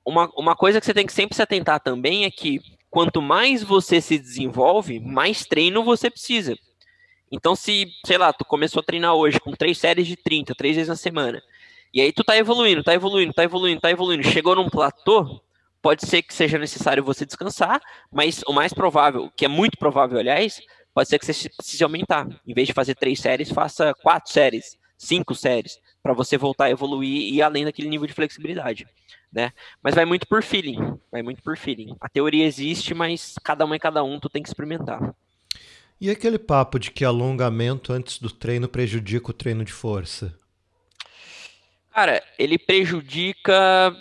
uma, 0.05 0.30
uma 0.37 0.55
coisa 0.55 0.78
que 0.78 0.87
você 0.87 0.95
tem 0.95 1.07
que 1.07 1.12
sempre 1.12 1.34
se 1.34 1.43
atentar 1.43 1.80
também 1.80 2.24
é 2.24 2.30
que 2.30 2.61
quanto 2.89 3.20
mais 3.20 3.64
você 3.64 4.01
se 4.01 4.16
desenvolve, 4.16 5.01
mais 5.01 5.45
treino 5.45 5.82
você 5.82 6.09
precisa. 6.09 6.57
Então, 7.32 7.57
se, 7.57 7.89
sei 8.07 8.16
lá, 8.16 8.32
tu 8.32 8.45
começou 8.45 8.78
a 8.78 8.84
treinar 8.84 9.14
hoje 9.14 9.41
com 9.41 9.51
três 9.51 9.76
séries 9.76 10.07
de 10.07 10.14
30, 10.14 10.55
três 10.55 10.76
vezes 10.76 10.89
na 10.89 10.95
semana, 10.95 11.43
e 11.93 12.01
aí 12.01 12.12
tu 12.12 12.22
tá 12.22 12.37
evoluindo, 12.37 12.84
tá 12.84 12.95
evoluindo, 12.95 13.32
tá 13.32 13.43
evoluindo, 13.43 13.80
tá 13.80 13.91
evoluindo, 13.91 14.22
chegou 14.22 14.55
num 14.55 14.68
platô, 14.68 15.43
pode 15.87 16.05
ser 16.05 16.20
que 16.22 16.34
seja 16.34 16.59
necessário 16.59 17.05
você 17.05 17.24
descansar, 17.24 17.80
mas 18.12 18.43
o 18.49 18.53
mais 18.53 18.74
provável, 18.74 19.30
que 19.37 19.45
é 19.45 19.49
muito 19.49 19.78
provável, 19.78 20.18
aliás, 20.18 20.61
pode 20.93 21.09
ser 21.09 21.16
que 21.16 21.24
você 21.24 21.49
precise 21.49 21.84
aumentar. 21.84 22.26
Em 22.45 22.53
vez 22.53 22.66
de 22.66 22.74
fazer 22.74 22.97
três 22.97 23.20
séries, 23.20 23.53
faça 23.53 23.95
quatro 24.03 24.32
séries, 24.32 24.76
cinco 24.99 25.32
séries, 25.32 25.78
para 26.03 26.12
você 26.12 26.37
voltar 26.37 26.64
a 26.64 26.70
evoluir 26.70 27.16
e 27.16 27.37
ir 27.37 27.43
além 27.43 27.64
daquele 27.64 27.89
nível 27.89 28.05
de 28.05 28.14
flexibilidade. 28.14 28.84
Né? 29.32 29.53
Mas 29.80 29.95
vai 29.95 30.05
muito 30.05 30.26
por 30.26 30.43
feeling, 30.43 30.99
vai 31.09 31.22
muito 31.22 31.41
por 31.41 31.57
feeling. 31.57 31.95
A 32.01 32.09
teoria 32.09 32.45
existe, 32.45 32.93
mas 32.93 33.37
cada 33.45 33.64
um 33.64 33.72
é 33.72 33.78
cada 33.78 34.03
um, 34.03 34.18
tu 34.18 34.28
tem 34.28 34.43
que 34.43 34.49
experimentar. 34.49 35.14
E 36.01 36.11
aquele 36.11 36.37
papo 36.37 36.80
de 36.80 36.91
que 36.91 37.05
alongamento 37.05 37.93
antes 37.93 38.18
do 38.18 38.28
treino 38.28 38.66
prejudica 38.66 39.30
o 39.30 39.32
treino 39.32 39.64
de 39.64 39.72
força? 39.72 40.37
Cara, 41.93 42.20
ele 42.37 42.59
prejudica 42.59 43.97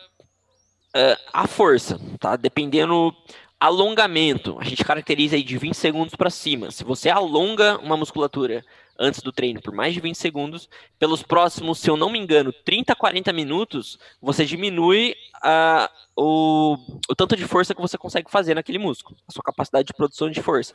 uh, 0.96 1.22
a 1.34 1.46
força, 1.46 2.00
tá? 2.20 2.36
Dependendo 2.36 3.14
alongamento, 3.60 4.58
a 4.60 4.64
gente 4.64 4.84
caracteriza 4.84 5.36
aí 5.36 5.44
de 5.44 5.58
20 5.58 5.76
segundos 5.76 6.16
para 6.16 6.30
cima. 6.30 6.72
Se 6.72 6.84
você 6.84 7.10
alonga 7.10 7.78
uma 7.80 7.98
musculatura 7.98 8.64
antes 8.98 9.22
do 9.22 9.32
treino 9.32 9.62
por 9.62 9.74
mais 9.74 9.94
de 9.94 10.00
20 10.00 10.16
segundos, 10.16 10.70
pelos 10.98 11.22
próximos, 11.22 11.80
se 11.80 11.90
eu 11.90 11.98
não 11.98 12.10
me 12.10 12.20
engano, 12.20 12.54
30 12.64 12.94
a 12.94 12.96
40 12.96 13.34
minutos, 13.34 14.00
você 14.22 14.46
diminui 14.46 15.16
uh, 15.44 15.90
o, 16.16 16.78
o 17.10 17.16
tanto 17.16 17.36
de 17.36 17.46
força 17.46 17.76
que 17.76 17.82
você 17.82 17.98
consegue 17.98 18.32
fazer 18.32 18.56
naquele 18.56 18.78
músculo, 18.78 19.18
a 19.28 19.32
sua 19.32 19.44
capacidade 19.44 19.88
de 19.88 19.94
produção 19.94 20.30
de 20.30 20.42
força. 20.42 20.74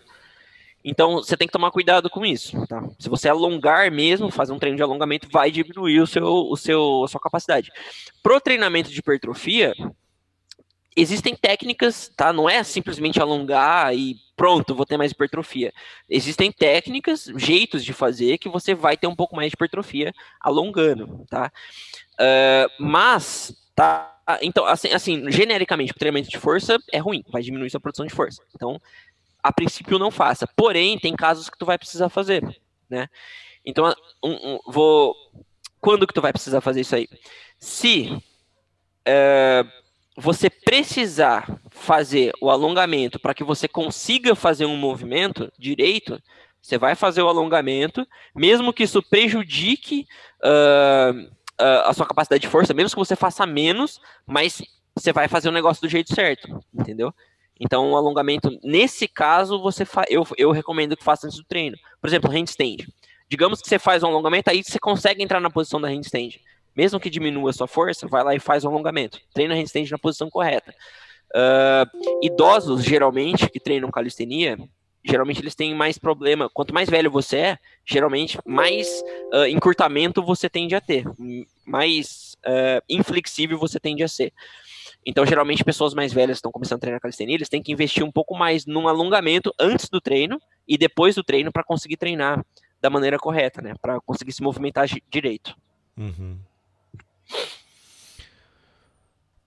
Então, 0.83 1.17
você 1.17 1.37
tem 1.37 1.47
que 1.47 1.53
tomar 1.53 1.71
cuidado 1.71 2.09
com 2.09 2.25
isso, 2.25 2.67
tá? 2.67 2.83
Se 2.99 3.09
você 3.11 3.29
alongar 3.29 3.91
mesmo, 3.93 4.31
fazer 4.31 4.53
um 4.53 4.59
treino 4.59 4.77
de 4.77 4.83
alongamento, 4.83 5.29
vai 5.31 5.51
diminuir 5.51 6.01
o 6.01 6.07
seu, 6.07 6.25
o 6.25 6.57
seu, 6.57 7.05
a 7.05 7.09
sua 7.09 7.21
capacidade. 7.21 7.71
Pro 8.23 8.41
treinamento 8.41 8.91
de 8.91 8.99
hipertrofia, 8.99 9.75
existem 10.97 11.35
técnicas, 11.35 12.11
tá? 12.17 12.33
Não 12.33 12.49
é 12.49 12.63
simplesmente 12.63 13.21
alongar 13.21 13.95
e 13.95 14.17
pronto, 14.37 14.75
vou 14.75 14.87
ter 14.87 14.97
mais 14.97 15.13
hipertrofia. 15.13 15.73
Existem 16.09 16.51
técnicas, 16.51 17.31
jeitos 17.37 17.85
de 17.85 17.93
fazer 17.93 18.39
que 18.39 18.49
você 18.49 18.75
vai 18.75 18.97
ter 18.97 19.07
um 19.07 19.15
pouco 19.15 19.37
mais 19.37 19.51
de 19.51 19.55
hipertrofia 19.55 20.13
alongando, 20.41 21.25
tá? 21.29 21.53
Uh, 22.15 22.83
mas, 22.83 23.55
tá? 23.75 24.17
Então, 24.43 24.65
assim, 24.67 24.89
assim 24.89 25.31
genericamente, 25.31 25.93
treinamento 25.95 26.29
de 26.29 26.39
força 26.39 26.79
é 26.93 26.99
ruim, 26.99 27.25
vai 27.29 27.43
diminuir 27.43 27.71
sua 27.71 27.81
produção 27.81 28.07
de 28.07 28.15
força. 28.15 28.43
Então, 28.55 28.81
a 29.43 29.53
princípio 29.53 29.99
não 29.99 30.11
faça. 30.11 30.47
Porém, 30.57 30.99
tem 30.99 31.15
casos 31.15 31.49
que 31.49 31.59
tu 31.59 31.67
vai 31.67 31.79
precisar 31.79 32.09
fazer, 32.09 32.43
né? 32.89 33.09
Então, 33.65 33.93
um, 34.23 34.33
um, 34.33 34.59
vou. 34.67 35.15
Quando 35.81 36.07
que 36.07 36.15
tu 36.15 36.21
vai 36.21 36.33
precisar 36.33 36.61
fazer 36.61 36.83
isso 36.83 36.95
aí? 36.95 37.09
Se 37.59 38.23
é, 39.05 39.65
você 40.21 40.51
precisar 40.51 41.61
fazer 41.71 42.33
o 42.41 42.51
alongamento 42.51 43.19
para 43.19 43.35
que 43.35 43.43
você 43.43 43.67
consiga 43.67 44.35
fazer 44.35 44.67
um 44.67 44.77
movimento 44.77 45.51
direito, 45.59 46.21
você 46.61 46.77
vai 46.77 46.95
fazer 46.95 47.23
o 47.23 47.29
alongamento, 47.29 48.07
mesmo 48.35 48.73
que 48.73 48.83
isso 48.83 49.03
prejudique 49.03 50.07
uh, 50.45 51.19
uh, 51.61 51.87
a 51.87 51.93
sua 51.95 52.07
capacidade 52.07 52.43
de 52.43 52.49
força, 52.49 52.75
mesmo 52.75 52.91
que 52.91 52.97
você 52.97 53.17
faça 53.17 53.47
menos, 53.47 53.99
mas 54.27 54.63
você 54.95 55.13
vai 55.13 55.27
fazer 55.27 55.49
o 55.49 55.53
negócio 55.53 55.81
do 55.81 55.89
jeito 55.89 56.15
certo, 56.15 56.63
entendeu? 56.75 57.15
Então, 57.59 57.91
o 57.93 57.97
alongamento, 57.97 58.59
nesse 58.63 59.09
caso, 59.09 59.61
você 59.61 59.85
eu, 60.09 60.27
eu 60.37 60.51
recomendo 60.51 60.97
que 60.97 61.05
faça 61.05 61.27
antes 61.27 61.39
do 61.39 61.45
treino. 61.45 61.77
Por 62.01 62.09
exemplo, 62.09 62.31
handstand. 62.31 62.87
Digamos 63.29 63.61
que 63.61 63.69
você 63.69 63.79
faz 63.79 64.03
um 64.03 64.07
alongamento, 64.07 64.51
aí 64.51 64.63
você 64.63 64.79
consegue 64.79 65.23
entrar 65.23 65.41
na 65.41 65.51
posição 65.51 65.81
da 65.81 65.89
handstand. 65.89 66.41
Mesmo 66.77 67.01
que 67.01 67.11
diminua 67.11 67.51
a 67.51 67.53
sua 67.53 67.67
força, 67.67 68.07
vai 68.07 68.23
lá 68.23 68.35
e 68.35 68.41
faz 68.41 68.65
o 68.65 68.69
alongamento. 68.69 69.19
Treina 69.35 69.55
handstand 69.55 69.91
na 69.91 69.99
posição 69.99 70.31
correta. 70.31 70.75
Uh, 71.35 72.21
idosos, 72.23 72.83
geralmente, 72.83 73.49
que 73.49 73.61
treinam 73.61 73.91
calistenia, 73.91 74.59
geralmente 75.05 75.41
eles 75.41 75.55
têm 75.55 75.75
mais 75.75 75.99
problema. 75.99 76.49
Quanto 76.53 76.75
mais 76.75 76.89
velho 76.89 77.11
você 77.11 77.37
é, 77.37 77.59
geralmente 77.85 78.39
mais 78.45 79.03
uh, 79.33 79.47
encurtamento 79.47 80.23
você 80.23 80.49
tende 80.49 80.75
a 80.75 80.81
ter, 80.81 81.05
mais 81.65 82.37
uh, 82.47 82.83
inflexível 82.89 83.59
você 83.59 83.79
tende 83.79 84.03
a 84.03 84.09
ser. 84.09 84.33
Então, 85.05 85.25
geralmente, 85.25 85.65
pessoas 85.65 85.95
mais 85.95 86.13
velhas 86.13 86.37
que 86.37 86.41
estão 86.41 86.53
começando 86.53 86.77
a 86.77 86.81
treinar 86.81 87.01
calistenia, 87.01 87.35
eles 87.35 87.49
têm 87.49 87.63
que 87.63 87.73
investir 87.73 88.05
um 88.05 88.13
pouco 88.13 88.37
mais 88.37 88.67
num 88.67 88.87
alongamento 88.87 89.53
antes 89.59 89.89
do 89.89 90.01
treino 90.01 90.39
e 90.69 90.77
depois 90.77 91.15
do 91.15 91.25
treino 91.25 91.51
para 91.51 91.65
conseguir 91.65 91.97
treinar 91.97 92.45
da 92.81 92.91
maneira 92.91 93.19
correta, 93.19 93.63
né? 93.63 93.75
Para 93.81 93.99
conseguir 94.01 94.33
se 94.33 94.43
movimentar 94.43 94.87
direito. 95.09 95.57
Uhum. 95.97 96.39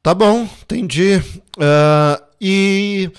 Tá 0.01 0.13
bom, 0.13 0.47
entendi. 0.61 1.17
Uh, 1.57 2.23
e 2.39 3.09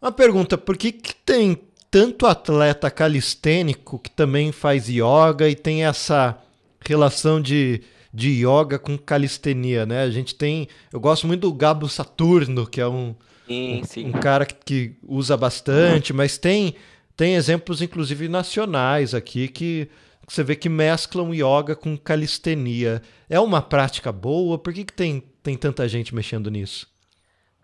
uma 0.00 0.12
pergunta: 0.12 0.56
por 0.56 0.76
que, 0.76 0.92
que 0.92 1.14
tem 1.14 1.60
tanto 1.90 2.26
atleta 2.26 2.90
calistênico 2.90 3.98
que 3.98 4.10
também 4.10 4.52
faz 4.52 4.88
yoga 4.88 5.48
e 5.48 5.54
tem 5.54 5.84
essa 5.84 6.38
relação 6.86 7.40
de 7.40 7.82
de 8.12 8.44
yoga 8.44 8.78
com 8.78 8.98
calistenia, 8.98 9.86
né? 9.86 10.02
A 10.02 10.10
gente 10.10 10.34
tem, 10.34 10.68
eu 10.92 11.00
gosto 11.00 11.26
muito 11.26 11.40
do 11.40 11.52
Gabo 11.52 11.88
Saturno, 11.88 12.66
que 12.66 12.80
é 12.80 12.86
um 12.86 13.14
sim, 13.46 13.82
sim. 13.86 14.08
um, 14.08 14.12
cara 14.12 14.44
que, 14.44 14.54
que, 14.54 14.96
usa 15.02 15.36
bastante, 15.36 16.12
mas 16.12 16.36
tem 16.36 16.74
tem 17.16 17.34
exemplos 17.34 17.80
inclusive 17.80 18.28
nacionais 18.28 19.14
aqui 19.14 19.48
que, 19.48 19.88
que 20.26 20.32
você 20.32 20.42
vê 20.42 20.56
que 20.56 20.68
mesclam 20.68 21.34
yoga 21.34 21.74
com 21.74 21.96
calistenia. 21.96 23.02
É 23.28 23.38
uma 23.40 23.60
prática 23.60 24.12
boa? 24.12 24.58
Por 24.58 24.72
que, 24.72 24.84
que 24.84 24.92
tem, 24.92 25.20
tem 25.42 25.56
tanta 25.56 25.88
gente 25.88 26.14
mexendo 26.14 26.50
nisso? 26.50 26.90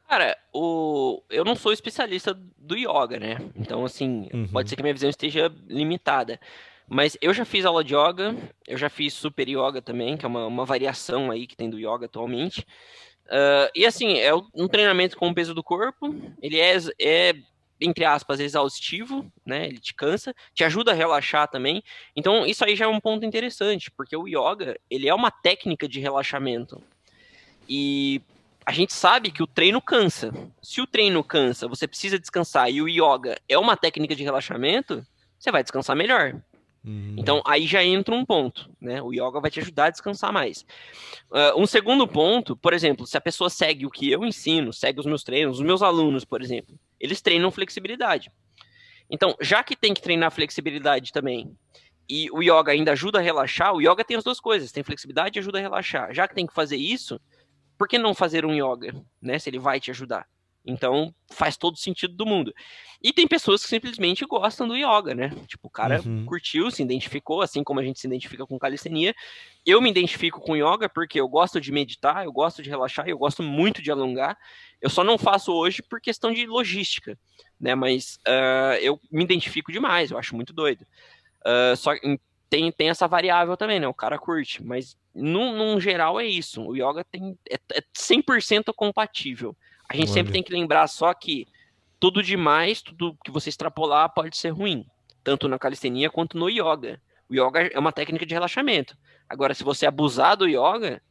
Cara, 0.09 0.37
o... 0.55 1.23
eu 1.29 1.45
não 1.45 1.55
sou 1.55 1.73
especialista 1.73 2.33
do 2.57 2.77
yoga, 2.77 3.19
né? 3.21 3.39
Então, 3.55 3.85
assim, 3.85 4.29
uhum. 4.33 4.49
pode 4.49 4.69
ser 4.69 4.77
que 4.77 4.83
minha 4.83 4.95
visão 4.95 5.11
esteja 5.11 5.53
limitada. 5.67 6.41
Mas 6.89 7.17
eu 7.21 7.35
já 7.35 7.45
fiz 7.45 7.67
aula 7.67 7.85
de 7.85 7.95
yoga, 7.95 8.35
eu 8.67 8.79
já 8.79 8.89
fiz 8.89 9.13
super 9.13 9.47
yoga 9.47 9.83
também, 9.83 10.17
que 10.17 10.25
é 10.25 10.29
uma, 10.29 10.47
uma 10.47 10.65
variação 10.65 11.31
aí 11.31 11.47
que 11.47 11.57
tem 11.57 11.69
do 11.69 11.79
yoga 11.79 12.07
atualmente. 12.07 12.67
Uh, 13.27 13.69
e 13.75 13.85
assim, 13.85 14.19
é 14.19 14.35
um 14.35 14.67
treinamento 14.67 15.17
com 15.17 15.29
o 15.29 15.35
peso 15.35 15.55
do 15.55 15.63
corpo, 15.63 16.15
ele 16.41 16.59
é, 16.59 16.79
é, 16.99 17.35
entre 17.81 18.05
aspas, 18.05 18.41
exaustivo, 18.41 19.31
né? 19.45 19.67
Ele 19.67 19.79
te 19.79 19.95
cansa, 19.95 20.35
te 20.55 20.65
ajuda 20.65 20.93
a 20.93 20.95
relaxar 20.95 21.49
também. 21.49 21.83
Então, 22.15 22.45
isso 22.47 22.65
aí 22.65 22.75
já 22.75 22.87
é 22.87 22.89
um 22.89 23.01
ponto 23.01 23.25
interessante, 23.25 23.91
porque 23.91 24.17
o 24.17 24.27
yoga, 24.27 24.79
ele 24.91 25.09
é 25.09 25.15
uma 25.15 25.31
técnica 25.31 25.89
de 25.89 26.01
relaxamento. 26.01 26.83
E 27.69 28.21
a 28.67 28.73
gente 28.73 28.93
sabe 28.93 29.31
que 29.31 29.43
o 29.43 29.47
treino 29.47 29.81
cansa. 29.81 30.33
Se 30.63 30.81
o 30.81 30.87
treino 30.87 31.23
cansa, 31.23 31.69
você 31.69 31.87
precisa 31.87 32.19
descansar 32.19 32.71
e 32.71 32.83
o 32.83 32.89
yoga 32.89 33.39
é 33.49 33.59
uma 33.59 33.77
técnica 33.77 34.15
de 34.15 34.23
relaxamento, 34.23 35.07
você 35.39 35.51
vai 35.51 35.63
descansar 35.63 35.97
melhor. 35.97 36.35
Uhum. 36.85 37.15
Então, 37.17 37.43
aí 37.45 37.67
já 37.67 37.85
entra 37.85 38.15
um 38.15 38.25
ponto, 38.25 38.71
né? 38.81 39.03
O 39.03 39.13
yoga 39.13 39.41
vai 39.41 39.51
te 39.51 39.61
ajudar 39.61 39.87
a 39.87 39.91
descansar 39.91 40.33
mais. 40.33 40.65
Uh, 41.31 41.61
um 41.61 41.67
segundo 41.67 42.07
ponto, 42.07 42.57
por 42.57 42.73
exemplo, 42.73 43.07
se 43.07 43.17
a 43.17 43.21
pessoa 43.21 43.51
segue 43.51 43.85
o 43.85 43.91
que 43.91 44.11
eu 44.11 44.25
ensino, 44.25 44.73
segue 44.73 45.01
os 45.01 45.07
meus 45.07 45.23
treinos, 45.23 45.59
os 45.59 45.65
meus 45.65 45.83
alunos, 45.83 46.25
por 46.25 46.41
exemplo, 46.41 46.79
eles 47.01 47.21
treinam 47.21 47.51
flexibilidade. 47.51 48.31
Então, 49.11 49.35
já 49.41 49.63
que 49.63 49.77
tem 49.77 49.95
que 49.95 50.03
treinar 50.03 50.31
flexibilidade 50.31 51.13
também, 51.13 51.57
e 52.09 52.31
o 52.31 52.43
yoga 52.43 52.73
ainda 52.73 52.93
ajuda 52.93 53.19
a 53.19 53.23
relaxar, 53.23 53.75
o 53.75 53.81
yoga 53.81 54.05
tem 54.05 54.17
as 54.17 54.25
duas 54.25 54.41
coisas, 54.41 54.73
tem 54.73 54.83
flexibilidade 54.83 55.39
e 55.39 55.41
ajuda 55.41 55.59
a 55.59 55.63
relaxar. 55.63 56.15
Já 56.15 56.27
que 56.27 56.35
tem 56.35 56.47
que 56.47 56.55
fazer 56.55 56.77
isso, 56.77 57.21
por 57.77 57.87
que 57.87 57.99
não 57.99 58.15
fazer 58.15 58.45
um 58.47 58.55
yoga, 58.55 58.95
né? 59.21 59.39
Se 59.39 59.51
ele 59.51 59.59
vai 59.59 59.79
te 59.79 59.91
ajudar. 59.91 60.27
Então, 60.65 61.15
faz 61.31 61.57
todo 61.57 61.79
sentido 61.79 62.15
do 62.15 62.27
mundo. 62.27 62.53
E 63.03 63.13
tem 63.13 63.27
pessoas 63.27 63.63
que 63.63 63.69
simplesmente 63.69 64.27
gostam 64.27 64.69
do 64.69 64.77
yoga, 64.77 65.15
né? 65.15 65.31
Tipo, 65.47 65.69
o 65.69 65.71
cara 65.71 66.03
uhum. 66.05 66.27
curtiu, 66.27 66.71
se 66.71 66.83
identificou, 66.83 67.41
assim 67.41 67.65
como 67.65 67.81
a 67.81 67.85
gente 67.85 68.01
se 68.01 68.07
identifica 68.07 68.47
com 68.47 68.59
calistenia. 68.59 69.15
Eu 69.65 69.81
me 69.81 69.89
identifico 69.89 70.41
com 70.41 70.57
yoga 70.57 70.89
porque 70.89 71.21
eu 71.21 71.29
gosto 71.29 71.61
de 71.61 71.73
meditar, 71.73 72.25
eu 72.25 72.33
gosto 72.33 72.63
de 72.63 72.69
relaxar, 72.69 73.09
eu 73.09 73.17
gosto 73.17 73.43
muito 73.43 73.81
de 73.81 73.91
alongar. 73.91 74.37
Eu 74.81 74.91
só 74.91 75.03
não 75.03 75.17
faço 75.17 75.53
hoje 75.53 75.83
por 75.83 76.01
questão 76.01 76.33
de 76.33 76.47
logística, 76.47 77.19
né? 77.59 77.75
Mas 77.75 78.19
uh, 78.27 78.75
eu 78.81 79.01
me 79.11 79.25
identifico 79.25 79.73
demais, 79.73 80.11
eu 80.11 80.19
acho 80.19 80.35
muito 80.35 80.53
doido. 80.53 80.85
Uh, 81.47 81.77
só 81.77 81.93
tem, 82.51 82.73
tem 82.73 82.89
essa 82.89 83.07
variável 83.07 83.57
também, 83.57 83.79
né? 83.79 83.87
O 83.87 83.95
cara 83.95 84.19
curte, 84.19 84.63
mas 84.63 84.97
num, 85.15 85.57
num 85.57 85.81
geral 85.81 86.21
é 86.21 86.27
isso. 86.27 86.63
O 86.63 86.75
yoga 86.75 87.05
tem, 87.05 87.39
é, 87.49 87.57
é 87.75 87.83
100% 87.97 88.73
compatível. 88.75 89.57
A 89.89 89.97
gente 89.97 90.07
Olha. 90.07 90.15
sempre 90.15 90.33
tem 90.33 90.43
que 90.43 90.53
lembrar 90.53 90.87
só 90.87 91.13
que 91.15 91.47
tudo 91.99 92.23
demais, 92.23 92.83
tudo 92.83 93.17
que 93.25 93.31
você 93.31 93.49
extrapolar 93.49 94.13
pode 94.13 94.37
ser 94.37 94.51
ruim, 94.51 94.87
tanto 95.25 95.49
na 95.49 95.59
calistenia 95.59 96.11
quanto 96.11 96.39
no 96.39 96.49
yoga. 96.49 97.01
O 97.29 97.35
yoga 97.35 97.69
é 97.73 97.79
uma 97.79 97.93
técnica 97.93 98.25
de 98.25 98.35
relaxamento. 98.35 98.97
Agora, 99.29 99.55
se 99.55 99.65
você 99.65 99.87
abusar 99.87 100.37
do 100.37 100.47
yoga, 100.47 101.03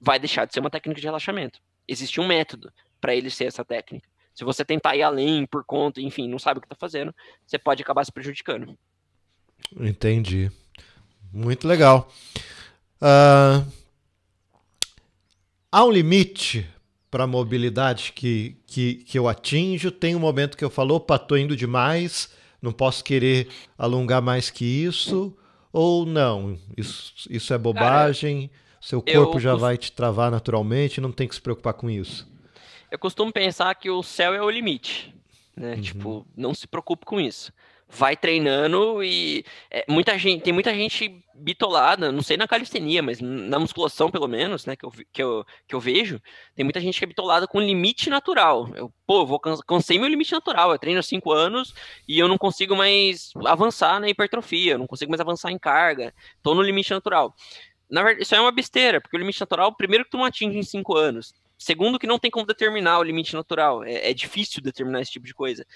vai 0.00 0.18
deixar 0.18 0.46
de 0.46 0.52
ser 0.52 0.60
uma 0.60 0.70
técnica 0.70 1.00
de 1.00 1.06
relaxamento. 1.06 1.60
Existe 1.86 2.20
um 2.20 2.26
método 2.26 2.72
para 3.00 3.14
ele 3.14 3.30
ser 3.30 3.44
essa 3.44 3.64
técnica. 3.64 4.08
Se 4.34 4.44
você 4.44 4.64
tentar 4.64 4.96
ir 4.96 5.02
além 5.02 5.46
por 5.46 5.64
conta, 5.64 6.00
enfim, 6.00 6.28
não 6.28 6.38
sabe 6.38 6.58
o 6.58 6.60
que 6.60 6.66
está 6.66 6.76
fazendo, 6.76 7.14
você 7.46 7.58
pode 7.58 7.82
acabar 7.82 8.04
se 8.04 8.12
prejudicando. 8.12 8.76
Entendi. 9.78 10.50
Muito 11.32 11.66
legal. 11.68 12.10
Uh, 13.00 13.66
há 15.70 15.84
um 15.84 15.90
limite 15.90 16.68
para 17.12 17.24
a 17.24 17.26
mobilidade 17.26 18.14
que, 18.14 18.56
que, 18.66 18.94
que 18.94 19.18
eu 19.18 19.28
atinjo. 19.28 19.90
Tem 19.90 20.16
um 20.16 20.18
momento 20.18 20.56
que 20.56 20.64
eu 20.64 20.70
falo, 20.70 20.94
opa, 20.94 21.18
tô 21.18 21.36
indo 21.36 21.54
demais, 21.54 22.32
não 22.60 22.72
posso 22.72 23.04
querer 23.04 23.48
alongar 23.76 24.22
mais 24.22 24.48
que 24.48 24.64
isso. 24.64 25.36
Ou 25.70 26.06
não, 26.06 26.58
isso, 26.74 27.12
isso 27.28 27.52
é 27.52 27.58
bobagem, 27.58 28.48
Cara, 28.48 28.60
seu 28.80 29.02
corpo 29.02 29.38
já 29.38 29.54
vai 29.54 29.76
te 29.76 29.92
travar 29.92 30.30
naturalmente, 30.30 31.02
não 31.02 31.12
tem 31.12 31.28
que 31.28 31.34
se 31.34 31.40
preocupar 31.40 31.74
com 31.74 31.90
isso. 31.90 32.26
Eu 32.90 32.98
costumo 32.98 33.30
pensar 33.30 33.74
que 33.74 33.90
o 33.90 34.02
céu 34.02 34.34
é 34.34 34.42
o 34.42 34.50
limite, 34.50 35.14
né? 35.54 35.74
Uhum. 35.74 35.80
Tipo, 35.82 36.26
não 36.34 36.54
se 36.54 36.66
preocupe 36.66 37.04
com 37.04 37.20
isso 37.20 37.52
vai 37.94 38.16
treinando 38.16 39.04
e 39.04 39.44
é, 39.70 39.84
muita 39.86 40.16
gente, 40.16 40.42
tem 40.42 40.52
muita 40.52 40.74
gente 40.74 41.22
bitolada, 41.34 42.10
não 42.10 42.22
sei 42.22 42.38
na 42.38 42.48
calistenia, 42.48 43.02
mas 43.02 43.20
na 43.20 43.58
musculação 43.58 44.10
pelo 44.10 44.26
menos, 44.26 44.64
né, 44.64 44.74
que 44.74 44.86
eu, 44.86 44.92
que 45.12 45.22
eu, 45.22 45.44
que 45.68 45.74
eu 45.74 45.80
vejo, 45.80 46.20
tem 46.54 46.64
muita 46.64 46.80
gente 46.80 46.98
que 46.98 47.04
é 47.04 47.06
bitolada 47.06 47.46
com 47.46 47.60
limite 47.60 48.08
natural. 48.08 48.70
Eu, 48.74 48.92
pô, 49.06 49.26
vou 49.26 49.38
cansei 49.38 49.98
meu 49.98 50.08
limite 50.08 50.32
natural, 50.32 50.72
eu 50.72 50.78
treino 50.78 51.00
há 51.00 51.02
cinco 51.02 51.32
anos 51.32 51.74
e 52.08 52.18
eu 52.18 52.28
não 52.28 52.38
consigo 52.38 52.74
mais 52.74 53.30
avançar 53.44 54.00
na 54.00 54.08
hipertrofia, 54.08 54.78
não 54.78 54.86
consigo 54.86 55.10
mais 55.10 55.20
avançar 55.20 55.52
em 55.52 55.58
carga, 55.58 56.14
tô 56.42 56.54
no 56.54 56.62
limite 56.62 56.90
natural. 56.90 57.34
Na 57.90 58.02
verdade, 58.02 58.22
isso 58.22 58.34
é 58.34 58.40
uma 58.40 58.52
besteira, 58.52 59.02
porque 59.02 59.16
o 59.16 59.20
limite 59.20 59.40
natural, 59.40 59.74
primeiro 59.76 60.04
que 60.04 60.10
tu 60.10 60.16
não 60.16 60.24
atinge 60.24 60.56
em 60.56 60.62
cinco 60.62 60.96
anos, 60.96 61.34
segundo 61.58 61.98
que 61.98 62.06
não 62.06 62.18
tem 62.18 62.30
como 62.30 62.46
determinar 62.46 62.98
o 62.98 63.02
limite 63.02 63.34
natural, 63.34 63.84
é, 63.84 64.10
é 64.10 64.14
difícil 64.14 64.62
determinar 64.62 65.02
esse 65.02 65.12
tipo 65.12 65.26
de 65.26 65.34
coisa. 65.34 65.66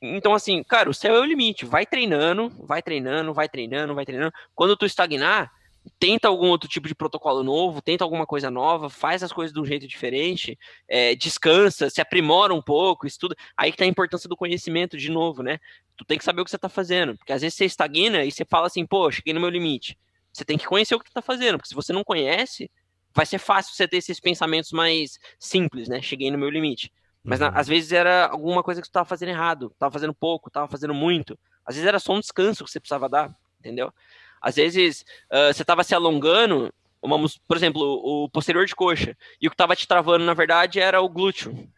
Então, 0.00 0.34
assim, 0.34 0.62
cara, 0.62 0.90
o 0.90 0.94
céu 0.94 1.14
é 1.14 1.20
o 1.20 1.24
limite. 1.24 1.64
Vai 1.64 1.86
treinando, 1.86 2.50
vai 2.58 2.82
treinando, 2.82 3.32
vai 3.32 3.48
treinando, 3.48 3.94
vai 3.94 4.04
treinando. 4.04 4.32
Quando 4.54 4.76
tu 4.76 4.86
estagnar, 4.86 5.50
tenta 5.98 6.28
algum 6.28 6.48
outro 6.48 6.68
tipo 6.68 6.88
de 6.88 6.94
protocolo 6.94 7.42
novo, 7.42 7.80
tenta 7.80 8.04
alguma 8.04 8.26
coisa 8.26 8.50
nova, 8.50 8.90
faz 8.90 9.22
as 9.22 9.32
coisas 9.32 9.52
de 9.52 9.60
um 9.60 9.64
jeito 9.64 9.86
diferente, 9.86 10.58
é, 10.88 11.14
descansa, 11.14 11.88
se 11.90 12.00
aprimora 12.00 12.52
um 12.54 12.62
pouco, 12.62 13.06
estuda. 13.06 13.34
Aí 13.56 13.70
que 13.70 13.78
tá 13.78 13.84
a 13.84 13.88
importância 13.88 14.28
do 14.28 14.36
conhecimento 14.36 14.96
de 14.96 15.10
novo, 15.10 15.42
né? 15.42 15.58
Tu 15.96 16.04
tem 16.04 16.18
que 16.18 16.24
saber 16.24 16.42
o 16.42 16.44
que 16.44 16.50
você 16.50 16.58
tá 16.58 16.68
fazendo, 16.68 17.16
porque 17.16 17.32
às 17.32 17.42
vezes 17.42 17.56
você 17.56 17.64
estagna 17.64 18.24
e 18.24 18.30
você 18.30 18.44
fala 18.44 18.66
assim, 18.66 18.86
pô, 18.86 19.10
cheguei 19.10 19.32
no 19.32 19.40
meu 19.40 19.50
limite. 19.50 19.96
Você 20.32 20.44
tem 20.44 20.58
que 20.58 20.66
conhecer 20.66 20.94
o 20.94 20.98
que 20.98 21.06
tu 21.06 21.14
tá 21.14 21.22
fazendo, 21.22 21.56
porque 21.56 21.68
se 21.68 21.74
você 21.74 21.92
não 21.92 22.04
conhece, 22.04 22.70
vai 23.14 23.24
ser 23.24 23.38
fácil 23.38 23.74
você 23.74 23.88
ter 23.88 23.96
esses 23.98 24.20
pensamentos 24.20 24.72
mais 24.72 25.18
simples, 25.38 25.88
né? 25.88 26.02
Cheguei 26.02 26.30
no 26.30 26.38
meu 26.38 26.50
limite. 26.50 26.92
Mas 27.26 27.40
uhum. 27.40 27.50
às 27.52 27.66
vezes 27.66 27.90
era 27.90 28.28
alguma 28.28 28.62
coisa 28.62 28.80
que 28.80 28.86
você 28.86 28.92
tava 28.92 29.04
fazendo 29.04 29.30
errado, 29.30 29.74
tava 29.80 29.92
fazendo 29.92 30.14
pouco, 30.14 30.48
tava 30.48 30.68
fazendo 30.68 30.94
muito. 30.94 31.36
Às 31.66 31.74
vezes 31.74 31.88
era 31.88 31.98
só 31.98 32.12
um 32.12 32.20
descanso 32.20 32.64
que 32.64 32.70
você 32.70 32.78
precisava 32.78 33.08
dar, 33.08 33.34
entendeu? 33.58 33.92
Às 34.40 34.54
vezes 34.54 35.04
uh, 35.32 35.52
você 35.52 35.62
estava 35.62 35.82
se 35.82 35.92
alongando, 35.92 36.72
uma, 37.02 37.18
por 37.48 37.56
exemplo, 37.56 37.82
o 37.82 38.30
posterior 38.30 38.64
de 38.64 38.76
coxa, 38.76 39.16
e 39.40 39.48
o 39.48 39.50
que 39.50 39.54
estava 39.54 39.74
te 39.74 39.88
travando, 39.88 40.24
na 40.24 40.34
verdade, 40.34 40.78
era 40.78 41.00
o 41.00 41.08
glúteo. 41.08 41.68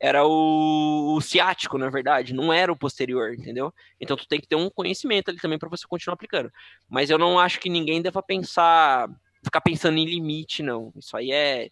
Era 0.00 0.26
o, 0.26 1.14
o, 1.16 1.20
ciático, 1.20 1.78
na 1.78 1.90
verdade, 1.90 2.34
não 2.34 2.52
era 2.52 2.72
o 2.72 2.76
posterior, 2.76 3.34
entendeu? 3.34 3.72
Então 4.00 4.16
tu 4.16 4.26
tem 4.26 4.40
que 4.40 4.48
ter 4.48 4.56
um 4.56 4.70
conhecimento 4.70 5.30
ali 5.30 5.38
também 5.38 5.58
para 5.58 5.68
você 5.68 5.86
continuar 5.86 6.14
aplicando. 6.14 6.52
Mas 6.88 7.08
eu 7.08 7.18
não 7.18 7.38
acho 7.38 7.60
que 7.60 7.68
ninguém 7.68 8.02
deva 8.02 8.22
pensar, 8.22 9.08
ficar 9.44 9.60
pensando 9.60 9.98
em 9.98 10.04
limite, 10.04 10.62
não. 10.62 10.92
Isso 10.96 11.16
aí 11.16 11.32
é, 11.32 11.70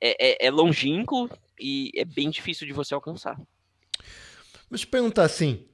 é, 0.00 0.44
é, 0.44 0.46
é 0.46 0.50
longínquo 0.50 1.28
e 1.60 1.90
é 1.94 2.04
bem 2.04 2.30
difícil 2.30 2.66
de 2.66 2.72
você 2.72 2.94
alcançar. 2.94 3.38
Eu 4.70 4.78
perguntar 4.90 5.24
assim. 5.24 5.64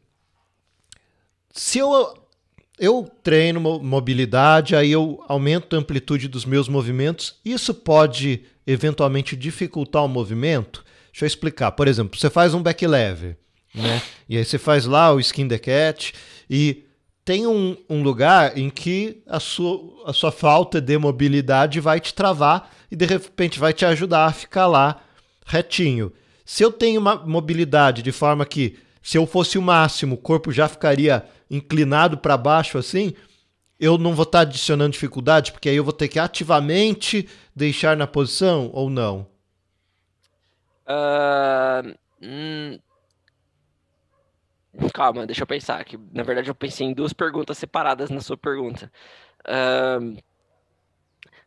Se 1.51 1.79
eu 1.79 2.27
eu 2.79 3.11
treino 3.23 3.61
mobilidade, 3.61 4.77
aí 4.77 4.93
eu 4.93 5.25
aumento 5.29 5.75
a 5.75 5.79
amplitude 5.79 6.29
dos 6.29 6.45
meus 6.45 6.69
movimentos. 6.69 7.37
Isso 7.45 7.73
pode 7.73 8.45
eventualmente 8.67 9.35
dificultar 9.35 10.05
o 10.05 10.09
movimento? 10.09 10.85
Deixa 11.11 11.25
eu 11.25 11.27
explicar. 11.27 11.73
Por 11.73 11.89
exemplo, 11.89 12.19
você 12.19 12.29
faz 12.29 12.53
um 12.53 12.63
back 12.63 12.87
lever, 12.87 13.39
né? 13.75 14.03
E 14.29 14.37
aí 14.37 14.45
você 14.45 14.59
faz 14.59 14.85
lá 14.85 15.13
o 15.13 15.21
skin 15.21 15.49
the 15.49 15.59
cat 15.59 16.13
e 16.51 16.85
tem 17.25 17.47
um, 17.47 17.77
um 17.89 18.03
lugar 18.03 18.57
em 18.59 18.69
que 18.69 19.23
a 19.27 19.41
sua, 19.41 20.05
a 20.05 20.13
sua 20.13 20.31
falta 20.31 20.81
de 20.81 20.99
mobilidade 20.99 21.81
vai 21.81 21.99
te 21.99 22.13
travar 22.13 22.71
e 22.91 22.95
de 22.95 23.07
repente 23.07 23.59
vai 23.59 23.73
te 23.73 23.85
ajudar 23.87 24.27
a 24.27 24.33
ficar 24.33 24.67
lá 24.67 25.03
retinho. 25.47 26.13
Se 26.45 26.63
eu 26.63 26.71
tenho 26.71 27.01
uma 27.01 27.17
mobilidade 27.17 28.03
de 28.03 28.13
forma 28.13 28.45
que 28.45 28.79
se 29.01 29.17
eu 29.17 29.27
fosse 29.27 29.57
o 29.57 29.63
máximo, 29.63 30.17
o 30.17 30.19
corpo 30.19 30.53
já 30.53 30.69
ficaria 30.69 31.25
inclinado 31.49 32.19
para 32.19 32.37
baixo 32.37 32.77
assim, 32.77 33.15
eu 33.79 33.97
não 33.97 34.15
vou 34.15 34.25
estar 34.25 34.39
tá 34.39 34.43
adicionando 34.43 34.91
dificuldade, 34.91 35.53
porque 35.53 35.69
aí 35.69 35.77
eu 35.77 35.85
vou 35.85 35.93
ter 35.93 36.09
que 36.09 36.19
ativamente 36.19 37.29
deixar 37.55 37.97
na 37.97 38.07
posição 38.07 38.71
ou 38.73 38.91
não? 38.91 39.27
Uh, 40.87 41.97
hum... 42.21 42.79
Calma, 44.93 45.27
deixa 45.27 45.43
eu 45.43 45.47
pensar. 45.47 45.85
Que 45.85 45.99
na 46.13 46.23
verdade 46.23 46.51
eu 46.51 46.55
pensei 46.55 46.87
em 46.87 46.93
duas 46.93 47.13
perguntas 47.13 47.57
separadas 47.57 48.11
na 48.11 48.21
sua 48.21 48.37
pergunta. 48.37 48.91
Uh... 49.43 50.21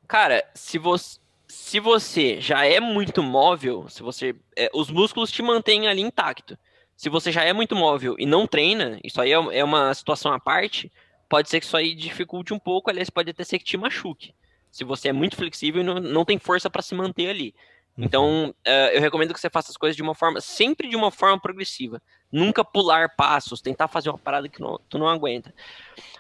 Cara, 0.07 0.43
se 0.55 0.79
você 0.79 1.18
se 1.49 1.79
você 1.79 2.39
já 2.39 2.65
é 2.65 2.79
muito 2.79 3.21
móvel, 3.21 3.89
se 3.89 4.01
você 4.01 4.35
é, 4.55 4.69
os 4.73 4.89
músculos 4.89 5.31
te 5.31 5.41
mantêm 5.41 5.87
ali 5.87 6.01
intacto 6.01 6.57
se 6.99 7.07
você 7.07 7.31
já 7.31 7.45
é 7.45 7.53
muito 7.53 7.77
móvel 7.77 8.17
e 8.19 8.25
não 8.25 8.45
treina, 8.45 8.99
isso 9.01 9.21
aí 9.21 9.31
é, 9.31 9.59
é 9.59 9.63
uma 9.63 9.93
situação 9.93 10.33
à 10.33 10.37
parte, 10.37 10.91
pode 11.29 11.49
ser 11.49 11.61
que 11.61 11.65
isso 11.65 11.77
aí 11.77 11.95
dificulte 11.95 12.53
um 12.53 12.59
pouco, 12.59 12.89
aliás, 12.89 13.09
pode 13.09 13.31
até 13.31 13.41
ser 13.41 13.57
que 13.57 13.63
te 13.63 13.77
machuque. 13.77 14.35
Se 14.69 14.83
você 14.83 15.07
é 15.07 15.13
muito 15.13 15.37
flexível 15.37 15.81
e 15.81 15.85
não, 15.85 15.95
não 15.95 16.25
tem 16.25 16.37
força 16.37 16.69
para 16.69 16.81
se 16.81 16.93
manter 16.93 17.29
ali. 17.29 17.55
Uhum. 17.97 18.03
Então, 18.03 18.49
uh, 18.67 18.91
eu 18.91 18.99
recomendo 18.99 19.33
que 19.33 19.39
você 19.39 19.49
faça 19.49 19.71
as 19.71 19.77
coisas 19.77 19.95
de 19.95 20.01
uma 20.01 20.13
forma, 20.13 20.41
sempre 20.41 20.89
de 20.89 20.97
uma 20.97 21.09
forma 21.09 21.39
progressiva. 21.39 22.01
Nunca 22.29 22.65
pular 22.65 23.15
passos, 23.15 23.61
tentar 23.61 23.87
fazer 23.87 24.09
uma 24.09 24.19
parada 24.19 24.49
que 24.49 24.59
não, 24.59 24.77
tu 24.89 24.97
não 24.97 25.07
aguenta. 25.07 25.55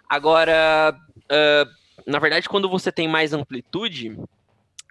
Agora, 0.07 0.97
uh, 1.25 2.09
na 2.09 2.19
verdade, 2.19 2.47
quando 2.47 2.69
você 2.69 2.89
tem 2.89 3.05
mais 3.05 3.33
amplitude, 3.33 4.17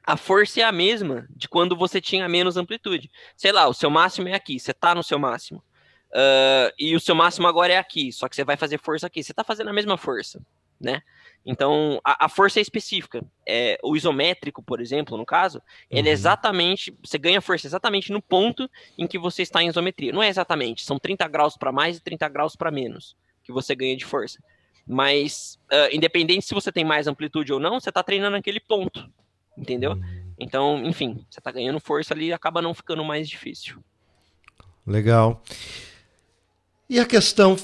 a 0.09 0.17
força 0.17 0.63
é 0.63 0.65
a 0.65 0.73
mesma 0.73 1.29
de 1.29 1.47
quando 1.47 1.77
você 1.77 2.01
tinha 2.01 2.27
menos 2.31 2.57
amplitude. 2.57 3.11
Sei 3.37 3.53
lá, 3.53 3.69
o 3.69 3.75
seu 3.75 3.91
máximo 3.91 4.27
é 4.27 4.33
aqui, 4.33 4.59
você 4.59 4.73
tá 4.73 4.95
no 4.95 5.03
seu 5.03 5.19
máximo. 5.19 5.63
Uh, 6.09 6.73
e 6.79 6.97
o 6.97 7.01
seu 7.01 7.15
máximo 7.15 7.47
agora 7.47 7.75
é 7.75 7.77
aqui, 7.77 8.11
só 8.11 8.27
que 8.27 8.35
você 8.35 8.43
vai 8.43 8.57
fazer 8.57 8.79
força 8.79 9.07
aqui. 9.07 9.23
Você 9.23 9.33
está 9.33 9.45
fazendo 9.45 9.69
a 9.69 9.73
mesma 9.75 9.99
força, 9.99 10.41
né? 10.81 11.03
Então, 11.45 12.01
a, 12.03 12.25
a, 12.25 12.29
força 12.31 12.59
é 12.59 12.63
específica. 12.63 13.23
É, 13.47 13.79
o 13.83 13.95
isométrico, 13.95 14.63
por 14.63 14.81
exemplo, 14.81 15.15
no 15.19 15.27
caso, 15.27 15.59
uhum. 15.59 15.99
ele 15.99 16.09
é 16.09 16.13
uhum. 16.13 16.15
exatamente. 16.15 16.99
Você 17.05 17.19
ganha 17.19 17.43
força 17.43 17.67
exatamente 17.67 18.11
no 18.11 18.23
ponto 18.23 18.67
em 18.97 19.07
que 19.07 19.19
você 19.19 19.43
está 19.43 19.63
em 19.63 19.69
isometria. 19.69 20.11
Não 20.11 20.23
é 20.23 20.29
exatamente, 20.29 20.87
são 20.87 20.99
30 20.99 21.29
graus 21.29 21.55
para 21.55 21.71
mais 21.71 21.99
e 21.99 22.01
30 22.01 22.27
graus 22.31 22.57
para 22.57 22.71
menos 22.71 23.15
que 23.45 23.53
você 23.53 23.75
ganha 23.75 23.95
de 23.95 24.07
força. 24.07 24.43
Mas, 24.87 25.61
uh, 25.71 25.95
independente 25.95 26.47
se 26.47 26.55
você 26.55 26.73
tem 26.73 26.83
mais 26.83 27.07
amplitude 27.07 27.53
ou 27.53 27.61
não, 27.61 27.79
você 27.79 27.91
está 27.91 28.03
treinando 28.03 28.39
aquele 28.39 28.59
ponto. 28.59 29.07
Entendeu? 29.59 29.93
Uhum. 29.93 30.19
Então, 30.39 30.85
enfim, 30.85 31.25
você 31.29 31.41
está 31.41 31.51
ganhando 31.51 31.81
força 31.81 32.15
ali 32.15 32.27
e 32.27 32.33
acaba 32.33 32.63
não 32.63 32.73
ficando 32.73 33.05
mais 33.05 33.29
difícil. 33.29 33.83
Legal. 34.87 35.43
E 36.89 36.99
a 36.99 37.05
questão 37.05 37.57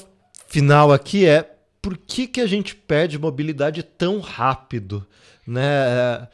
final 0.47 0.91
aqui 0.91 1.25
é 1.25 1.55
por 1.81 1.97
que, 1.97 2.27
que 2.27 2.41
a 2.41 2.47
gente 2.47 2.75
perde 2.75 3.17
mobilidade 3.17 3.81
tão 3.81 4.19
rápido? 4.19 5.05
Né? 5.47 6.27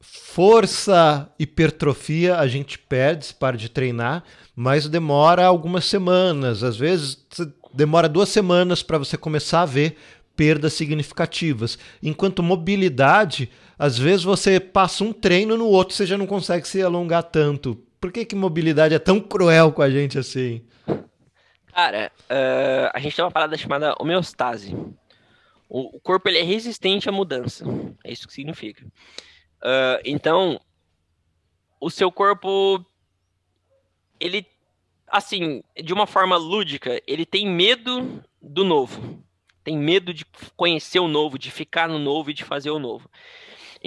Força, 0.00 1.28
hipertrofia, 1.38 2.38
a 2.38 2.46
gente 2.46 2.78
perde 2.78 3.26
se 3.26 3.34
para 3.34 3.56
de 3.56 3.68
treinar, 3.68 4.22
mas 4.54 4.88
demora 4.88 5.46
algumas 5.46 5.86
semanas. 5.86 6.62
Às 6.62 6.76
vezes 6.76 7.24
demora 7.72 8.08
duas 8.08 8.28
semanas 8.28 8.82
para 8.82 8.98
você 8.98 9.16
começar 9.16 9.62
a 9.62 9.66
ver 9.66 9.96
perdas 10.36 10.74
significativas. 10.74 11.78
Enquanto 12.02 12.42
mobilidade, 12.42 13.50
às 13.78 13.98
vezes 13.98 14.24
você 14.24 14.58
passa 14.58 15.04
um 15.04 15.12
treino 15.12 15.56
no 15.56 15.66
outro, 15.66 15.94
você 15.94 16.06
já 16.06 16.16
não 16.16 16.26
consegue 16.26 16.66
se 16.66 16.82
alongar 16.82 17.22
tanto. 17.24 17.74
Por 18.00 18.10
que, 18.10 18.24
que 18.24 18.34
mobilidade 18.34 18.94
é 18.94 18.98
tão 18.98 19.20
cruel 19.20 19.72
com 19.72 19.82
a 19.82 19.90
gente 19.90 20.18
assim? 20.18 20.64
Cara, 21.66 22.10
uh, 22.30 22.90
a 22.94 23.00
gente 23.00 23.14
tem 23.14 23.24
uma 23.24 23.30
parada 23.30 23.56
chamada 23.56 23.94
homeostase. 24.00 24.74
O, 25.68 25.96
o, 25.96 26.00
corpo 26.00 26.28
ele 26.28 26.38
é 26.38 26.42
resistente 26.42 27.08
à 27.08 27.12
mudança. 27.12 27.64
É 28.02 28.10
isso 28.10 28.26
que 28.26 28.32
significa. 28.32 28.84
Uh, 28.84 30.00
então, 30.04 30.60
o 31.80 31.90
seu 31.90 32.10
corpo, 32.10 32.84
ele, 34.18 34.46
assim, 35.06 35.62
de 35.82 35.92
uma 35.92 36.06
forma 36.06 36.36
lúdica, 36.36 37.02
ele 37.06 37.26
tem 37.26 37.46
medo 37.46 38.22
do 38.40 38.64
novo. 38.64 39.22
Tem 39.62 39.76
medo 39.76 40.14
de 40.14 40.24
conhecer 40.56 41.00
o 41.00 41.08
novo, 41.08 41.38
de 41.38 41.50
ficar 41.50 41.88
no 41.88 41.98
novo 41.98 42.30
e 42.30 42.34
de 42.34 42.44
fazer 42.44 42.70
o 42.70 42.78
novo. 42.78 43.10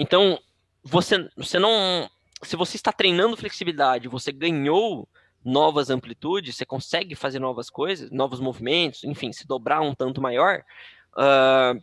Então, 0.00 0.40
você, 0.82 1.28
você 1.36 1.58
não. 1.58 2.08
Se 2.42 2.56
você 2.56 2.76
está 2.76 2.90
treinando 2.90 3.36
flexibilidade, 3.36 4.08
você 4.08 4.32
ganhou 4.32 5.06
novas 5.44 5.90
amplitudes, 5.90 6.56
você 6.56 6.64
consegue 6.64 7.14
fazer 7.14 7.38
novas 7.38 7.68
coisas, 7.68 8.10
novos 8.10 8.40
movimentos, 8.40 9.04
enfim, 9.04 9.30
se 9.30 9.46
dobrar 9.46 9.82
um 9.82 9.94
tanto 9.94 10.18
maior, 10.18 10.64
uh, 11.12 11.78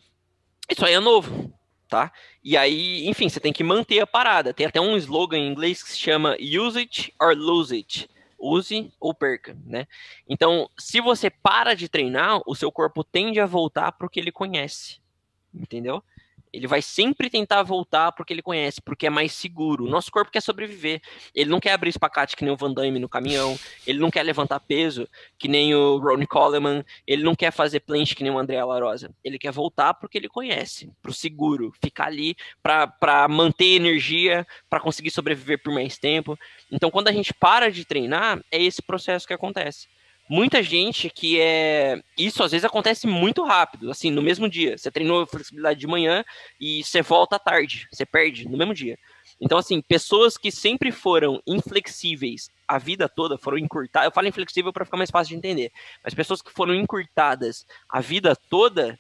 isso 0.68 0.84
aí 0.84 0.96
é 0.96 1.00
novo, 1.00 1.54
tá? 1.88 2.12
E 2.44 2.58
aí, 2.58 3.08
enfim, 3.08 3.30
você 3.30 3.40
tem 3.40 3.54
que 3.54 3.64
manter 3.64 4.00
a 4.00 4.08
parada. 4.08 4.52
Tem 4.52 4.66
até 4.66 4.82
um 4.82 4.98
slogan 4.98 5.38
em 5.38 5.52
inglês 5.52 5.84
que 5.84 5.90
se 5.92 6.00
chama 6.00 6.36
use 6.40 6.80
it 6.80 7.14
or 7.22 7.36
lose 7.38 7.76
it. 7.76 8.10
Use 8.40 8.92
ou 9.00 9.14
perca, 9.14 9.56
né? 9.64 9.88
Então, 10.28 10.68
se 10.76 11.00
você 11.02 11.30
para 11.30 11.76
de 11.76 11.88
treinar, 11.88 12.42
o 12.48 12.56
seu 12.56 12.72
corpo 12.72 13.04
tende 13.04 13.40
a 13.40 13.46
voltar 13.46 13.92
para 13.92 14.08
o 14.08 14.10
que 14.10 14.20
ele 14.20 14.32
conhece, 14.32 15.00
entendeu? 15.54 16.04
Ele 16.52 16.68
vai 16.68 16.82
sempre 16.82 17.30
tentar 17.30 17.64
voltar 17.64 18.12
porque 18.12 18.34
ele 18.34 18.42
conhece, 18.42 18.82
porque 18.82 19.08
é 19.08 19.10
mais 19.10 19.32
seguro. 19.34 19.86
O 19.86 19.90
nosso 19.90 20.12
corpo 20.12 20.32
quer 20.32 20.42
sobreviver. 20.42 21.02
Ele 21.34 21.50
não 21.50 21.60
quer 21.60 21.74
abrir 21.74 21.90
espacate 21.90 22.36
que 22.36 22.44
nem 22.44 22.54
o 22.54 22.58
Van 22.58 22.74
Damme 22.74 23.00
no 23.00 23.10
caminhão. 23.10 23.58
Ele 23.86 24.00
não 24.00 24.10
quer 24.10 24.24
levantar 24.24 24.60
peso 24.60 25.08
que 25.38 25.48
nem 25.48 25.76
o 25.76 25.98
Ronnie 25.98 26.28
Coleman. 26.28 26.84
Ele 27.06 27.24
não 27.24 27.36
quer 27.36 27.52
fazer 27.52 27.82
planche 27.82 28.16
que 28.16 28.24
nem 28.24 28.32
o 28.32 28.38
André 28.38 28.64
Larosa. 28.64 29.14
Ele 29.24 29.38
quer 29.38 29.52
voltar 29.52 29.94
porque 29.94 30.18
ele 30.18 30.30
conhece, 30.30 30.92
pro 31.02 31.14
seguro. 31.14 31.72
Ficar 31.82 32.08
ali 32.08 32.36
para 32.62 33.28
manter 33.28 33.76
energia, 33.76 34.46
para 34.70 34.80
conseguir 34.80 35.12
sobreviver 35.12 35.62
por 35.62 35.74
mais 35.74 35.98
tempo. 35.98 36.38
Então, 36.72 36.90
quando 36.90 37.08
a 37.08 37.12
gente 37.12 37.34
para 37.34 37.72
de 37.72 37.86
treinar, 37.86 38.42
é 38.52 38.62
esse 38.62 38.82
processo 38.82 39.28
que 39.28 39.34
acontece 39.34 39.88
muita 40.30 40.62
gente 40.62 41.10
que 41.10 41.40
é. 41.40 42.02
Isso 42.18 42.44
às 42.44 42.52
vezes 42.52 42.66
acontece 42.66 43.08
muito 43.08 43.44
rápido, 43.44 43.90
assim, 43.90 44.12
no 44.12 44.22
mesmo 44.22 44.50
dia. 44.50 44.78
Você 44.78 44.92
treinou 44.92 45.26
flexibilidade 45.26 45.80
de 45.80 45.88
manhã 45.88 46.24
e 46.60 46.84
você 46.84 47.02
volta 47.02 47.36
à 47.38 47.40
tarde, 47.40 47.88
você 47.92 48.06
perde 48.06 48.48
no 48.48 48.58
mesmo 48.58 48.74
dia. 48.74 48.98
Então, 49.40 49.58
assim, 49.58 49.82
pessoas 49.82 50.38
que 50.38 50.52
sempre 50.52 50.92
foram 50.92 51.42
inflexíveis 51.46 52.50
a 52.68 52.78
vida 52.78 53.08
toda, 53.08 53.38
foram 53.38 53.58
encurtadas. 53.58 54.08
Eu 54.08 54.12
falo 54.12 54.28
inflexível 54.28 54.74
para 54.74 54.84
ficar 54.84 54.98
mais 54.98 55.12
fácil 55.12 55.30
de 55.30 55.38
entender, 55.38 55.72
mas 56.04 56.14
pessoas 56.14 56.42
que 56.42 56.52
foram 56.52 56.74
encurtadas 56.74 57.66
a 57.88 58.02
vida 58.02 58.36
toda, 58.50 59.00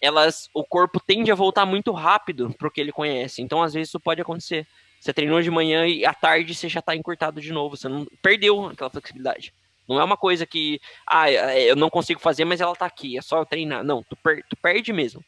elas, 0.00 0.48
o 0.54 0.62
corpo 0.64 1.00
tende 1.00 1.32
a 1.32 1.34
voltar 1.34 1.64
muito 1.66 1.90
rápido 1.92 2.54
para 2.56 2.68
o 2.68 2.70
que 2.70 2.80
ele 2.80 2.92
conhece. 2.92 3.42
Então, 3.42 3.62
às 3.62 3.72
vezes, 3.74 3.88
isso 3.88 3.98
pode 3.98 4.20
acontecer. 4.20 4.66
Você 5.00 5.12
treinou 5.12 5.40
de 5.40 5.50
manhã 5.50 5.86
e 5.86 6.04
à 6.04 6.12
tarde 6.12 6.54
você 6.54 6.68
já 6.68 6.80
está 6.80 6.94
encurtado 6.94 7.40
de 7.40 7.52
novo. 7.52 7.76
Você 7.76 7.88
não 7.88 8.06
perdeu 8.20 8.66
aquela 8.66 8.90
flexibilidade. 8.90 9.54
Não 9.88 10.00
é 10.00 10.04
uma 10.04 10.16
coisa 10.16 10.44
que, 10.44 10.80
ah, 11.06 11.30
eu 11.30 11.74
não 11.74 11.88
consigo 11.88 12.20
fazer, 12.20 12.44
mas 12.44 12.60
ela 12.60 12.72
está 12.72 12.84
aqui, 12.84 13.16
é 13.16 13.22
só 13.22 13.44
treinar. 13.44 13.82
Não, 13.82 14.02
tu, 14.02 14.14
per 14.16 14.44
tu 14.48 14.56
perde 14.56 14.92
mesmo. 14.92 15.24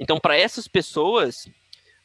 Então, 0.00 0.18
para 0.18 0.36
essas 0.36 0.66
pessoas, 0.66 1.46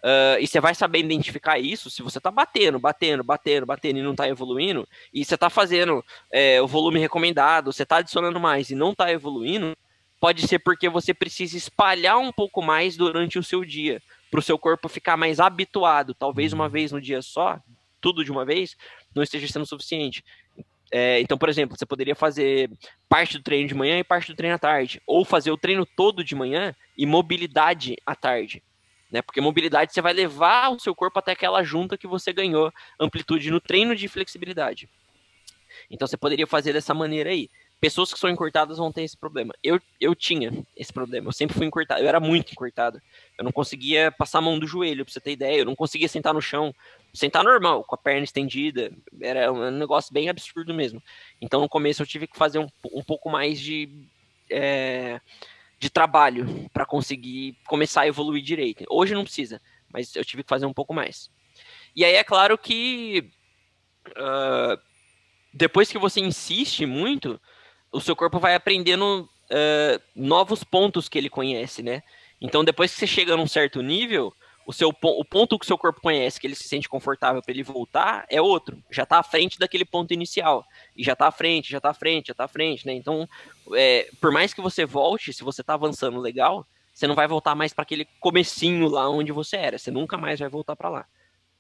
uh, 0.04 0.40
e 0.40 0.46
você 0.46 0.60
vai 0.60 0.76
saber 0.76 1.00
identificar 1.00 1.58
isso 1.58 1.90
se 1.90 2.04
você 2.04 2.20
está 2.20 2.30
batendo, 2.30 2.78
batendo, 2.78 3.24
batendo, 3.24 3.66
batendo 3.66 4.00
e 4.00 4.04
não 4.04 4.12
está 4.12 4.28
evoluindo, 4.28 4.88
e 5.14 5.26
você 5.26 5.34
está 5.34 5.50
fazendo 5.50 6.06
é, 6.32 6.62
o 6.62 6.68
volume 6.68 7.00
recomendado, 7.00 7.74
você 7.74 7.84
está 7.84 7.98
adicionando 7.98 8.40
mais 8.40 8.70
e 8.70 8.76
não 8.76 8.92
está 8.92 9.12
evoluindo, 9.12 9.76
pode 10.20 10.48
ser 10.48 10.60
porque 10.60 10.90
você 10.90 11.14
precisa 11.14 11.58
espalhar 11.58 12.18
um 12.18 12.32
pouco 12.32 12.62
mais 12.62 12.96
durante 12.96 13.40
o 13.40 13.44
seu 13.44 13.66
dia, 13.66 14.02
para 14.30 14.40
o 14.40 14.44
seu 14.44 14.60
corpo 14.60 14.90
ficar 14.90 15.18
mais 15.18 15.40
habituado. 15.40 16.14
Talvez 16.14 16.54
uma 16.54 16.70
vez 16.70 16.92
no 16.92 17.02
dia 17.02 17.22
só, 17.22 17.60
tudo 18.02 18.24
de 18.24 18.32
uma 18.32 18.46
vez, 18.46 18.76
não 19.16 19.24
esteja 19.24 19.48
sendo 19.48 19.66
suficiente. 19.66 20.24
É, 20.92 21.20
então, 21.20 21.38
por 21.38 21.50
exemplo, 21.50 21.78
você 21.78 21.86
poderia 21.86 22.16
fazer 22.16 22.70
parte 23.10 23.38
do 23.38 23.44
treino 23.44 23.68
de 23.68 23.76
manhã 23.76 24.00
e 24.00 24.04
parte 24.04 24.32
do 24.32 24.36
treino 24.36 24.56
à 24.56 24.60
tarde, 24.60 25.02
ou 25.06 25.26
fazer 25.26 25.52
o 25.52 25.58
treino 25.58 25.86
todo 25.86 26.24
de 26.24 26.36
manhã 26.36 26.76
e 26.98 27.06
mobilidade 27.06 27.96
à 28.06 28.16
tarde. 28.16 28.64
Né? 29.12 29.22
Porque 29.22 29.42
mobilidade 29.42 29.94
você 29.94 30.02
vai 30.02 30.14
levar 30.14 30.70
o 30.70 30.80
seu 30.80 30.96
corpo 30.96 31.20
até 31.20 31.32
aquela 31.32 31.64
junta 31.64 31.98
que 31.98 32.08
você 32.08 32.34
ganhou 32.34 32.72
amplitude 33.00 33.50
no 33.50 33.60
treino 33.60 33.96
de 33.96 34.08
flexibilidade. 34.08 34.90
Então 35.90 36.08
você 36.08 36.18
poderia 36.18 36.48
fazer 36.48 36.74
dessa 36.74 36.94
maneira 36.94 37.30
aí. 37.30 37.50
Pessoas 37.80 38.12
que 38.12 38.20
são 38.20 38.30
encurtadas 38.30 38.78
vão 38.78 38.92
ter 38.92 39.04
esse 39.04 39.18
problema. 39.18 39.54
Eu, 39.64 39.80
eu 40.00 40.16
tinha 40.16 40.66
esse 40.76 40.92
problema. 40.92 41.28
Eu 41.28 41.32
sempre 41.32 41.56
fui 41.56 41.68
encurtado. 41.68 42.02
Eu 42.02 42.08
era 42.08 42.20
muito 42.20 42.52
encurtado. 42.52 43.02
Eu 43.38 43.44
não 43.44 43.52
conseguia 43.52 44.12
passar 44.12 44.40
a 44.40 44.42
mão 44.42 44.58
do 44.58 44.66
joelho, 44.66 45.06
pra 45.06 45.14
você 45.14 45.20
ter 45.20 45.32
ideia. 45.32 45.60
Eu 45.60 45.66
não 45.66 45.76
conseguia 45.76 46.08
sentar 46.08 46.34
no 46.34 46.42
chão 46.42 46.74
sentar 47.16 47.44
normal, 47.44 47.84
com 47.84 47.96
a 47.96 47.98
perna 47.98 48.24
estendida. 48.24 48.92
Era 49.22 49.52
um 49.52 49.72
negócio 49.72 50.14
bem 50.14 50.30
absurdo 50.30 50.74
mesmo. 50.74 51.02
Então, 51.42 51.62
no 51.62 51.70
começo, 51.70 52.02
eu 52.02 52.06
tive 52.06 52.28
que 52.28 52.38
fazer 52.38 52.60
um, 52.60 52.68
um 52.94 53.04
pouco 53.04 53.30
mais 53.30 53.60
de, 53.60 54.08
é, 54.50 55.20
de 55.80 55.90
trabalho 55.90 56.70
para 56.74 56.86
conseguir 56.86 57.58
começar 57.66 58.02
a 58.02 58.08
evoluir 58.08 58.44
direito. 58.44 58.84
Hoje 58.90 59.14
não 59.14 59.24
precisa, 59.24 59.62
mas 59.92 60.16
eu 60.16 60.26
tive 60.26 60.44
que 60.44 60.50
fazer 60.50 60.66
um 60.66 60.74
pouco 60.74 60.94
mais. 60.94 61.32
E 61.96 62.04
aí, 62.04 62.16
é 62.16 62.24
claro 62.24 62.58
que 62.58 63.32
uh, 64.10 64.78
depois 65.54 65.90
que 65.90 65.98
você 65.98 66.20
insiste 66.20 66.86
muito, 66.86 67.40
o 67.96 68.02
seu 68.02 68.16
corpo 68.16 68.40
vai 68.40 68.56
aprendendo 68.56 69.30
uh, 69.50 70.02
novos 70.16 70.64
pontos 70.64 71.08
que 71.08 71.18
ele 71.18 71.30
conhece, 71.30 71.82
né? 71.82 72.04
Então, 72.42 72.64
depois 72.64 72.92
que 72.92 73.00
você 73.00 73.08
chega 73.08 73.38
num 73.38 73.48
certo 73.48 73.82
nível, 73.82 74.34
o, 74.68 74.74
seu, 74.74 74.90
o 74.90 75.26
ponto 75.26 75.58
que 75.58 75.64
o 75.64 75.68
seu 75.68 75.78
corpo 75.78 76.02
conhece, 76.02 76.40
que 76.40 76.46
ele 76.46 76.56
se 76.56 76.68
sente 76.68 76.90
confortável 76.90 77.42
para 77.42 77.54
ele 77.54 77.64
voltar, 77.64 78.26
é 78.30 78.42
outro. 78.42 78.84
Já 78.92 79.04
está 79.04 79.20
à 79.20 79.24
frente 79.24 79.58
daquele 79.58 79.86
ponto 79.86 80.14
inicial. 80.14 80.66
E 80.96 81.04
já 81.04 81.14
está 81.14 81.28
à 81.28 81.32
frente, 81.32 81.72
já 81.72 81.78
está 81.78 81.92
à 81.92 81.94
frente, 81.94 82.28
já 82.28 82.32
está 82.34 82.44
à 82.44 82.50
frente, 82.50 82.86
né? 82.86 82.94
Então, 82.94 83.28
é, 83.74 84.10
por 84.20 84.32
mais 84.32 84.54
que 84.54 84.62
você 84.62 84.86
volte, 84.86 85.32
se 85.32 85.44
você 85.44 85.62
está 85.62 85.76
avançando 85.76 86.20
legal, 86.20 86.68
você 86.94 87.08
não 87.08 87.16
vai 87.16 87.28
voltar 87.28 87.56
mais 87.56 87.74
para 87.74 87.84
aquele 87.84 88.06
comecinho 88.20 88.90
lá 88.90 89.10
onde 89.10 89.32
você 89.32 89.56
era. 89.56 89.78
Você 89.78 89.90
nunca 89.90 90.18
mais 90.18 90.40
vai 90.40 90.50
voltar 90.50 90.76
para 90.76 90.90
lá. 90.90 91.06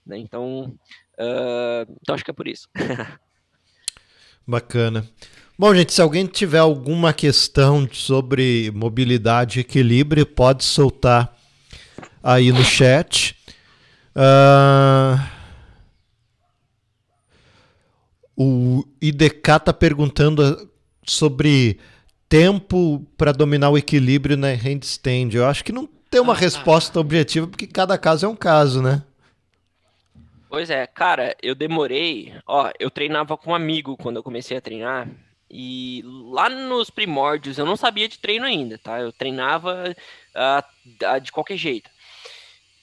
Né? 0.06 0.18
Então, 0.18 0.76
uh, 1.18 1.92
então, 2.02 2.14
acho 2.14 2.26
que 2.26 2.32
é 2.32 2.34
por 2.34 2.48
isso. 2.48 2.68
Bacana. 4.46 5.10
Bom, 5.58 5.74
gente, 5.74 5.93
se 5.93 6.01
alguém 6.01 6.26
tiver 6.26 6.60
alguma 6.60 7.14
questão 7.14 7.88
sobre 7.89 8.70
mobilidade 8.76 9.60
e 9.60 9.62
equilíbrio, 9.62 10.26
pode 10.26 10.66
soltar 10.66 11.34
aí 12.22 12.51
no 12.51 12.62
chat. 12.62 13.38
Uh, 14.14 15.18
o 18.36 18.84
IDK 19.01 19.51
está 19.51 19.72
perguntando 19.72 20.70
sobre 21.06 21.80
tempo 22.28 23.08
para 23.18 23.32
dominar 23.32 23.70
o 23.70 23.78
equilíbrio 23.78 24.36
na 24.36 24.49
handstand. 24.49 25.30
Eu 25.36 25.45
acho 25.45 25.64
que 25.64 25.72
não 25.72 25.88
tem 26.12 26.20
uma 26.20 26.34
ah, 26.34 26.38
resposta 26.38 26.99
objetiva, 26.99 27.47
porque 27.47 27.66
cada 27.66 27.97
caso 27.97 28.26
é 28.26 28.30
um 28.30 28.36
caso, 28.36 28.82
né? 28.82 29.01
Pois 30.49 30.70
é, 30.70 30.86
cara, 30.86 31.34
eu 31.41 31.56
demorei. 31.56 32.34
Ó, 32.45 32.70
eu 32.78 32.91
treinava 32.91 33.38
com 33.38 33.51
um 33.51 33.56
amigo 33.56 33.95
quando 33.95 34.18
eu 34.18 34.24
comecei 34.24 34.58
a 34.58 34.62
treinar. 34.62 35.08
E 35.50 36.02
lá 36.32 36.50
nos 36.50 36.89
primórdios 36.89 37.58
eu 37.58 37.66
não 37.66 37.76
sabia 37.76 38.08
de 38.08 38.18
treino 38.18 38.46
ainda, 38.46 38.78
tá? 38.78 39.00
Eu 39.00 39.12
treinava 39.12 39.96
uh, 40.36 41.22
de 41.22 41.32
qualquer 41.32 41.58
jeito. 41.58 41.89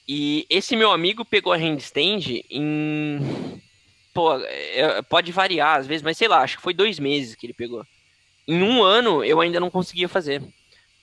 E 0.07 0.45
esse 0.49 0.75
meu 0.75 0.91
amigo 0.91 1.23
pegou 1.23 1.53
a 1.53 1.57
handstand 1.57 2.43
em. 2.49 3.61
Pô, 4.13 4.37
é, 4.37 5.01
pode 5.03 5.31
variar 5.31 5.79
às 5.79 5.87
vezes, 5.87 6.03
mas 6.03 6.17
sei 6.17 6.27
lá, 6.27 6.41
acho 6.41 6.57
que 6.57 6.63
foi 6.63 6.73
dois 6.73 6.99
meses 6.99 7.35
que 7.35 7.45
ele 7.45 7.53
pegou. 7.53 7.85
Em 8.47 8.61
um 8.61 8.83
ano 8.83 9.23
eu 9.23 9.41
ainda 9.41 9.59
não 9.59 9.69
conseguia 9.69 10.07
fazer. 10.07 10.41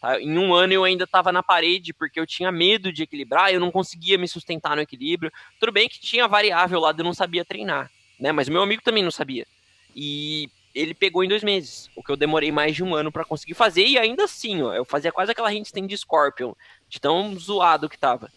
Tá? 0.00 0.20
Em 0.20 0.38
um 0.38 0.54
ano 0.54 0.72
eu 0.72 0.84
ainda 0.84 1.04
estava 1.04 1.32
na 1.32 1.42
parede 1.42 1.92
porque 1.92 2.20
eu 2.20 2.26
tinha 2.26 2.52
medo 2.52 2.92
de 2.92 3.02
equilibrar, 3.02 3.52
eu 3.52 3.60
não 3.60 3.70
conseguia 3.70 4.16
me 4.16 4.28
sustentar 4.28 4.76
no 4.76 4.82
equilíbrio. 4.82 5.32
Tudo 5.58 5.72
bem 5.72 5.88
que 5.88 6.00
tinha 6.00 6.28
variável 6.28 6.80
lá, 6.80 6.94
eu 6.96 7.04
não 7.04 7.14
sabia 7.14 7.44
treinar, 7.44 7.90
né? 8.18 8.32
Mas 8.32 8.48
meu 8.48 8.62
amigo 8.62 8.82
também 8.82 9.02
não 9.02 9.10
sabia. 9.10 9.46
E 9.94 10.48
ele 10.74 10.94
pegou 10.94 11.24
em 11.24 11.28
dois 11.28 11.42
meses, 11.42 11.90
o 11.96 12.02
que 12.02 12.10
eu 12.10 12.16
demorei 12.16 12.52
mais 12.52 12.74
de 12.74 12.84
um 12.84 12.94
ano 12.94 13.10
para 13.10 13.24
conseguir 13.24 13.54
fazer, 13.54 13.84
e 13.84 13.98
ainda 13.98 14.24
assim, 14.24 14.62
ó, 14.62 14.72
eu 14.72 14.84
fazia 14.84 15.12
quase 15.12 15.32
aquela 15.32 15.50
handstand 15.50 15.86
de 15.86 15.96
Scorpion, 15.96 16.52
de 16.88 17.00
tão 17.00 17.36
zoado 17.38 17.88
que 17.88 17.98
tava. 17.98 18.30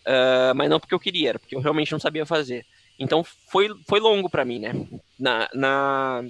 Uh, 0.00 0.54
mas 0.56 0.70
não 0.70 0.80
porque 0.80 0.94
eu 0.94 1.00
queria, 1.00 1.30
era 1.30 1.38
porque 1.38 1.54
eu 1.54 1.60
realmente 1.60 1.92
não 1.92 2.00
sabia 2.00 2.26
fazer. 2.26 2.66
Então 2.98 3.22
foi, 3.24 3.68
foi 3.88 4.00
longo 4.00 4.28
para 4.28 4.44
mim, 4.44 4.58
né? 4.58 4.72
Na, 5.18 5.48
na... 5.54 6.24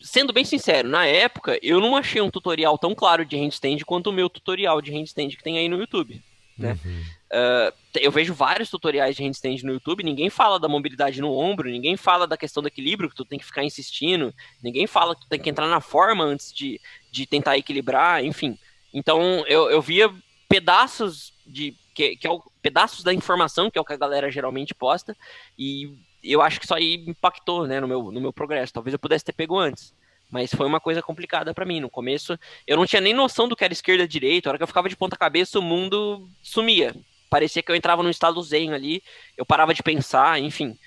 Sendo 0.00 0.32
bem 0.32 0.44
sincero, 0.44 0.88
na 0.88 1.06
época 1.06 1.58
eu 1.62 1.80
não 1.80 1.96
achei 1.96 2.20
um 2.20 2.30
tutorial 2.30 2.78
tão 2.78 2.94
claro 2.94 3.24
de 3.24 3.36
handstand 3.36 3.78
quanto 3.84 4.10
o 4.10 4.12
meu 4.12 4.30
tutorial 4.30 4.80
de 4.80 4.92
handstand 4.92 5.30
que 5.30 5.42
tem 5.42 5.58
aí 5.58 5.68
no 5.68 5.78
YouTube. 5.78 6.22
Né? 6.56 6.78
Uhum. 6.84 7.04
Uh, 7.26 7.74
eu 7.96 8.12
vejo 8.12 8.32
vários 8.32 8.70
tutoriais 8.70 9.16
de 9.16 9.22
handstand 9.24 9.62
no 9.64 9.72
YouTube, 9.72 10.04
ninguém 10.04 10.30
fala 10.30 10.60
da 10.60 10.68
mobilidade 10.68 11.20
no 11.20 11.32
ombro, 11.32 11.68
ninguém 11.68 11.96
fala 11.96 12.26
da 12.26 12.36
questão 12.36 12.62
do 12.62 12.68
equilíbrio, 12.68 13.10
que 13.10 13.16
tu 13.16 13.24
tem 13.24 13.38
que 13.38 13.44
ficar 13.44 13.64
insistindo, 13.64 14.32
ninguém 14.62 14.86
fala 14.86 15.14
que 15.14 15.22
tu 15.22 15.28
tem 15.28 15.40
que 15.40 15.50
entrar 15.50 15.66
na 15.66 15.80
forma 15.80 16.22
antes 16.22 16.52
de, 16.52 16.80
de 17.10 17.26
tentar 17.26 17.58
equilibrar, 17.58 18.24
enfim. 18.24 18.56
Então 18.94 19.44
eu, 19.48 19.68
eu 19.70 19.82
via 19.82 20.12
pedaços 20.48 21.32
de 21.44 21.74
que, 21.94 22.16
que 22.16 22.26
é 22.26 22.30
o 22.30 22.42
pedaços 22.62 23.02
da 23.02 23.12
informação, 23.12 23.70
que 23.70 23.78
é 23.78 23.80
o 23.80 23.84
que 23.84 23.92
a 23.92 23.98
galera 23.98 24.30
geralmente 24.30 24.74
posta, 24.74 25.16
e 25.58 25.98
eu 26.22 26.42
acho 26.42 26.58
que 26.58 26.66
isso 26.66 26.74
aí 26.74 27.04
impactou, 27.06 27.66
né, 27.66 27.80
no 27.80 27.88
meu, 27.88 28.10
no 28.10 28.20
meu 28.20 28.32
progresso. 28.32 28.72
Talvez 28.72 28.92
eu 28.92 28.98
pudesse 28.98 29.24
ter 29.24 29.32
pego 29.32 29.58
antes. 29.58 29.94
Mas 30.28 30.52
foi 30.52 30.66
uma 30.66 30.80
coisa 30.80 31.00
complicada 31.00 31.54
para 31.54 31.64
mim. 31.64 31.78
No 31.78 31.88
começo, 31.88 32.36
eu 32.66 32.76
não 32.76 32.84
tinha 32.84 33.00
nem 33.00 33.14
noção 33.14 33.46
do 33.46 33.54
que 33.54 33.62
era 33.62 33.72
esquerda 33.72 34.02
e 34.02 34.08
direita. 34.08 34.48
A 34.48 34.50
hora 34.50 34.58
que 34.58 34.64
eu 34.64 34.66
ficava 34.66 34.88
de 34.88 34.96
ponta 34.96 35.16
cabeça, 35.16 35.58
o 35.58 35.62
mundo 35.62 36.28
sumia. 36.42 36.94
Parecia 37.28 37.62
que 37.62 37.70
eu 37.70 37.76
entrava 37.76 38.02
num 38.02 38.10
estado 38.10 38.42
zen 38.42 38.72
ali, 38.72 39.02
eu 39.36 39.44
parava 39.44 39.74
de 39.74 39.82
pensar, 39.82 40.40
enfim. 40.40 40.78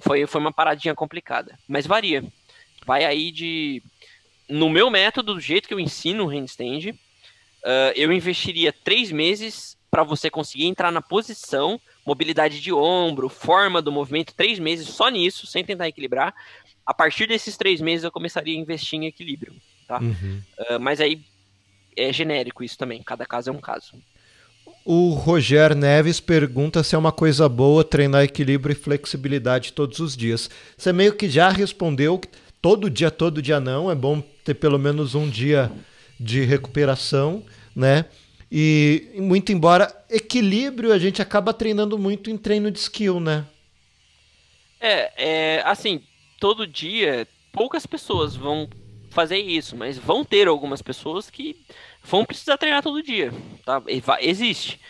Foi, 0.00 0.26
foi 0.26 0.40
uma 0.40 0.52
paradinha 0.52 0.94
complicada. 0.94 1.58
Mas 1.68 1.86
varia. 1.86 2.24
Vai 2.84 3.04
aí 3.04 3.30
de. 3.30 3.82
No 4.48 4.68
meu 4.68 4.90
método, 4.90 5.34
do 5.34 5.40
jeito 5.40 5.66
que 5.66 5.74
eu 5.74 5.80
ensino 5.80 6.24
o 6.24 6.28
handstand, 6.28 6.90
uh, 6.90 7.92
eu 7.94 8.12
investiria 8.12 8.72
três 8.72 9.10
meses 9.10 9.76
para 9.90 10.02
você 10.02 10.28
conseguir 10.28 10.66
entrar 10.66 10.90
na 10.90 11.00
posição, 11.00 11.80
mobilidade 12.04 12.60
de 12.60 12.72
ombro, 12.72 13.28
forma 13.28 13.80
do 13.80 13.92
movimento, 13.92 14.34
três 14.34 14.58
meses 14.58 14.88
só 14.88 15.08
nisso, 15.08 15.46
sem 15.46 15.64
tentar 15.64 15.88
equilibrar. 15.88 16.34
A 16.84 16.92
partir 16.92 17.26
desses 17.26 17.56
três 17.56 17.80
meses 17.80 18.04
eu 18.04 18.10
começaria 18.10 18.54
a 18.54 18.60
investir 18.60 18.98
em 18.98 19.06
equilíbrio, 19.06 19.54
tá? 19.86 20.00
Uhum. 20.00 20.42
Uh, 20.58 20.80
mas 20.80 21.00
aí 21.00 21.24
é 21.96 22.12
genérico 22.12 22.64
isso 22.64 22.76
também, 22.76 23.02
cada 23.02 23.24
caso 23.24 23.50
é 23.50 23.52
um 23.52 23.60
caso. 23.60 23.94
O 24.84 25.10
Roger 25.14 25.74
Neves 25.74 26.20
pergunta 26.20 26.82
se 26.82 26.94
é 26.94 26.98
uma 26.98 27.10
coisa 27.10 27.48
boa 27.48 27.82
treinar 27.82 28.22
equilíbrio 28.22 28.72
e 28.72 28.76
flexibilidade 28.76 29.72
todos 29.72 29.98
os 29.98 30.14
dias. 30.14 30.50
Você 30.76 30.92
meio 30.92 31.14
que 31.14 31.26
já 31.26 31.48
respondeu 31.48 32.20
todo 32.60 32.90
dia, 32.90 33.10
todo 33.10 33.40
dia 33.40 33.58
não. 33.58 33.90
É 33.90 33.94
bom 33.94 34.22
ter 34.44 34.52
pelo 34.52 34.78
menos 34.78 35.14
um 35.14 35.26
dia 35.26 35.72
de 36.20 36.44
recuperação, 36.44 37.42
né? 37.74 38.04
E 38.52 39.10
muito 39.16 39.52
embora 39.52 39.90
equilíbrio 40.10 40.92
a 40.92 40.98
gente 40.98 41.22
acaba 41.22 41.54
treinando 41.54 41.98
muito 41.98 42.28
em 42.28 42.36
treino 42.36 42.70
de 42.70 42.78
skill, 42.78 43.18
né? 43.18 43.46
É, 44.78 45.12
é 45.16 45.62
assim, 45.64 46.02
todo 46.38 46.66
dia 46.66 47.26
poucas 47.50 47.86
pessoas 47.86 48.36
vão 48.36 48.68
fazer 49.08 49.38
isso, 49.38 49.76
mas 49.76 49.96
vão 49.96 50.24
ter 50.24 50.46
algumas 50.46 50.82
pessoas 50.82 51.30
que 51.30 51.56
vão 52.04 52.24
precisar 52.24 52.56
treinar 52.56 52.82
todo 52.82 53.02
dia, 53.02 53.32
tá? 53.64 53.82
Existe. 54.20 54.80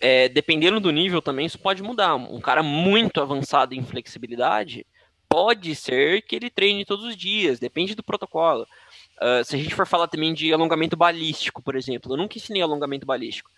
é, 0.00 0.28
dependendo 0.28 0.80
do 0.80 0.90
nível 0.90 1.22
também, 1.22 1.46
isso 1.46 1.58
pode 1.58 1.82
mudar. 1.82 2.14
Um 2.16 2.40
cara 2.40 2.62
muito 2.62 3.20
avançado 3.20 3.74
em 3.74 3.84
flexibilidade, 3.84 4.86
pode 5.28 5.74
ser 5.74 6.22
que 6.22 6.36
ele 6.36 6.50
treine 6.50 6.84
todos 6.84 7.04
os 7.04 7.16
dias, 7.16 7.58
depende 7.58 7.94
do 7.94 8.02
protocolo. 8.02 8.66
Uh, 9.16 9.44
se 9.44 9.54
a 9.54 9.58
gente 9.58 9.74
for 9.74 9.86
falar 9.86 10.08
também 10.08 10.34
de 10.34 10.52
alongamento 10.52 10.96
balístico, 10.96 11.62
por 11.62 11.76
exemplo, 11.76 12.12
eu 12.12 12.16
nunca 12.16 12.36
ensinei 12.36 12.62
alongamento 12.62 13.06
balístico. 13.06 13.50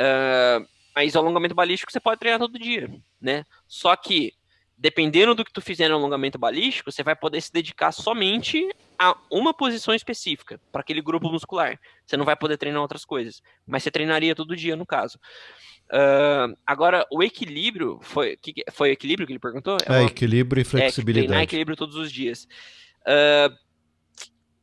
Uh, 0.00 0.66
mas 0.94 1.16
alongamento 1.16 1.54
balístico 1.54 1.90
você 1.90 2.00
pode 2.00 2.20
treinar 2.20 2.38
todo 2.38 2.58
dia, 2.58 2.90
né? 3.20 3.44
Só 3.66 3.94
que, 3.96 4.32
dependendo 4.80 5.34
do 5.34 5.44
que 5.44 5.52
tu 5.52 5.60
fizer 5.60 5.90
no 5.90 5.96
alongamento 5.96 6.38
balístico, 6.38 6.90
você 6.90 7.02
vai 7.02 7.14
poder 7.14 7.38
se 7.42 7.52
dedicar 7.52 7.92
somente 7.92 8.66
a 8.98 9.14
uma 9.30 9.52
posição 9.52 9.94
específica, 9.94 10.58
para 10.72 10.80
aquele 10.80 11.02
grupo 11.02 11.30
muscular. 11.30 11.78
Você 12.06 12.16
não 12.16 12.24
vai 12.24 12.34
poder 12.34 12.56
treinar 12.56 12.80
outras 12.80 13.04
coisas. 13.04 13.42
Mas 13.66 13.82
você 13.82 13.90
treinaria 13.90 14.34
todo 14.34 14.56
dia, 14.56 14.74
no 14.76 14.86
caso. 14.86 15.18
Uh, 15.92 16.56
agora, 16.66 17.06
o 17.12 17.22
equilíbrio, 17.22 17.98
foi, 18.00 18.38
que, 18.38 18.54
foi 18.72 18.90
equilíbrio 18.90 19.26
que 19.26 19.34
ele 19.34 19.38
perguntou? 19.38 19.76
É, 19.86 19.96
é 19.96 20.00
uma, 20.00 20.04
equilíbrio 20.04 20.62
e 20.62 20.64
flexibilidade. 20.64 21.26
É, 21.26 21.28
treinar 21.28 21.44
equilíbrio 21.44 21.76
todos 21.76 21.96
os 21.96 22.10
dias. 22.10 22.48
Uh, 23.02 23.54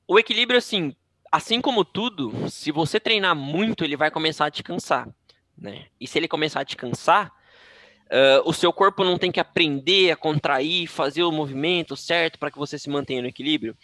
o 0.08 0.18
equilíbrio, 0.18 0.58
assim, 0.58 0.96
assim 1.32 1.62
como 1.62 1.86
tudo, 1.86 2.50
se 2.50 2.72
você 2.72 3.00
treinar 3.00 3.36
muito, 3.36 3.84
ele 3.84 3.96
vai 3.96 4.10
começar 4.10 4.48
a 4.48 4.52
te 4.52 4.64
cansar, 4.64 5.08
né? 5.56 5.86
E 6.02 6.08
se 6.08 6.18
ele 6.18 6.28
começar 6.28 6.62
a 6.62 6.66
te 6.66 6.76
cansar, 6.76 7.32
uh, 8.12 8.42
o 8.46 8.54
seu 8.54 8.72
corpo 8.74 9.04
não 9.04 9.18
tem 9.18 9.32
que 9.32 9.40
aprender 9.40 10.12
a 10.12 10.16
contrair, 10.16 10.88
fazer 10.88 11.24
o 11.24 11.32
movimento 11.32 11.96
certo 11.96 12.40
para 12.40 12.52
que 12.52 12.58
você 12.58 12.78
se 12.78 12.90
mantenha 12.90 13.22
no 13.22 13.28
equilíbrio. 13.28 13.76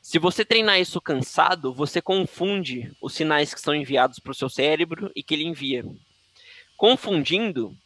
Se 0.00 0.18
você 0.18 0.44
treinar 0.44 0.80
isso 0.80 1.00
cansado, 1.00 1.72
você 1.72 2.02
confunde 2.02 2.92
os 3.00 3.14
sinais 3.14 3.54
que 3.54 3.60
são 3.60 3.74
enviados 3.74 4.18
para 4.18 4.32
o 4.32 4.34
seu 4.34 4.48
cérebro 4.48 5.10
e 5.14 5.22
que 5.22 5.34
ele 5.34 5.44
envia. 5.44 5.84
Confundindo, 6.76 7.76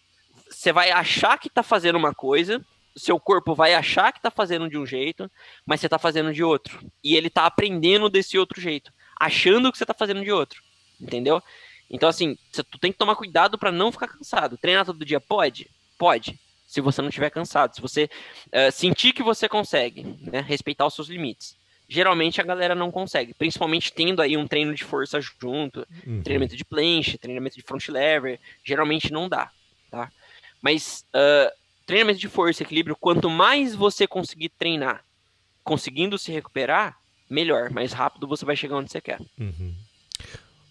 você 0.49 0.73
vai 0.73 0.91
achar 0.91 1.39
que 1.39 1.49
está 1.49 1.63
fazendo 1.63 1.97
uma 1.97 2.15
coisa, 2.15 2.65
seu 2.97 3.21
corpo 3.21 3.55
vai 3.55 3.75
achar 3.75 4.13
que 4.13 4.19
está 4.19 4.31
fazendo 4.31 4.71
de 4.71 4.79
um 4.79 4.87
jeito, 4.87 5.31
mas 5.67 5.81
você 5.81 5.87
está 5.87 5.99
fazendo 5.99 6.33
de 6.33 6.43
outro. 6.43 6.81
E 7.05 7.15
ele 7.15 7.27
está 7.29 7.45
aprendendo 7.45 8.09
desse 8.09 8.39
outro 8.39 8.59
jeito, 8.61 8.91
achando 9.21 9.71
que 9.71 9.77
você 9.77 9.85
está 9.85 9.95
fazendo 9.95 10.23
de 10.25 10.33
outro. 10.33 10.63
Entendeu? 10.99 11.43
Então, 11.91 12.09
assim, 12.09 12.37
tu 12.53 12.79
tem 12.79 12.91
que 12.91 12.99
tomar 12.99 13.17
cuidado 13.17 13.59
para 13.59 13.71
não 13.71 13.93
ficar 13.93 14.09
cansado. 14.09 14.57
Treinar 14.57 14.87
todo 14.87 15.05
dia 15.05 15.21
pode? 15.21 15.71
Pode. 15.99 16.39
Se 16.67 16.81
você 16.81 17.01
não 17.01 17.09
estiver 17.09 17.31
cansado. 17.31 17.75
Se 17.75 17.81
você 17.81 18.09
uh, 18.49 18.73
sentir 18.73 19.13
que 19.13 19.23
você 19.23 19.49
consegue, 19.49 20.05
né? 20.21 20.41
Respeitar 20.41 20.87
os 20.87 20.95
seus 20.95 21.09
limites. 21.09 21.57
Geralmente 21.89 22.41
a 22.41 22.45
galera 22.45 22.75
não 22.75 22.91
consegue, 22.91 23.33
principalmente 23.33 23.93
tendo 23.93 24.21
aí 24.21 24.37
um 24.37 24.47
treino 24.47 24.75
de 24.75 24.83
força 24.83 25.21
junto, 25.21 25.87
uhum. 26.05 26.21
treinamento 26.21 26.57
de 26.57 26.65
planche, 26.65 27.17
treinamento 27.17 27.55
de 27.55 27.63
front 27.63 27.89
lever, 27.89 28.41
geralmente 28.65 29.13
não 29.13 29.29
dá, 29.29 29.53
tá? 29.89 30.11
Mas 30.61 31.07
uh, 31.15 31.49
treinamento 31.87 32.19
de 32.19 32.29
força 32.29 32.65
equilíbrio, 32.65 32.97
quanto 32.97 33.31
mais 33.31 33.77
você 33.77 34.05
conseguir 34.05 34.49
treinar, 34.49 35.05
conseguindo 35.63 36.19
se 36.19 36.33
recuperar, 36.33 36.99
melhor, 37.31 37.71
mais 37.71 37.93
rápido 37.93 38.27
você 38.27 38.45
vai 38.45 38.57
chegar 38.57 38.77
onde 38.77 38.91
você 38.91 39.01
quer. 39.01 39.21
Uhum. 39.39 39.73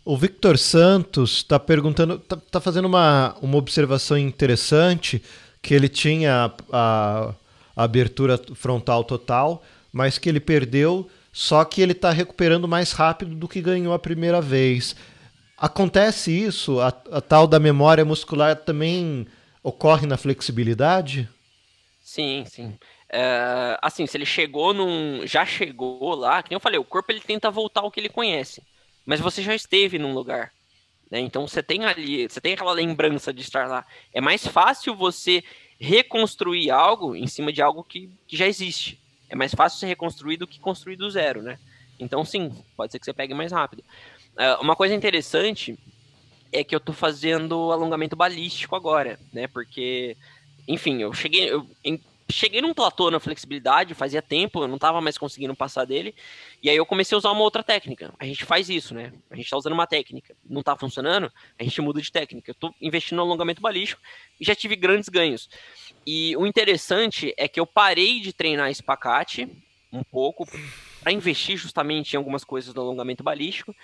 O 0.06 0.16
Victor 0.16 0.60
Santos 0.60 1.38
está 1.38 1.60
perguntando, 1.60 2.18
está 2.18 2.38
tá 2.38 2.62
fazendo 2.62 2.86
uma, 2.86 3.36
uma 3.42 3.58
observação 3.58 4.16
interessante, 4.16 5.20
que 5.64 5.74
ele 5.74 5.90
tinha 5.90 6.54
a, 6.72 7.34
a 7.76 7.84
abertura 7.84 8.40
frontal 8.54 9.04
total, 9.04 9.64
mas 9.92 10.20
que 10.20 10.30
ele 10.30 10.40
perdeu, 10.40 11.10
só 11.34 11.66
que 11.66 11.82
ele 11.82 11.94
está 11.94 12.12
recuperando 12.12 12.68
mais 12.68 12.92
rápido 12.92 13.34
do 13.34 13.48
que 13.48 13.60
ganhou 13.60 13.96
a 13.96 14.00
primeira 14.00 14.40
vez. 14.40 14.96
Acontece 15.58 16.32
isso? 16.32 16.80
A, 16.80 16.90
a 17.12 17.20
tal 17.20 17.48
da 17.48 17.60
memória 17.60 18.06
muscular 18.06 18.56
também 18.56 19.26
ocorre 19.64 20.06
na 20.06 20.18
flexibilidade? 20.18 21.28
Sim, 22.00 22.46
sim. 22.46 22.78
É, 23.10 23.78
assim, 23.82 24.06
se 24.06 24.16
ele 24.16 24.26
chegou 24.26 24.72
num. 24.72 25.26
Já 25.26 25.46
chegou 25.48 26.14
lá, 26.14 26.44
como 26.44 26.54
eu 26.54 26.60
falei, 26.60 26.80
o 26.80 26.84
corpo 26.84 27.12
ele 27.12 27.22
tenta 27.22 27.50
voltar 27.50 27.82
ao 27.82 27.90
que 27.90 28.00
ele 28.00 28.10
conhece. 28.10 28.62
Mas 29.06 29.20
você 29.20 29.42
já 29.42 29.54
esteve 29.54 30.00
num 30.00 30.14
lugar. 30.14 30.52
Né? 31.10 31.20
Então 31.20 31.48
você 31.48 31.62
tem 31.62 31.86
ali, 31.86 32.28
você 32.28 32.42
tem 32.42 32.54
aquela 32.54 32.72
lembrança 32.72 33.32
de 33.32 33.42
estar 33.42 33.68
lá. 33.68 33.86
É 34.14 34.20
mais 34.20 34.46
fácil 34.48 34.96
você 34.96 35.44
reconstruir 35.80 36.72
algo 36.72 37.16
em 37.16 37.28
cima 37.28 37.52
de 37.52 37.62
algo 37.62 37.84
que, 37.84 38.10
que 38.28 38.36
já 38.36 38.48
existe. 38.48 39.00
É 39.30 39.36
mais 39.36 39.54
fácil 39.54 39.80
ser 39.80 39.88
reconstruir 39.88 40.38
do 40.38 40.48
que 40.48 40.60
construir 40.60 40.96
do 40.96 41.10
zero, 41.10 41.42
né? 41.42 41.60
Então, 42.00 42.24
sim, 42.26 42.52
pode 42.76 42.92
ser 42.92 43.00
que 43.00 43.06
você 43.06 43.14
pegue 43.14 43.34
mais 43.34 43.52
rápido. 43.52 43.84
Uh, 44.34 44.62
uma 44.62 44.76
coisa 44.76 44.94
interessante 44.94 45.78
é 46.52 46.64
que 46.64 46.76
eu 46.76 46.80
tô 46.80 46.94
fazendo 46.94 47.72
alongamento 47.72 48.16
balístico 48.16 48.76
agora, 48.76 49.20
né? 49.34 49.48
Porque, 49.48 50.16
enfim, 50.68 51.02
eu 51.02 51.14
cheguei, 51.14 51.50
eu 51.50 51.68
cheguei 52.30 52.62
num 52.62 52.74
platô 52.74 53.12
na 53.12 53.20
flexibilidade, 53.20 53.94
fazia 53.94 54.22
tempo, 54.22 54.64
eu 54.64 54.68
não 54.68 54.78
tava 54.78 55.00
mais 55.00 55.18
conseguindo 55.18 55.56
passar 55.56 55.86
dele, 55.86 56.16
e 56.62 56.70
aí 56.70 56.76
eu 56.76 56.86
comecei 56.86 57.16
a 57.16 57.20
usar 57.20 57.32
uma 57.32 57.42
outra 57.42 57.64
técnica. 57.64 58.14
A 58.20 58.26
gente 58.26 58.44
faz 58.46 58.70
isso, 58.70 58.94
né? 58.94 59.14
A 59.30 59.36
gente 59.36 59.50
tá 59.50 59.58
usando 59.58 59.74
uma 59.74 59.86
técnica, 59.86 60.36
não 60.44 60.64
tá 60.64 60.76
funcionando, 60.76 61.32
a 61.58 61.64
gente 61.64 61.80
muda 61.82 62.02
de 62.02 62.12
técnica. 62.12 62.52
Eu 62.52 62.56
tô 62.56 62.74
investindo 62.82 63.18
no 63.18 63.24
alongamento 63.24 63.62
balístico 63.62 64.02
e 64.40 64.46
já 64.46 64.56
tive 64.56 64.76
grandes 64.76 65.10
ganhos. 65.10 65.50
E 66.06 66.36
o 66.38 66.46
interessante 66.46 67.34
é 67.38 67.48
que 67.48 67.60
eu 67.60 67.66
parei 67.66 68.20
de 68.20 68.34
treinar 68.34 68.72
espacate 68.72 69.48
um 69.92 70.04
pouco 70.04 70.48
para 71.02 71.12
investir 71.12 71.58
justamente 71.58 72.14
em 72.14 72.18
algumas 72.18 72.44
coisas 72.44 72.74
do 72.74 72.82
alongamento 72.82 73.24
balístico, 73.24 73.76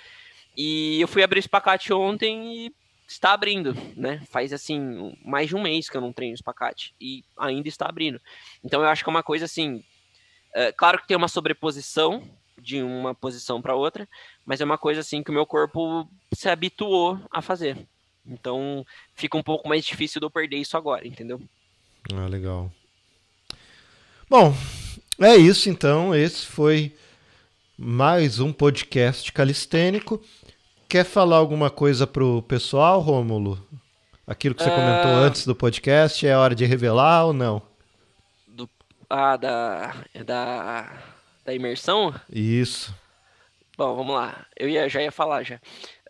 e 0.57 0.99
eu 0.99 1.07
fui 1.07 1.23
abrir 1.23 1.39
espacate 1.39 1.93
ontem 1.93 2.65
e 2.65 2.80
está 3.13 3.33
abrindo, 3.33 3.75
né? 3.95 4.21
Faz 4.29 4.53
assim 4.53 5.15
mais 5.23 5.49
de 5.49 5.55
um 5.55 5.61
mês 5.61 5.89
que 5.89 5.97
eu 5.97 6.01
não 6.01 6.13
treino 6.13 6.35
espacate 6.35 6.93
e 6.99 7.23
ainda 7.37 7.67
está 7.67 7.85
abrindo. 7.87 8.19
Então 8.63 8.81
eu 8.81 8.87
acho 8.87 9.03
que 9.03 9.09
é 9.09 9.11
uma 9.11 9.23
coisa 9.23 9.45
assim, 9.45 9.83
é, 10.53 10.71
claro 10.71 10.99
que 10.99 11.07
tem 11.07 11.17
uma 11.17 11.27
sobreposição 11.27 12.23
de 12.57 12.81
uma 12.81 13.13
posição 13.15 13.61
para 13.61 13.75
outra, 13.75 14.07
mas 14.45 14.61
é 14.61 14.65
uma 14.65 14.77
coisa 14.77 15.01
assim 15.01 15.23
que 15.23 15.31
o 15.31 15.33
meu 15.33 15.45
corpo 15.45 16.07
se 16.33 16.47
habituou 16.47 17.19
a 17.31 17.41
fazer. 17.41 17.77
Então 18.25 18.85
fica 19.15 19.37
um 19.37 19.43
pouco 19.43 19.67
mais 19.67 19.83
difícil 19.83 20.19
de 20.19 20.25
eu 20.25 20.31
perder 20.31 20.57
isso 20.57 20.77
agora, 20.77 21.07
entendeu? 21.07 21.41
Ah, 22.13 22.27
legal. 22.27 22.71
Bom, 24.29 24.55
é 25.19 25.35
isso 25.35 25.69
então. 25.69 26.15
Esse 26.15 26.45
foi 26.45 26.95
mais 27.77 28.39
um 28.39 28.53
podcast 28.53 29.31
calistênico. 29.31 30.23
Quer 30.91 31.05
falar 31.05 31.37
alguma 31.37 31.69
coisa 31.69 32.05
pro 32.05 32.41
pessoal, 32.41 32.99
Rômulo? 32.99 33.65
Aquilo 34.27 34.53
que 34.53 34.61
você 34.61 34.69
comentou 34.69 35.11
antes 35.11 35.45
do 35.45 35.55
podcast, 35.55 36.27
é 36.27 36.35
hora 36.35 36.53
de 36.53 36.65
revelar 36.65 37.27
ou 37.27 37.31
não? 37.31 37.61
Do... 38.45 38.69
Ah, 39.09 39.37
da... 39.37 39.95
da... 40.25 40.91
da 41.45 41.55
imersão? 41.55 42.13
Isso. 42.29 42.93
Bom, 43.77 43.95
vamos 43.95 44.13
lá. 44.13 44.45
Eu 44.59 44.67
ia, 44.67 44.89
já 44.89 45.01
ia 45.01 45.13
falar 45.13 45.43
já. 45.43 45.61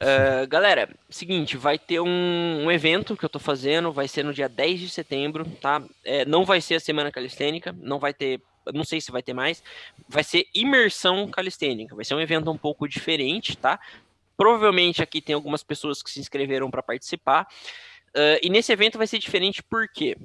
Uh, 0.02 0.48
galera, 0.50 0.90
seguinte, 1.12 1.58
vai 1.58 1.78
ter 1.78 2.00
um, 2.00 2.64
um, 2.64 2.72
evento 2.72 3.16
que 3.16 3.24
eu 3.24 3.30
tô 3.30 3.38
fazendo, 3.38 3.92
vai 3.92 4.08
ser 4.08 4.26
no 4.26 4.34
dia 4.34 4.50
10 4.50 4.80
de 4.80 4.90
setembro, 4.90 5.46
tá? 5.62 5.80
É, 6.04 6.26
não 6.26 6.44
vai 6.44 6.60
ser 6.60 6.74
a 6.74 6.80
Semana 6.80 7.12
Calistênica, 7.12 7.72
não 7.80 8.00
vai 8.00 8.16
ter, 8.16 8.42
não 8.74 8.84
sei 8.84 9.00
se 9.00 9.12
vai 9.12 9.22
ter 9.22 9.34
mais, 9.34 9.62
vai 10.10 10.24
ser 10.24 10.48
imersão 10.56 11.28
calistênica, 11.28 11.96
vai 11.96 12.04
ser 12.04 12.16
um 12.16 12.20
evento 12.20 12.50
um 12.50 12.58
pouco 12.58 12.88
diferente, 12.88 13.56
tá? 13.56 13.80
Provavelmente 14.42 15.04
aqui 15.04 15.22
tem 15.22 15.36
algumas 15.36 15.62
pessoas 15.62 16.02
que 16.02 16.10
se 16.10 16.20
inscreveram 16.20 16.72
para 16.72 16.82
participar. 16.82 17.48
Uh, 18.10 18.42
e 18.42 18.50
nesse 18.50 18.72
evento 18.72 18.98
vai 18.98 19.06
ser 19.06 19.20
diferente 19.20 19.62
porque 19.62 20.18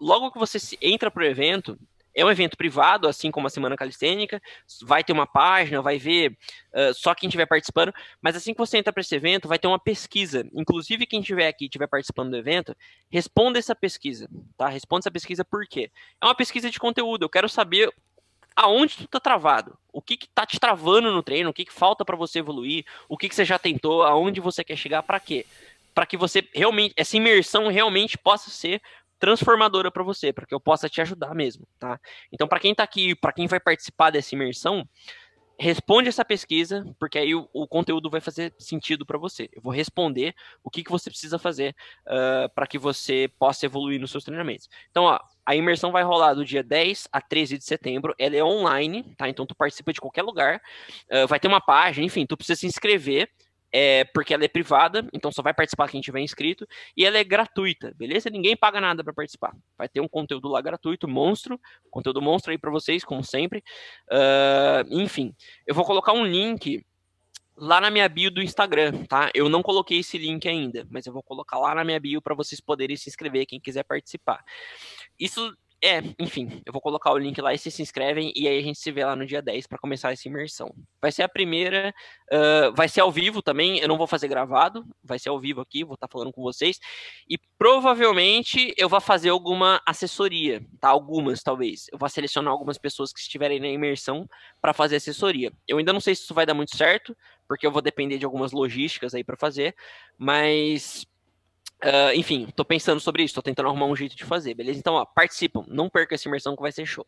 logo 0.00 0.32
que 0.32 0.38
você 0.40 0.58
entra 0.82 1.12
para 1.12 1.22
o 1.22 1.24
evento, 1.24 1.78
é 2.12 2.24
um 2.24 2.30
evento 2.30 2.56
privado, 2.56 3.06
assim 3.06 3.30
como 3.30 3.46
a 3.46 3.50
Semana 3.50 3.76
Calistênica, 3.76 4.42
vai 4.82 5.04
ter 5.04 5.12
uma 5.12 5.28
página, 5.28 5.80
vai 5.80 5.96
ver 5.96 6.36
uh, 6.74 6.92
só 6.92 7.14
quem 7.14 7.28
estiver 7.28 7.46
participando, 7.46 7.94
mas 8.20 8.34
assim 8.34 8.52
que 8.52 8.58
você 8.58 8.78
entra 8.78 8.92
para 8.92 9.00
esse 9.00 9.14
evento, 9.14 9.46
vai 9.46 9.60
ter 9.60 9.68
uma 9.68 9.78
pesquisa. 9.78 10.44
Inclusive, 10.52 11.06
quem 11.06 11.20
estiver 11.20 11.46
aqui 11.46 11.66
estiver 11.66 11.86
participando 11.86 12.30
do 12.30 12.36
evento, 12.36 12.76
responda 13.12 13.60
essa 13.60 13.76
pesquisa, 13.76 14.28
tá? 14.56 14.66
Responda 14.66 15.02
essa 15.02 15.10
pesquisa 15.12 15.44
por 15.44 15.64
quê? 15.68 15.88
É 16.20 16.24
uma 16.24 16.34
pesquisa 16.34 16.68
de 16.68 16.80
conteúdo, 16.80 17.22
eu 17.22 17.30
quero 17.30 17.48
saber 17.48 17.94
aonde 18.56 18.96
tu 18.96 19.08
tá 19.08 19.20
travado, 19.20 19.76
o 19.92 20.00
que 20.00 20.16
que 20.16 20.28
tá 20.28 20.46
te 20.46 20.58
travando 20.58 21.12
no 21.12 21.22
treino, 21.22 21.50
o 21.50 21.52
que 21.52 21.64
que 21.64 21.72
falta 21.72 22.04
para 22.04 22.16
você 22.16 22.38
evoluir, 22.38 22.84
o 23.08 23.16
que 23.16 23.28
que 23.28 23.34
você 23.34 23.44
já 23.44 23.58
tentou, 23.58 24.02
aonde 24.02 24.40
você 24.40 24.64
quer 24.64 24.76
chegar, 24.76 25.02
para 25.02 25.20
quê? 25.20 25.46
Para 25.94 26.06
que 26.06 26.16
você 26.16 26.48
realmente, 26.54 26.94
essa 26.96 27.16
imersão 27.16 27.68
realmente 27.68 28.16
possa 28.16 28.50
ser 28.50 28.80
transformadora 29.18 29.88
para 29.90 30.02
você, 30.02 30.32
para 30.32 30.44
que 30.44 30.52
eu 30.52 30.58
possa 30.58 30.88
te 30.88 31.00
ajudar 31.00 31.32
mesmo, 31.32 31.64
tá? 31.78 32.00
Então, 32.32 32.48
para 32.48 32.58
quem 32.58 32.74
tá 32.74 32.82
aqui, 32.82 33.14
para 33.14 33.32
quem 33.32 33.46
vai 33.46 33.60
participar 33.60 34.10
dessa 34.10 34.34
imersão, 34.34 34.84
responde 35.62 36.08
essa 36.08 36.24
pesquisa, 36.24 36.84
porque 36.98 37.16
aí 37.16 37.36
o, 37.36 37.48
o 37.52 37.68
conteúdo 37.68 38.10
vai 38.10 38.20
fazer 38.20 38.52
sentido 38.58 39.06
para 39.06 39.16
você. 39.16 39.48
Eu 39.52 39.62
vou 39.62 39.72
responder 39.72 40.34
o 40.64 40.68
que, 40.68 40.82
que 40.82 40.90
você 40.90 41.08
precisa 41.08 41.38
fazer 41.38 41.76
uh, 42.04 42.52
para 42.52 42.66
que 42.66 42.76
você 42.76 43.30
possa 43.38 43.64
evoluir 43.64 44.00
nos 44.00 44.10
seus 44.10 44.24
treinamentos. 44.24 44.68
Então, 44.90 45.04
ó, 45.04 45.20
a 45.46 45.54
imersão 45.54 45.92
vai 45.92 46.02
rolar 46.02 46.34
do 46.34 46.44
dia 46.44 46.64
10 46.64 47.08
a 47.12 47.20
13 47.20 47.58
de 47.58 47.64
setembro. 47.64 48.12
Ela 48.18 48.36
é 48.36 48.42
online, 48.42 49.14
tá? 49.16 49.28
Então 49.28 49.46
tu 49.46 49.54
participa 49.54 49.92
de 49.92 50.00
qualquer 50.00 50.22
lugar. 50.22 50.60
Uh, 51.08 51.28
vai 51.28 51.38
ter 51.38 51.46
uma 51.46 51.60
página, 51.60 52.04
enfim, 52.04 52.26
tu 52.26 52.36
precisa 52.36 52.58
se 52.58 52.66
inscrever. 52.66 53.30
É 53.72 54.04
porque 54.04 54.34
ela 54.34 54.44
é 54.44 54.48
privada, 54.48 55.08
então 55.12 55.32
só 55.32 55.42
vai 55.42 55.54
participar 55.54 55.88
quem 55.88 56.00
tiver 56.00 56.20
inscrito, 56.20 56.66
e 56.96 57.04
ela 57.06 57.16
é 57.16 57.24
gratuita, 57.24 57.92
beleza? 57.96 58.28
Ninguém 58.28 58.56
paga 58.56 58.80
nada 58.80 59.02
para 59.02 59.14
participar. 59.14 59.56
Vai 59.78 59.88
ter 59.88 60.00
um 60.00 60.08
conteúdo 60.08 60.48
lá 60.48 60.60
gratuito, 60.60 61.08
monstro, 61.08 61.58
conteúdo 61.90 62.20
monstro 62.20 62.52
aí 62.52 62.58
para 62.58 62.70
vocês, 62.70 63.04
como 63.04 63.24
sempre. 63.24 63.64
Uh, 64.10 65.00
enfim, 65.00 65.34
eu 65.66 65.74
vou 65.74 65.84
colocar 65.84 66.12
um 66.12 66.26
link 66.26 66.84
lá 67.56 67.80
na 67.80 67.90
minha 67.90 68.08
bio 68.08 68.30
do 68.30 68.42
Instagram, 68.42 69.04
tá? 69.06 69.30
Eu 69.34 69.48
não 69.48 69.62
coloquei 69.62 69.98
esse 69.98 70.18
link 70.18 70.46
ainda, 70.48 70.86
mas 70.90 71.06
eu 71.06 71.12
vou 71.12 71.22
colocar 71.22 71.58
lá 71.58 71.74
na 71.74 71.84
minha 71.84 72.00
bio 72.00 72.20
para 72.20 72.34
vocês 72.34 72.60
poderem 72.60 72.96
se 72.96 73.08
inscrever, 73.08 73.46
quem 73.46 73.60
quiser 73.60 73.84
participar. 73.84 74.42
Isso 75.18 75.54
é, 75.84 76.00
enfim, 76.18 76.62
eu 76.64 76.72
vou 76.72 76.80
colocar 76.80 77.12
o 77.12 77.18
link 77.18 77.40
lá 77.40 77.52
e 77.52 77.58
vocês 77.58 77.74
se 77.74 77.82
inscrevem 77.82 78.32
e 78.36 78.46
aí 78.46 78.58
a 78.58 78.62
gente 78.62 78.78
se 78.78 78.92
vê 78.92 79.04
lá 79.04 79.16
no 79.16 79.26
dia 79.26 79.42
10 79.42 79.66
para 79.66 79.78
começar 79.78 80.12
essa 80.12 80.28
imersão. 80.28 80.72
Vai 81.00 81.10
ser 81.10 81.24
a 81.24 81.28
primeira, 81.28 81.92
uh, 82.32 82.72
vai 82.74 82.88
ser 82.88 83.00
ao 83.00 83.10
vivo 83.10 83.42
também, 83.42 83.78
eu 83.80 83.88
não 83.88 83.98
vou 83.98 84.06
fazer 84.06 84.28
gravado, 84.28 84.84
vai 85.02 85.18
ser 85.18 85.30
ao 85.30 85.40
vivo 85.40 85.60
aqui, 85.60 85.82
vou 85.82 85.94
estar 85.94 86.06
tá 86.06 86.12
falando 86.12 86.32
com 86.32 86.40
vocês. 86.40 86.78
E 87.28 87.36
provavelmente 87.58 88.72
eu 88.76 88.88
vou 88.88 89.00
fazer 89.00 89.30
alguma 89.30 89.82
assessoria, 89.84 90.64
tá? 90.80 90.88
Algumas, 90.88 91.42
talvez. 91.42 91.86
Eu 91.92 91.98
vou 91.98 92.08
selecionar 92.08 92.52
algumas 92.52 92.78
pessoas 92.78 93.12
que 93.12 93.18
estiverem 93.18 93.58
na 93.58 93.68
imersão 93.68 94.28
para 94.60 94.72
fazer 94.72 94.96
assessoria. 94.96 95.52
Eu 95.66 95.78
ainda 95.78 95.92
não 95.92 96.00
sei 96.00 96.14
se 96.14 96.22
isso 96.22 96.34
vai 96.34 96.46
dar 96.46 96.54
muito 96.54 96.76
certo, 96.76 97.16
porque 97.48 97.66
eu 97.66 97.72
vou 97.72 97.82
depender 97.82 98.18
de 98.18 98.24
algumas 98.24 98.52
logísticas 98.52 99.14
aí 99.14 99.24
para 99.24 99.36
fazer, 99.36 99.74
mas 100.16 101.04
Uh, 101.82 102.14
enfim, 102.14 102.46
tô 102.54 102.64
pensando 102.64 103.00
sobre 103.00 103.24
isso, 103.24 103.34
tô 103.34 103.42
tentando 103.42 103.68
arrumar 103.68 103.86
um 103.86 103.96
jeito 103.96 104.14
de 104.14 104.24
fazer, 104.24 104.54
beleza? 104.54 104.78
Então, 104.78 104.94
ó, 104.94 105.04
participam, 105.04 105.64
não 105.66 105.90
perca 105.90 106.14
essa 106.14 106.28
imersão 106.28 106.54
que 106.54 106.62
vai 106.62 106.70
ser 106.70 106.86
show. 106.86 107.04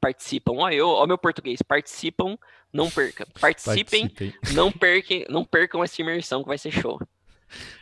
Participam, 0.00 0.52
ó, 0.54 0.70
eu, 0.70 0.88
ó 0.88 1.06
meu 1.06 1.16
português, 1.16 1.62
participam, 1.62 2.36
não 2.72 2.90
perca. 2.90 3.26
Participem, 3.40 4.08
Participem. 4.08 4.54
não 4.54 4.72
percam, 4.72 5.24
não 5.28 5.44
percam 5.44 5.84
essa 5.84 6.02
imersão 6.02 6.42
que 6.42 6.48
vai 6.48 6.58
ser 6.58 6.72
show. 6.72 7.00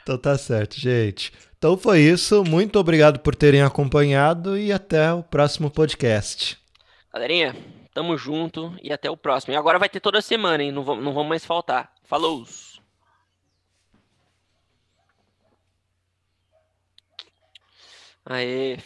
Então 0.03 0.19
tá 0.19 0.37
certo, 0.37 0.79
gente. 0.79 1.33
Então 1.57 1.79
foi 1.79 2.01
isso, 2.01 2.45
muito 2.45 2.79
obrigado 2.79 3.21
por 3.21 3.35
terem 3.35 3.63
acompanhado 3.63 4.59
e 4.59 4.71
até 4.71 5.11
o 5.13 5.23
próximo 5.23 5.71
podcast. 5.71 6.59
Galerinha, 7.11 7.57
tamo 7.95 8.19
junto 8.19 8.77
e 8.83 8.93
até 8.93 9.11
o 9.11 9.17
próximo. 9.17 9.55
E 9.55 9.57
agora 9.57 9.79
vai 9.79 9.89
ter 9.89 10.01
toda 10.01 10.21
semana, 10.21 10.63
hein? 10.63 10.71
Não, 10.71 10.85
não 10.85 11.15
vamos 11.15 11.29
mais 11.29 11.47
faltar. 11.47 11.91
Falou! 12.05 12.45
Aê, 18.27 18.77